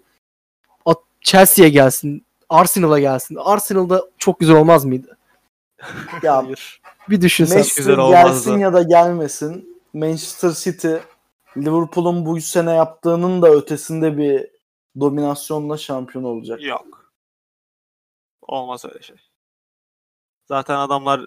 at- 0.84 1.02
Chelsea'ye 1.20 1.70
gelsin. 1.70 2.26
Arsenal'a 2.48 3.00
gelsin. 3.00 3.36
Arsenal'da 3.40 4.06
çok 4.18 4.40
güzel 4.40 4.56
olmaz 4.56 4.84
mıydı? 4.84 5.18
Ya. 6.22 6.46
Bir 7.10 7.20
düşünsen. 7.20 7.88
Olmazdı. 7.98 8.10
gelsin 8.10 8.58
ya 8.58 8.72
da 8.72 8.82
gelmesin. 8.82 9.82
Manchester 9.92 10.50
City 10.50 10.94
Liverpool'un 11.56 12.26
bu 12.26 12.40
sene 12.40 12.74
yaptığının 12.74 13.42
da 13.42 13.50
ötesinde 13.50 14.18
bir 14.18 14.46
dominasyonla 15.00 15.76
şampiyon 15.76 16.24
olacak. 16.24 16.62
Yok. 16.62 17.12
Olmaz 18.42 18.84
öyle 18.84 19.02
şey. 19.02 19.16
Zaten 20.48 20.76
adamlar 20.76 21.26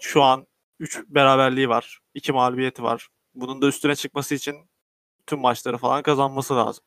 şu 0.00 0.22
an 0.22 0.46
3 0.80 1.02
beraberliği 1.08 1.68
var. 1.68 2.00
2 2.14 2.32
mağlubiyeti 2.32 2.82
var. 2.82 3.08
Bunun 3.34 3.62
da 3.62 3.66
üstüne 3.66 3.96
çıkması 3.96 4.34
için 4.34 4.56
tüm 5.32 5.40
maçları 5.40 5.78
falan 5.78 6.02
kazanması 6.02 6.56
lazım. 6.56 6.84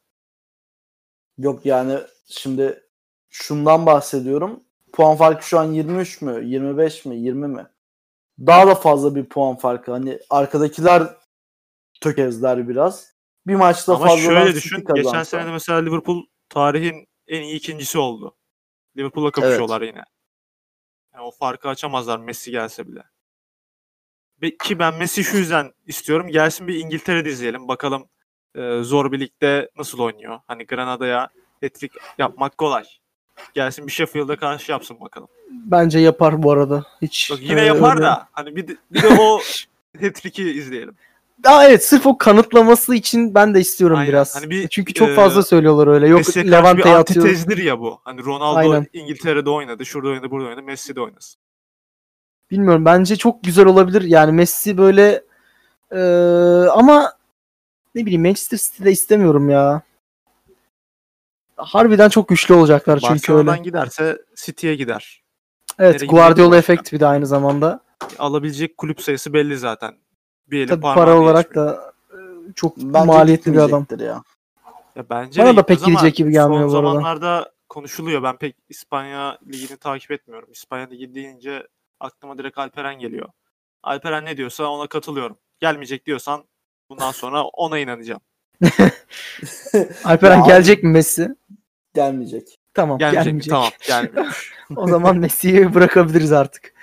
Yok 1.38 1.66
yani 1.66 2.00
şimdi 2.28 2.84
şundan 3.30 3.86
bahsediyorum. 3.86 4.64
Puan 4.94 5.18
farkı 5.18 5.48
şu 5.48 5.60
an 5.60 5.72
23 5.72 6.22
mü? 6.22 6.46
25 6.46 7.06
mi? 7.06 7.16
20 7.18 7.48
mi? 7.48 7.68
Daha 8.40 8.68
da 8.68 8.76
fazla 8.76 9.16
bir 9.16 9.26
puan 9.26 9.56
farkı. 9.56 9.92
Hani 9.92 10.20
arkadakiler 10.30 11.18
tökezler 12.02 12.70
biraz. 12.70 13.14
Bir 13.48 13.56
maçta 13.56 13.96
Ama 13.96 14.08
fazladan 14.08 14.44
şöyle 14.44 14.56
düşün. 14.56 14.84
kazansa. 14.84 15.02
Geçen 15.02 15.24
sene 15.24 15.46
de 15.46 15.52
mesela 15.52 15.80
Liverpool 15.80 16.26
tarihin 16.50 17.08
en 17.28 17.42
iyi 17.42 17.56
ikincisi 17.56 17.98
oldu. 17.98 18.38
Liverpool'la 18.98 19.32
kapışıyorlar 19.32 19.82
yine. 19.82 20.04
Yani 21.14 21.24
o 21.24 21.32
farkı 21.32 21.70
açamazlar 21.70 22.18
Messi 22.20 22.52
gelse 22.52 22.88
bile. 22.88 23.04
Ki 24.64 24.80
ben 24.80 24.94
Messi 24.94 25.24
şu 25.24 25.38
yüzden 25.38 25.74
istiyorum. 25.86 26.28
Gelsin 26.28 26.68
bir 26.68 26.80
İngiltere'de 26.80 27.30
izleyelim. 27.30 27.68
Bakalım 27.68 28.10
e, 28.56 28.84
zor 28.84 29.12
bir 29.12 29.20
ligde 29.20 29.70
nasıl 29.78 30.00
oynuyor. 30.00 30.40
Hani 30.48 30.66
Granada'ya 30.66 31.30
hat-trick 31.64 32.00
yapmak 32.18 32.58
kolay. 32.58 32.84
Gelsin 33.54 33.88
bir 33.88 33.92
Sheffield'a 33.92 34.36
karşı 34.36 34.72
yapsın 34.72 34.98
bakalım. 35.02 35.28
Bence 35.52 36.00
yapar 36.00 36.44
bu 36.44 36.52
arada. 36.52 36.86
Hiç 37.02 37.32
Bak 37.32 37.40
yine 37.42 37.62
e, 37.62 37.66
yapar 37.66 37.96
öyle- 37.96 38.02
da 38.06 38.28
hani 38.32 38.56
bir 38.56 38.68
de, 38.68 38.76
bir 38.92 39.02
de 39.02 39.08
o 39.20 39.40
hat-trick'i 40.02 40.52
izleyelim. 40.52 40.96
Aa, 41.46 41.66
evet 41.66 41.86
sırf 41.86 42.06
o 42.06 42.18
kanıtlaması 42.18 42.96
için 42.96 43.36
ben 43.36 43.54
de 43.54 43.60
istiyorum 43.60 43.98
Aynen. 43.98 44.10
biraz. 44.10 44.36
Hani 44.36 44.50
bir, 44.50 44.68
Çünkü 44.68 44.94
çok 44.94 45.10
e, 45.10 45.14
fazla 45.16 45.44
söylüyorlar 45.44 45.88
öyle. 45.88 46.08
Yok 46.08 46.38
Levante'ye 46.38 46.96
atıyor. 46.96 47.26
antitezdir 47.26 47.58
ya 47.58 47.80
bu. 47.80 48.00
Hani 48.04 48.24
Ronaldo 48.26 48.58
Aynen. 48.58 48.88
İngiltere'de 48.94 49.50
oynadı, 49.50 49.86
şurada 49.86 50.10
oynadı, 50.10 50.32
burada 50.32 50.48
oynadı. 50.48 50.64
Messi 50.64 50.96
de 50.96 51.02
oynasın. 51.02 51.42
Bilmiyorum 52.52 52.86
bence 52.86 53.16
çok 53.16 53.44
güzel 53.44 53.66
olabilir. 53.66 54.02
Yani 54.02 54.32
Messi 54.32 54.78
böyle 54.78 55.24
e, 55.92 56.00
ama 56.70 57.14
ne 57.96 58.06
bileyim 58.06 58.22
Manchester 58.22 58.58
City'de 58.58 58.92
istemiyorum 58.92 59.50
ya. 59.50 59.82
Harbiden 61.58 62.10
çok 62.10 62.28
güçlü 62.28 62.54
olacaklar 62.54 63.00
çünkü 63.00 63.12
Barcelona'dan 63.14 63.54
öyle. 63.54 63.64
giderse 63.64 64.18
City'ye 64.36 64.76
gider. 64.76 65.24
Evet 65.80 65.94
nereye 65.96 66.06
Guardiola 66.08 66.58
efekt 66.58 66.94
bir 66.94 67.00
de 67.00 67.06
aynı 67.06 67.26
zamanda. 67.28 67.80
Alabilecek 68.20 68.78
kulüp 68.78 69.02
sayısı 69.02 69.34
belli 69.34 69.58
zaten. 69.58 69.96
Bir 70.48 70.60
eli 70.60 70.68
Tabii 70.68 70.82
para 70.82 71.20
olarak 71.20 71.46
geçmiyor. 71.46 71.68
da 71.68 71.94
e, 72.12 72.54
çok 72.56 72.78
Bence 72.78 73.06
maliyetli 73.06 73.54
bir 73.54 73.58
adam. 73.58 73.86
Ya. 74.00 74.24
Ya 74.96 75.10
bence 75.10 75.42
Bana 75.42 75.54
de 75.54 75.58
da 75.58 75.64
pek 75.66 75.86
gidecek 75.86 76.16
gibi 76.16 76.32
gelmiyor 76.32 76.62
son 76.62 76.74
bu 76.74 76.78
arada. 76.78 76.90
zamanlarda 76.90 77.52
konuşuluyor. 77.70 78.24
Ben 78.24 78.38
pek 78.38 78.56
İspanya 78.70 79.38
ligini 79.48 79.78
takip 79.78 80.12
etmiyorum. 80.12 80.50
İspanya 80.52 80.86
ligi 80.88 81.16
deyince 81.16 81.68
aklıma 82.00 82.38
direkt 82.38 82.58
Alperen 82.58 83.00
geliyor. 83.00 83.30
Alperen 83.84 84.26
ne 84.26 84.38
diyorsa 84.38 84.66
ona 84.68 84.88
katılıyorum. 84.88 85.38
Gelmeyecek 85.60 86.06
diyorsan 86.06 86.44
bundan 86.90 87.12
sonra 87.12 87.44
ona 87.44 87.80
inanacağım. 87.80 88.22
Alperen 90.04 90.40
Ya- 90.40 90.46
gelecek 90.46 90.84
mi 90.84 90.90
Messi? 90.90 91.36
Gelmeyecek. 91.94 92.60
Tamam 92.74 92.98
Gelmeyecek, 92.98 93.24
gelmeyecek. 93.26 93.52
mi? 93.52 93.58
Tamam 93.58 93.72
gelmiyor. 93.88 94.52
O 94.76 94.88
zaman 94.88 95.18
Messi'yi 95.18 95.74
bırakabiliriz 95.74 96.32
artık. 96.32 96.74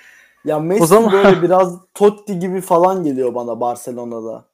Ya 0.45 0.59
Messi 0.59 0.83
O 0.83 0.85
zaman- 0.85 1.11
böyle 1.11 1.41
biraz 1.41 1.77
Totti 1.93 2.39
gibi 2.39 2.61
falan 2.61 3.03
geliyor 3.03 3.35
bana 3.35 3.59
Barcelona'da. 3.59 4.45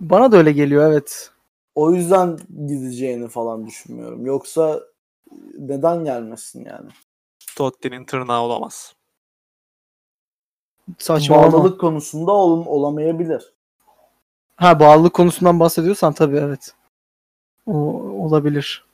Bana 0.00 0.32
da 0.32 0.36
öyle 0.36 0.52
geliyor 0.52 0.92
evet. 0.92 1.30
O 1.74 1.90
yüzden 1.92 2.38
gideceğini 2.66 3.28
falan 3.28 3.66
düşünmüyorum. 3.66 4.26
Yoksa 4.26 4.80
neden 5.58 6.04
gelmesin 6.04 6.64
yani? 6.64 6.90
Totti'nin 7.56 8.04
tırnağı 8.04 8.40
olamaz. 8.42 8.94
Saçmalama. 10.98 11.52
Bağlılık 11.52 11.80
konusunda 11.80 12.32
ol- 12.32 12.66
olamayabilir. 12.66 13.52
Ha 14.56 14.80
bağlılık 14.80 15.14
konusundan 15.14 15.60
bahsediyorsan 15.60 16.12
tabii 16.12 16.36
evet. 16.36 16.74
O 17.66 17.72
olabilir. 18.24 18.86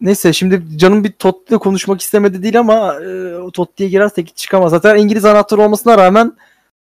Neyse 0.00 0.32
şimdi 0.32 0.78
canım 0.78 1.04
bir 1.04 1.12
Totti'yle 1.12 1.58
konuşmak 1.58 2.00
istemedi 2.00 2.42
değil 2.42 2.58
ama 2.58 2.94
e, 2.94 3.36
o 3.36 3.50
Totti'ye 3.50 3.88
girersek 3.88 4.28
hiç 4.28 4.36
çıkamaz. 4.36 4.70
Zaten 4.70 4.96
İngiliz 4.96 5.24
anahtarı 5.24 5.62
olmasına 5.62 5.98
rağmen 5.98 6.36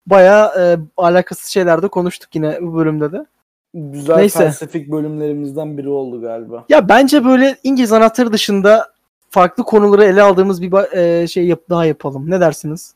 bayağı 0.07 0.47
e, 0.61 0.79
alakasız 0.97 1.47
şeylerde 1.47 1.89
konuştuk 1.89 2.35
yine 2.35 2.59
bu 2.63 2.77
bölümde 2.77 3.13
de. 3.13 3.27
Güzel 3.75 4.17
Neyse. 4.17 4.39
felsefik 4.39 4.91
bölümlerimizden 4.91 5.79
biri 5.79 5.89
oldu 5.89 6.21
galiba. 6.21 6.65
Ya 6.69 6.89
bence 6.89 7.25
böyle 7.25 7.57
İngiliz 7.63 7.93
anahtarı 7.93 8.33
dışında 8.33 8.93
farklı 9.31 9.65
konuları 9.65 10.05
ele 10.05 10.23
aldığımız 10.23 10.63
bir 10.63 10.97
e, 10.97 11.27
şey 11.27 11.47
yap 11.47 11.61
daha 11.71 11.85
yapalım. 11.85 12.31
Ne 12.31 12.41
dersiniz? 12.41 12.95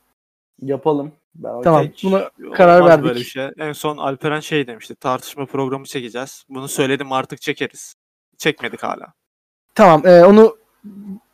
Yapalım. 0.61 1.11
Ben 1.35 1.61
Tamam. 1.61 1.85
Hiç 1.85 2.03
buna 2.03 2.29
karar 2.53 2.85
verdik. 2.85 3.05
Böyle 3.05 3.19
bir 3.19 3.25
şey. 3.25 3.49
En 3.57 3.71
son 3.71 3.97
Alperen 3.97 4.39
şey 4.39 4.67
demişti. 4.67 4.95
Tartışma 4.95 5.45
programı 5.45 5.85
çekeceğiz. 5.85 6.43
Bunu 6.49 6.67
söyledim 6.67 7.11
artık 7.11 7.41
çekeriz. 7.41 7.95
Çekmedik 8.37 8.83
hala. 8.83 9.13
Tamam 9.75 10.07
e, 10.07 10.25
onu 10.25 10.57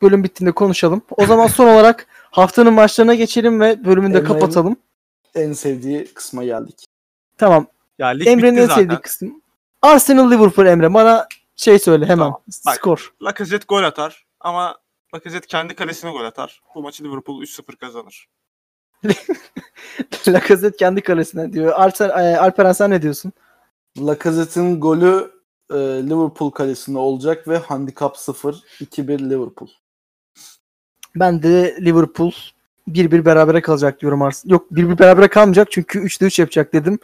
bölüm 0.02 0.24
bittiğinde 0.24 0.52
konuşalım. 0.52 1.02
O 1.16 1.26
zaman 1.26 1.46
son 1.46 1.68
olarak 1.74 2.06
haftanın 2.30 2.72
maçlarına 2.72 3.14
geçelim 3.14 3.60
ve 3.60 3.84
bölümü 3.84 4.14
de 4.14 4.18
Emre'nin- 4.18 4.28
kapatalım. 4.28 4.76
En 5.34 5.52
sevdiği 5.52 6.14
kısma 6.14 6.44
geldik. 6.44 6.84
Tamam. 7.38 7.66
Ya 7.98 8.12
Emre'nin 8.12 8.56
en 8.56 8.66
zaten. 8.66 8.82
sevdiği 8.82 8.98
kısım. 8.98 9.42
Arsenal 9.82 10.30
Liverpool 10.30 10.66
Emre. 10.66 10.94
Bana 10.94 11.26
şey 11.56 11.78
söyle 11.78 12.04
hemen. 12.04 12.16
Tamam, 12.24 12.40
bak. 12.66 12.74
Skor. 12.74 13.14
Lacazette 13.22 13.64
gol 13.68 13.82
atar 13.82 14.26
ama 14.40 14.78
Lacazette 15.14 15.46
kendi 15.46 15.74
kalesine 15.74 16.10
gol 16.10 16.24
atar. 16.24 16.62
Bu 16.74 16.82
maçı 16.82 17.04
Liverpool 17.04 17.42
3-0 17.42 17.76
kazanır. 17.76 18.26
Lacazette 20.28 20.76
kendi 20.76 21.00
kalesine 21.00 21.52
diyor. 21.52 21.72
Alper, 21.72 22.08
e, 22.08 22.38
Alperen 22.38 22.72
sen 22.72 22.90
ne 22.90 23.02
diyorsun? 23.02 23.32
Lacazette'in 23.98 24.80
golü 24.80 25.30
e, 25.70 25.76
Liverpool 25.78 26.50
kalesinde 26.50 26.98
olacak 26.98 27.48
ve 27.48 27.58
handikap 27.58 28.16
0 28.16 28.62
2-1 28.80 29.30
Liverpool. 29.30 29.68
Ben 31.16 31.42
de 31.42 31.76
Liverpool 31.80 32.32
1-1 32.88 33.24
berabere 33.24 33.60
kalacak 33.60 34.00
diyorum 34.00 34.22
Arsenal. 34.22 34.52
Yok 34.52 34.66
1-1 34.72 34.98
berabere 34.98 35.28
kalmayacak 35.28 35.68
çünkü 35.70 35.98
3'te 35.98 36.26
3 36.26 36.38
yapacak 36.38 36.72
dedim. 36.72 36.98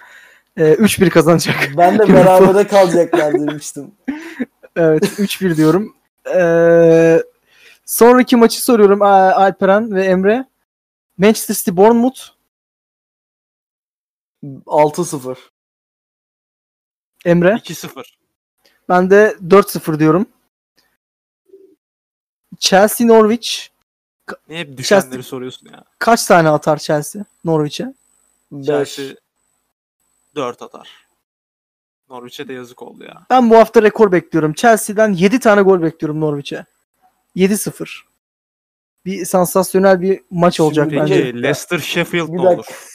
E, 0.57 0.73
3-1 0.73 1.11
kazanacak. 1.11 1.57
Ben 1.77 1.99
de 1.99 2.09
berabere 2.15 2.67
kalacaklar 2.67 3.35
demiştim. 3.35 3.91
Evet 4.77 5.05
3-1 5.05 5.57
diyorum. 5.57 5.95
Ee, 6.35 7.23
sonraki 7.85 8.37
maçı 8.37 8.65
soruyorum 8.65 9.03
Alperen 9.03 9.95
ve 9.95 10.05
Emre. 10.05 10.45
Manchester 11.19 11.55
City 11.55 11.77
Bournemouth. 11.77 12.19
6-0. 14.67 15.37
Emre. 17.25 17.49
2-0. 17.55 18.05
Ben 18.89 19.11
de 19.11 19.37
4-0 19.49 19.99
diyorum. 19.99 20.27
Chelsea 22.59 23.07
Norwich. 23.07 23.69
Niye 24.49 24.61
hep 24.61 24.77
düşenleri 24.79 25.05
Chelsea- 25.11 25.23
soruyorsun 25.23 25.69
ya? 25.69 25.85
Kaç 25.99 26.25
tane 26.27 26.49
atar 26.49 26.77
Chelsea 26.79 27.25
Norwich'e? 27.45 27.95
5. 28.53 28.67
Chelsea 28.67 29.17
4 30.35 30.63
atar. 30.63 31.09
Norwich'e 32.09 32.49
de 32.49 32.53
yazık 32.53 32.83
oldu 32.83 33.05
ya. 33.05 33.27
Ben 33.31 33.51
bu 33.51 33.57
hafta 33.57 33.83
rekor 33.83 34.13
bekliyorum. 34.13 34.53
Chelsea'den 34.53 35.13
7 35.13 35.41
tane 35.41 35.63
gol 35.63 35.83
bekliyorum 35.83 36.21
Norwich'e. 36.21 36.65
7-0. 37.37 38.08
Bir 39.05 39.25
sansasyonel 39.25 40.01
bir 40.01 40.21
maç 40.31 40.61
olacak 40.61 40.87
Şimdi 40.91 41.01
bence. 41.01 41.35
Leicester 41.35 41.79
Sheffield 41.79 42.29
Bir 42.33 42.39
olur? 42.39 42.67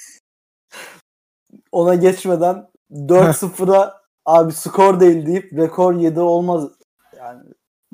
Ona 1.72 1.96
geçmeden 1.96 2.68
4-0'a 2.92 4.02
abi 4.26 4.54
skor 4.54 5.00
değil 5.00 5.26
deyip 5.26 5.54
rekor 5.54 5.96
7 5.96 6.20
olmaz. 6.20 6.70
Yani 7.18 7.40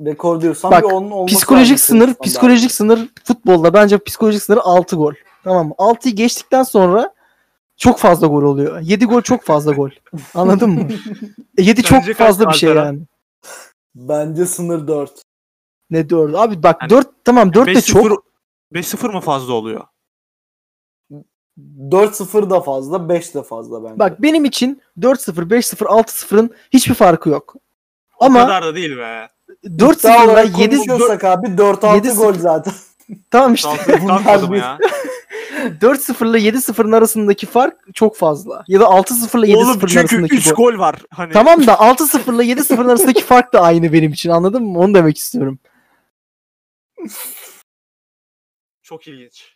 rekor 0.06 0.40
diyorsan 0.40 0.70
Bak, 0.70 0.82
bir 0.82 0.88
onun 0.88 1.10
olması 1.10 1.36
Psikolojik 1.36 1.80
sınır, 1.80 2.14
psikolojik 2.14 2.72
sınır 2.72 3.08
futbolda 3.24 3.74
bence 3.74 3.98
psikolojik 3.98 4.42
sınır 4.42 4.60
6 4.62 4.96
gol. 4.96 5.14
Tamam 5.44 5.68
mı? 5.68 5.74
6'yı 5.78 6.14
geçtikten 6.14 6.62
sonra 6.62 7.14
çok 7.76 7.98
fazla 7.98 8.26
gol 8.26 8.42
oluyor. 8.42 8.80
7 8.80 9.04
gol 9.04 9.22
çok 9.22 9.42
fazla 9.42 9.72
gol. 9.72 9.90
Anladın 10.34 10.70
mı? 10.70 10.88
E 11.58 11.62
7 11.62 11.82
çok 11.82 12.04
fazla 12.04 12.48
bir 12.48 12.54
şey 12.54 12.74
yani. 12.74 13.00
Bence 13.94 14.46
sınır 14.46 14.88
4. 14.88 15.22
Ne 15.90 16.10
4? 16.10 16.34
Abi 16.34 16.62
bak 16.62 16.76
Yani 16.80 16.90
4 16.90 17.08
tamam 17.24 17.54
4 17.54 17.66
de 17.68 17.80
çok. 17.80 18.04
5-0 18.04 18.16
5-0 18.72 19.12
mı 19.12 19.20
fazla 19.20 19.52
oluyor? 19.52 19.84
4-0 21.90 22.50
da 22.50 22.60
fazla, 22.60 23.08
5 23.08 23.34
de 23.34 23.42
fazla 23.42 23.84
bence. 23.84 23.98
Bak 23.98 24.22
benim 24.22 24.44
için 24.44 24.82
4-0, 25.00 25.50
5-0, 25.50 25.84
6-0'ın 25.84 26.50
hiçbir 26.72 26.94
farkı 26.94 27.28
yok. 27.28 27.54
O 28.18 28.24
Ama 28.24 28.40
kadar 28.40 28.64
da 28.64 28.74
değil 28.74 28.96
be. 28.98 29.28
4-0 29.64 29.98
İddia 29.98 30.16
ile 30.24 30.30
olarak 30.30 30.58
7 30.58 30.76
konuşuyorsak 30.76 31.24
abi 31.24 31.46
4-6 31.46 31.80
7-0 31.80 32.16
gol 32.16 32.34
zaten. 32.34 32.72
tamam 33.30 33.54
işte 33.54 33.68
Bunlar 34.02 34.56
ya? 34.56 34.78
4-0 35.80 36.30
ile 36.30 36.48
7-0'ın 36.50 36.92
arasındaki 36.92 37.46
fark 37.46 37.76
çok 37.94 38.16
fazla. 38.16 38.64
Ya 38.68 38.80
da 38.80 38.84
6-0 38.84 39.46
ile 39.46 39.56
Oğlum 39.56 39.68
7-0'ın 39.68 39.86
çünkü 39.86 40.00
arasındaki 40.00 40.34
3 40.34 40.50
bu. 40.50 40.54
gol 40.54 40.78
var. 40.78 40.96
Hani 41.10 41.32
Tamam 41.32 41.66
da 41.66 41.72
6-0 41.72 42.34
ile 42.34 42.52
7-0'ın 42.52 42.88
arasındaki 42.88 43.24
fark 43.24 43.52
da 43.52 43.60
aynı 43.60 43.92
benim 43.92 44.12
için 44.12 44.30
anladın 44.30 44.62
mı? 44.62 44.78
Onu 44.78 44.94
demek 44.94 45.18
istiyorum. 45.18 45.58
Çok 48.82 49.06
ilginç. 49.06 49.54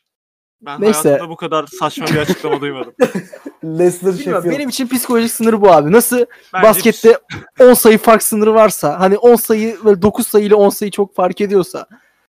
Ben 0.61 0.80
Neyse. 0.80 1.03
hayatımda 1.09 1.30
bu 1.30 1.36
kadar 1.36 1.66
saçma 1.66 2.07
bir 2.07 2.16
açıklama 2.16 2.61
duymadım. 2.61 2.95
Leicester 3.64 4.12
Sheffield. 4.12 4.45
benim 4.45 4.68
için 4.68 4.88
psikolojik 4.88 5.30
sınır 5.30 5.61
bu 5.61 5.72
abi. 5.72 5.92
Nasıl 5.92 6.26
Bence 6.55 6.68
baskette 6.68 7.18
10 7.61 7.74
sayı 7.74 7.99
fark 7.99 8.22
sınırı 8.22 8.55
varsa 8.55 9.01
hani 9.01 9.18
10 9.18 9.36
sayı 9.36 9.78
böyle 9.84 10.03
9 10.03 10.26
sayı 10.26 10.45
ile 10.45 10.55
10 10.55 10.68
sayı 10.68 10.90
çok 10.90 11.14
fark 11.14 11.40
ediyorsa 11.40 11.86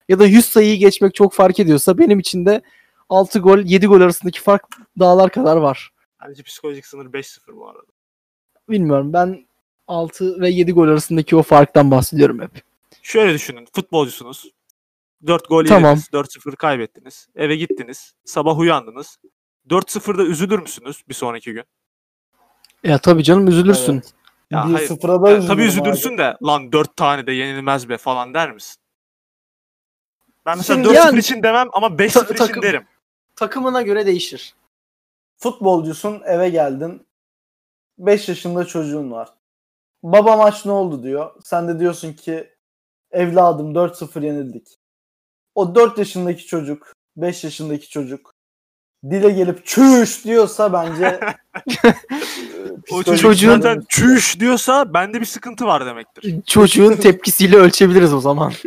ya 0.10 0.20
da 0.20 0.26
100 0.26 0.46
sayıyı 0.46 0.78
geçmek 0.78 1.16
çok 1.16 1.34
fark 1.34 1.60
ediyorsa 1.60 1.98
benim 1.98 2.20
için 2.20 2.46
de 2.46 2.62
6 3.10 3.40
gol 3.40 3.58
7 3.58 3.88
gol 3.88 4.02
arasındaki 4.02 4.42
fark 4.42 4.64
dağlar 5.00 5.30
kadar 5.32 5.58
var. 5.58 5.92
Bence 6.28 6.44
psikolojik 6.44 6.86
sınır 6.86 7.06
5-0 7.06 7.56
bu 7.56 7.70
arada. 7.70 7.84
Bilmiyorum 8.70 9.14
ben 9.14 9.46
6 9.88 10.42
ve 10.42 10.50
7 10.50 10.72
gol 10.72 10.88
arasındaki 10.88 11.36
o 11.36 11.44
farktan 11.44 11.92
bahsediyorum 11.92 12.42
hep. 12.42 12.64
Şöyle 13.02 13.34
düşünün. 13.34 13.68
Futbolcusunuz. 13.74 14.52
4 15.28 15.50
gol 15.50 15.66
Tamam. 15.66 15.84
yediniz. 15.84 16.10
4-0 16.14 16.56
kaybettiniz. 16.56 17.28
Eve 17.36 17.56
gittiniz. 17.56 18.14
Sabah 18.26 18.60
uyandınız. 18.60 19.18
4-0'da 19.70 20.24
üzülür 20.24 20.60
müsünüz 20.60 21.04
bir 21.10 21.14
sonraki 21.14 21.54
gün? 21.54 21.64
Ya 22.84 22.98
tabii 22.98 23.24
canım 23.24 23.48
üzülürsün. 23.48 23.94
Evet. 23.94 24.14
Ya 24.52 24.66
1 24.70 24.74
hayır. 24.74 24.90
0'a 24.90 25.22
da 25.22 25.30
Ya 25.30 25.42
tabii 25.42 25.62
abi. 25.62 25.68
üzülürsün 25.68 26.18
de 26.18 26.38
lan 26.44 26.72
4 26.72 26.96
tane 26.98 27.28
de 27.28 27.32
yenilmez 27.32 27.90
be 27.90 27.98
falan 27.98 28.34
der 28.34 28.52
misin? 28.52 28.84
Ben 30.46 30.58
mesela 30.58 30.76
Şimdi 30.76 30.88
4-0 30.88 30.96
yani- 30.96 31.20
için 31.20 31.44
demem 31.44 31.68
ama 31.74 31.88
5-0 32.00 32.14
Ta- 32.28 32.34
için 32.34 32.46
takım- 32.46 32.64
derim. 32.64 32.88
Takımına 33.36 33.82
göre 33.82 34.06
değişir. 34.06 34.56
Futbolcusun 35.38 36.22
eve 36.26 36.50
geldin. 36.50 37.08
5 37.98 38.30
yaşında 38.30 38.66
çocuğun 38.66 39.12
var. 39.12 39.30
Baba 40.04 40.38
maç 40.38 40.66
ne 40.66 40.72
oldu 40.72 41.04
diyor. 41.04 41.32
Sen 41.44 41.68
de 41.68 41.80
diyorsun 41.80 42.14
ki 42.14 42.54
evladım 43.12 43.76
4-0 43.76 44.24
yenildik. 44.24 44.68
O 45.56 45.76
4 45.76 45.98
yaşındaki 45.98 46.46
çocuk, 46.48 46.94
5 47.18 47.44
yaşındaki 47.44 47.90
çocuk 47.90 48.34
dile 49.10 49.30
gelip 49.30 49.66
çüş 49.66 50.26
diyorsa 50.26 50.74
bence 50.74 51.20
O 52.74 52.82
psikolojik 52.82 53.06
çocuk 53.06 53.22
Çocuğun- 53.22 53.62
zaten 53.62 53.84
çüş 53.90 54.40
diyorsa 54.40 54.94
bende 54.94 55.22
bir 55.22 55.26
sıkıntı 55.26 55.66
var 55.66 55.86
demektir. 55.86 56.42
Çocuğun 56.46 56.96
tepkisiyle 56.96 57.58
ölçebiliriz 57.58 58.14
o 58.14 58.20
zaman. 58.20 58.54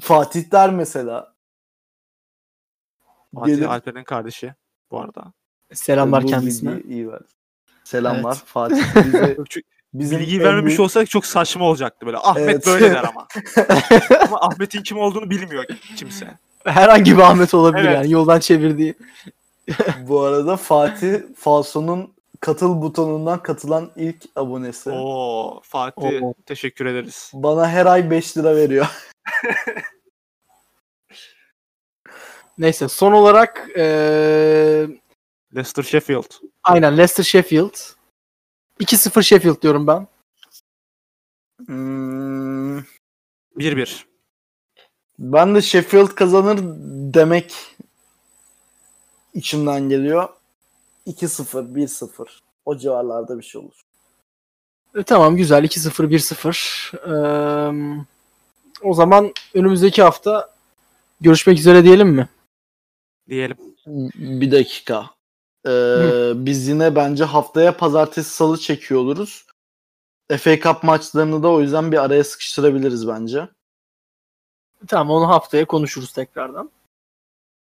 Fatih 0.00 0.50
der 0.52 0.70
mesela. 0.70 1.34
Fatih 3.34 3.54
Gelip- 3.56 3.68
Alper'in 3.68 4.04
kardeşi 4.04 4.54
bu 4.90 5.00
arada. 5.00 5.32
Selamlar 5.74 6.26
kendisine. 6.26 6.76
bilgiyi 6.76 6.92
iyi 6.92 7.08
ver. 7.12 7.20
Selamlar 7.84 8.36
Evet. 8.36 8.44
Fatih. 8.46 8.84
Çünkü 9.48 9.68
bizim 9.98 10.18
Bilgiyi 10.20 10.40
vermemiş 10.40 10.66
büyük- 10.70 10.80
olsak 10.80 11.10
çok 11.10 11.26
saçma 11.26 11.64
olacaktı 11.64 12.06
böyle. 12.06 12.18
Ahmet 12.18 12.44
Evet. 12.48 12.66
böyle 12.66 12.90
der 12.90 13.04
ama. 13.04 13.28
ama 14.28 14.40
Ahmet'in 14.40 14.82
kim 14.82 14.98
olduğunu 14.98 15.30
bilmiyor 15.30 15.64
kimse. 15.96 16.26
Herhangi 16.64 17.16
bir 17.16 17.22
Ahmet 17.22 17.54
olabilir 17.54 17.84
Evet. 17.84 17.94
yani 17.94 18.10
yoldan 18.10 18.40
çevirdiği. 18.40 18.94
Bu 20.00 20.20
arada 20.20 20.56
Fatih 20.56 21.14
Falso'nun 21.36 22.14
katıl 22.40 22.82
butonundan 22.82 23.42
katılan 23.42 23.90
ilk 23.96 24.16
abonesi. 24.36 24.90
Oo 24.90 25.60
Fatih 25.62 26.22
Oo. 26.22 26.34
teşekkür 26.46 26.86
ederiz. 26.86 27.30
Bana 27.34 27.68
her 27.68 27.86
ay 27.86 28.10
5 28.10 28.36
lira 28.36 28.56
veriyor. 28.56 28.86
Neyse 32.58 32.88
son 32.88 33.12
olarak 33.12 33.68
eee, 33.76 34.88
Leicester 35.54 35.82
Sheffield. 35.82 36.30
aynen 36.62 36.96
Leicester 36.96 37.24
Sheffield. 37.24 37.74
2-0 38.80 39.22
Sheffield 39.22 39.62
diyorum 39.62 39.86
ben. 39.86 40.06
Hmm, 41.66 42.78
1-1. 43.56 44.04
ben 45.18 45.54
de 45.54 45.62
Sheffield 45.62 46.08
kazanır 46.08 46.58
demek 47.14 47.54
içimden 49.34 49.88
geliyor. 49.88 50.28
2-0, 51.06 51.74
1-0. 51.74 52.26
O 52.64 52.76
civarlarda 52.76 53.38
bir 53.38 53.42
şey 53.42 53.60
olur. 53.60 53.82
E, 54.94 55.02
tamam 55.02 55.36
güzel 55.36 55.64
2-0 55.64 56.10
1-0. 56.10 56.92
Eee, 57.06 58.04
o 58.82 58.94
zaman 58.94 59.32
önümüzdeki 59.54 60.02
hafta 60.02 60.54
görüşmek 61.20 61.58
üzere 61.58 61.84
diyelim 61.84 62.08
mi? 62.08 62.28
Diyelim. 63.28 63.56
Bir 64.16 64.50
dakika. 64.50 65.10
Ee, 65.66 66.32
biz 66.34 66.68
yine 66.68 66.96
bence 66.96 67.24
haftaya 67.24 67.76
pazartesi 67.76 68.30
salı 68.30 68.58
çekiyor 68.58 69.00
oluruz. 69.00 69.46
FA 70.38 70.60
Cup 70.60 70.82
maçlarını 70.82 71.42
da 71.42 71.48
o 71.48 71.60
yüzden 71.60 71.92
bir 71.92 72.04
araya 72.04 72.24
sıkıştırabiliriz 72.24 73.08
bence. 73.08 73.48
Tamam 74.88 75.10
onu 75.16 75.28
haftaya 75.28 75.64
konuşuruz 75.64 76.12
tekrardan. 76.12 76.70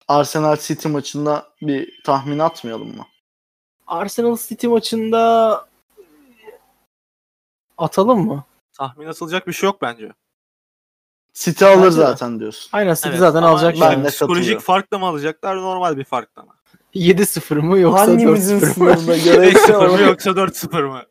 Arsenal 0.09 0.57
City 0.57 0.89
maçında 0.89 1.49
bir 1.63 2.03
tahmin 2.05 2.39
atmayalım 2.39 2.97
mı? 2.97 3.07
Arsenal 3.87 4.37
City 4.37 4.67
maçında 4.67 5.67
atalım 7.79 8.27
mı? 8.27 8.45
Tahmin 8.73 9.07
atılacak 9.07 9.47
bir 9.47 9.53
şey 9.53 9.67
yok 9.67 9.83
bence. 9.83 10.13
City 11.35 11.65
alır 11.65 11.77
Bence 11.77 11.87
de. 11.87 11.91
zaten 11.91 12.41
diyorsun. 12.41 12.71
Aynen 12.73 12.95
City 12.95 13.09
Evet, 13.09 13.19
zaten 13.19 13.43
alacak. 13.43 13.77
Ben 13.81 14.05
de 14.05 14.09
Psikolojik 14.09 14.61
farkla 14.61 14.99
mı 14.99 15.07
alacaklar 15.07 15.57
normal 15.57 15.97
bir 15.97 16.05
farkla 16.05 16.43
mı? 16.43 16.58
7-0 16.95 17.55
mı 17.61 17.79
yoksa 17.79 18.01
Hangimizin 18.07 18.61
4-0 18.61 18.67
mı? 18.67 18.97
sınırına 18.97 19.17
göre 19.17 19.49
5-0 19.51 19.89
mı 19.97 20.01
yoksa 20.03 20.31
4-0 20.31 20.83
mı? 20.89 21.03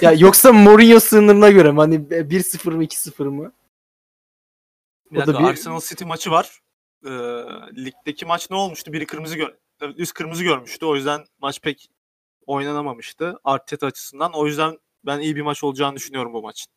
ya 0.00 0.12
yoksa 0.12 0.52
Mourinho 0.52 1.00
sınırına 1.00 1.50
göre 1.50 1.72
mi? 1.72 1.78
Hani 1.80 1.94
1-0 1.96 2.70
mı 2.70 2.84
2-0 2.84 3.24
mı? 3.28 3.52
Bir 5.12 5.16
O 5.16 5.20
da 5.22 5.26
dakika 5.26 5.42
bir- 5.44 5.48
Arsenal 5.48 5.80
City 5.80 6.04
maçı 6.04 6.30
var. 6.30 6.60
Ee, 7.04 7.08
ligdeki 7.84 8.26
maç 8.26 8.50
ne 8.50 8.56
olmuştu? 8.56 8.92
Biri 8.92 9.06
kırmızı 9.06 9.36
gör 9.36 9.54
üst 9.96 10.12
kırmızı 10.14 10.42
görmüştü. 10.44 10.86
O 10.86 10.96
yüzden 10.96 11.24
maç 11.38 11.60
pek 11.60 11.88
oynanamamıştı 12.46 13.38
Arteta 13.44 13.86
açısından. 13.86 14.32
O 14.32 14.46
yüzden 14.46 14.78
ben 15.06 15.18
iyi 15.20 15.36
bir 15.36 15.42
maç 15.42 15.64
olacağını 15.64 15.96
düşünüyorum 15.96 16.32
bu 16.32 16.42
maçın. 16.42 16.72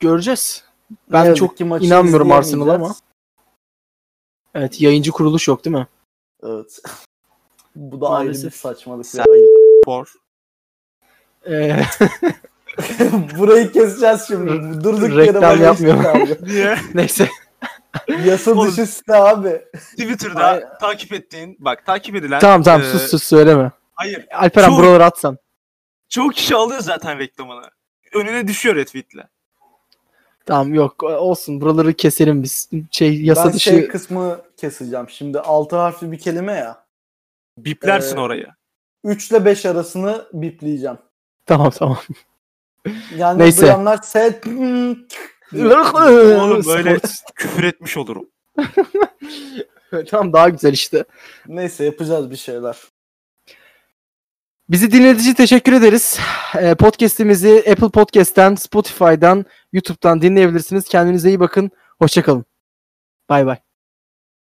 Göreceğiz. 0.00 0.64
Ben 1.12 1.24
yazık 1.24 1.36
çok 1.36 1.60
inanmıyorum 1.60 2.32
Arsenal'a 2.32 2.74
ama. 2.74 2.94
Evet 4.54 4.80
yayıncı 4.80 5.10
kuruluş 5.10 5.48
yok 5.48 5.64
değil 5.64 5.76
mi? 5.76 5.86
Evet. 6.44 6.78
Bu 7.76 8.00
da 8.00 8.08
ayrı 8.08 8.28
bir 8.28 8.34
Maalesef. 8.34 8.54
saçmalık. 8.54 9.06
Sen-. 9.06 9.24
Spor. 9.82 10.12
Ee, 11.48 11.82
Burayı 13.38 13.72
keseceğiz 13.72 14.24
şimdi. 14.28 14.84
Durduk 14.84 15.02
yere 15.10 15.16
Reklam 15.16 15.76
site 15.76 15.92
abi. 15.94 16.38
Niye? 16.52 16.78
neyse. 16.94 17.28
Yasa 18.24 18.52
Oğlum. 18.52 18.68
dışı 18.68 18.86
site 18.86 19.14
abi. 19.14 19.62
Twitter'da 19.90 20.44
Hayır. 20.48 20.64
takip 20.80 21.12
ettiğin, 21.12 21.56
bak 21.58 21.86
takip 21.86 22.16
edilen. 22.16 22.40
tamam 22.40 22.62
tamam 22.62 22.80
e, 22.80 22.84
sus 22.84 23.02
sus 23.10 23.22
söyleme. 23.22 23.70
Hayır. 23.94 24.26
Alperen 24.32 24.68
Çoğu- 24.68 24.76
buraları 24.78 25.04
atsan. 25.04 25.38
Çoğu 26.08 26.30
kişi 26.30 26.54
alıyor 26.56 26.80
zaten 26.80 27.18
reklamını. 27.18 27.70
Önüne 28.14 28.48
düşüyor 28.48 28.76
retweetle. 28.76 29.28
Tamam 30.46 30.74
yok 30.74 31.02
olsun 31.02 31.60
buraları 31.60 31.92
keselim 31.94 32.42
biz. 32.42 32.70
Şey 32.90 33.22
yasa 33.24 33.44
ben 33.44 33.52
dışı 33.52 33.70
şey 33.70 33.88
kısmı 33.88 34.40
keseceğim. 34.56 35.08
Şimdi 35.10 35.40
altı 35.40 35.76
harfli 35.76 36.12
bir 36.12 36.18
kelime 36.18 36.52
ya. 36.52 36.84
Biplersin 37.58 38.16
Ee, 38.16 38.20
orayı. 38.20 38.46
3 39.04 39.30
ile 39.30 39.44
5 39.44 39.66
arasını 39.66 40.24
bipleyeceğim. 40.32 40.98
tamam 41.46 41.70
tamam. 41.70 41.98
Yani 43.16 43.38
Neyse. 43.38 43.62
duyanlar 43.62 43.96
set 44.02 44.46
Oğlum 44.46 45.06
böyle 46.66 46.98
küfür 47.34 47.64
etmiş 47.64 47.96
olurum. 47.96 48.28
tamam 50.06 50.32
daha 50.32 50.48
güzel 50.48 50.72
işte. 50.72 51.04
Neyse 51.46 51.84
yapacağız 51.84 52.30
bir 52.30 52.36
şeyler. 52.36 52.78
Bizi 54.68 54.90
dinlediğiniz 54.90 55.22
için 55.22 55.34
teşekkür 55.34 55.72
ederiz. 55.72 56.18
Ee, 56.58 56.74
Podcast'imizi 56.74 57.64
Apple 57.70 57.88
Podcast'ten, 57.88 58.54
Spotify'dan, 58.54 59.44
YouTube'dan 59.72 60.22
dinleyebilirsiniz. 60.22 60.84
Kendinize 60.84 61.28
iyi 61.28 61.40
bakın. 61.40 61.70
Hoşçakalın. 61.98 62.44
Bay 63.28 63.46
bay. 63.46 63.73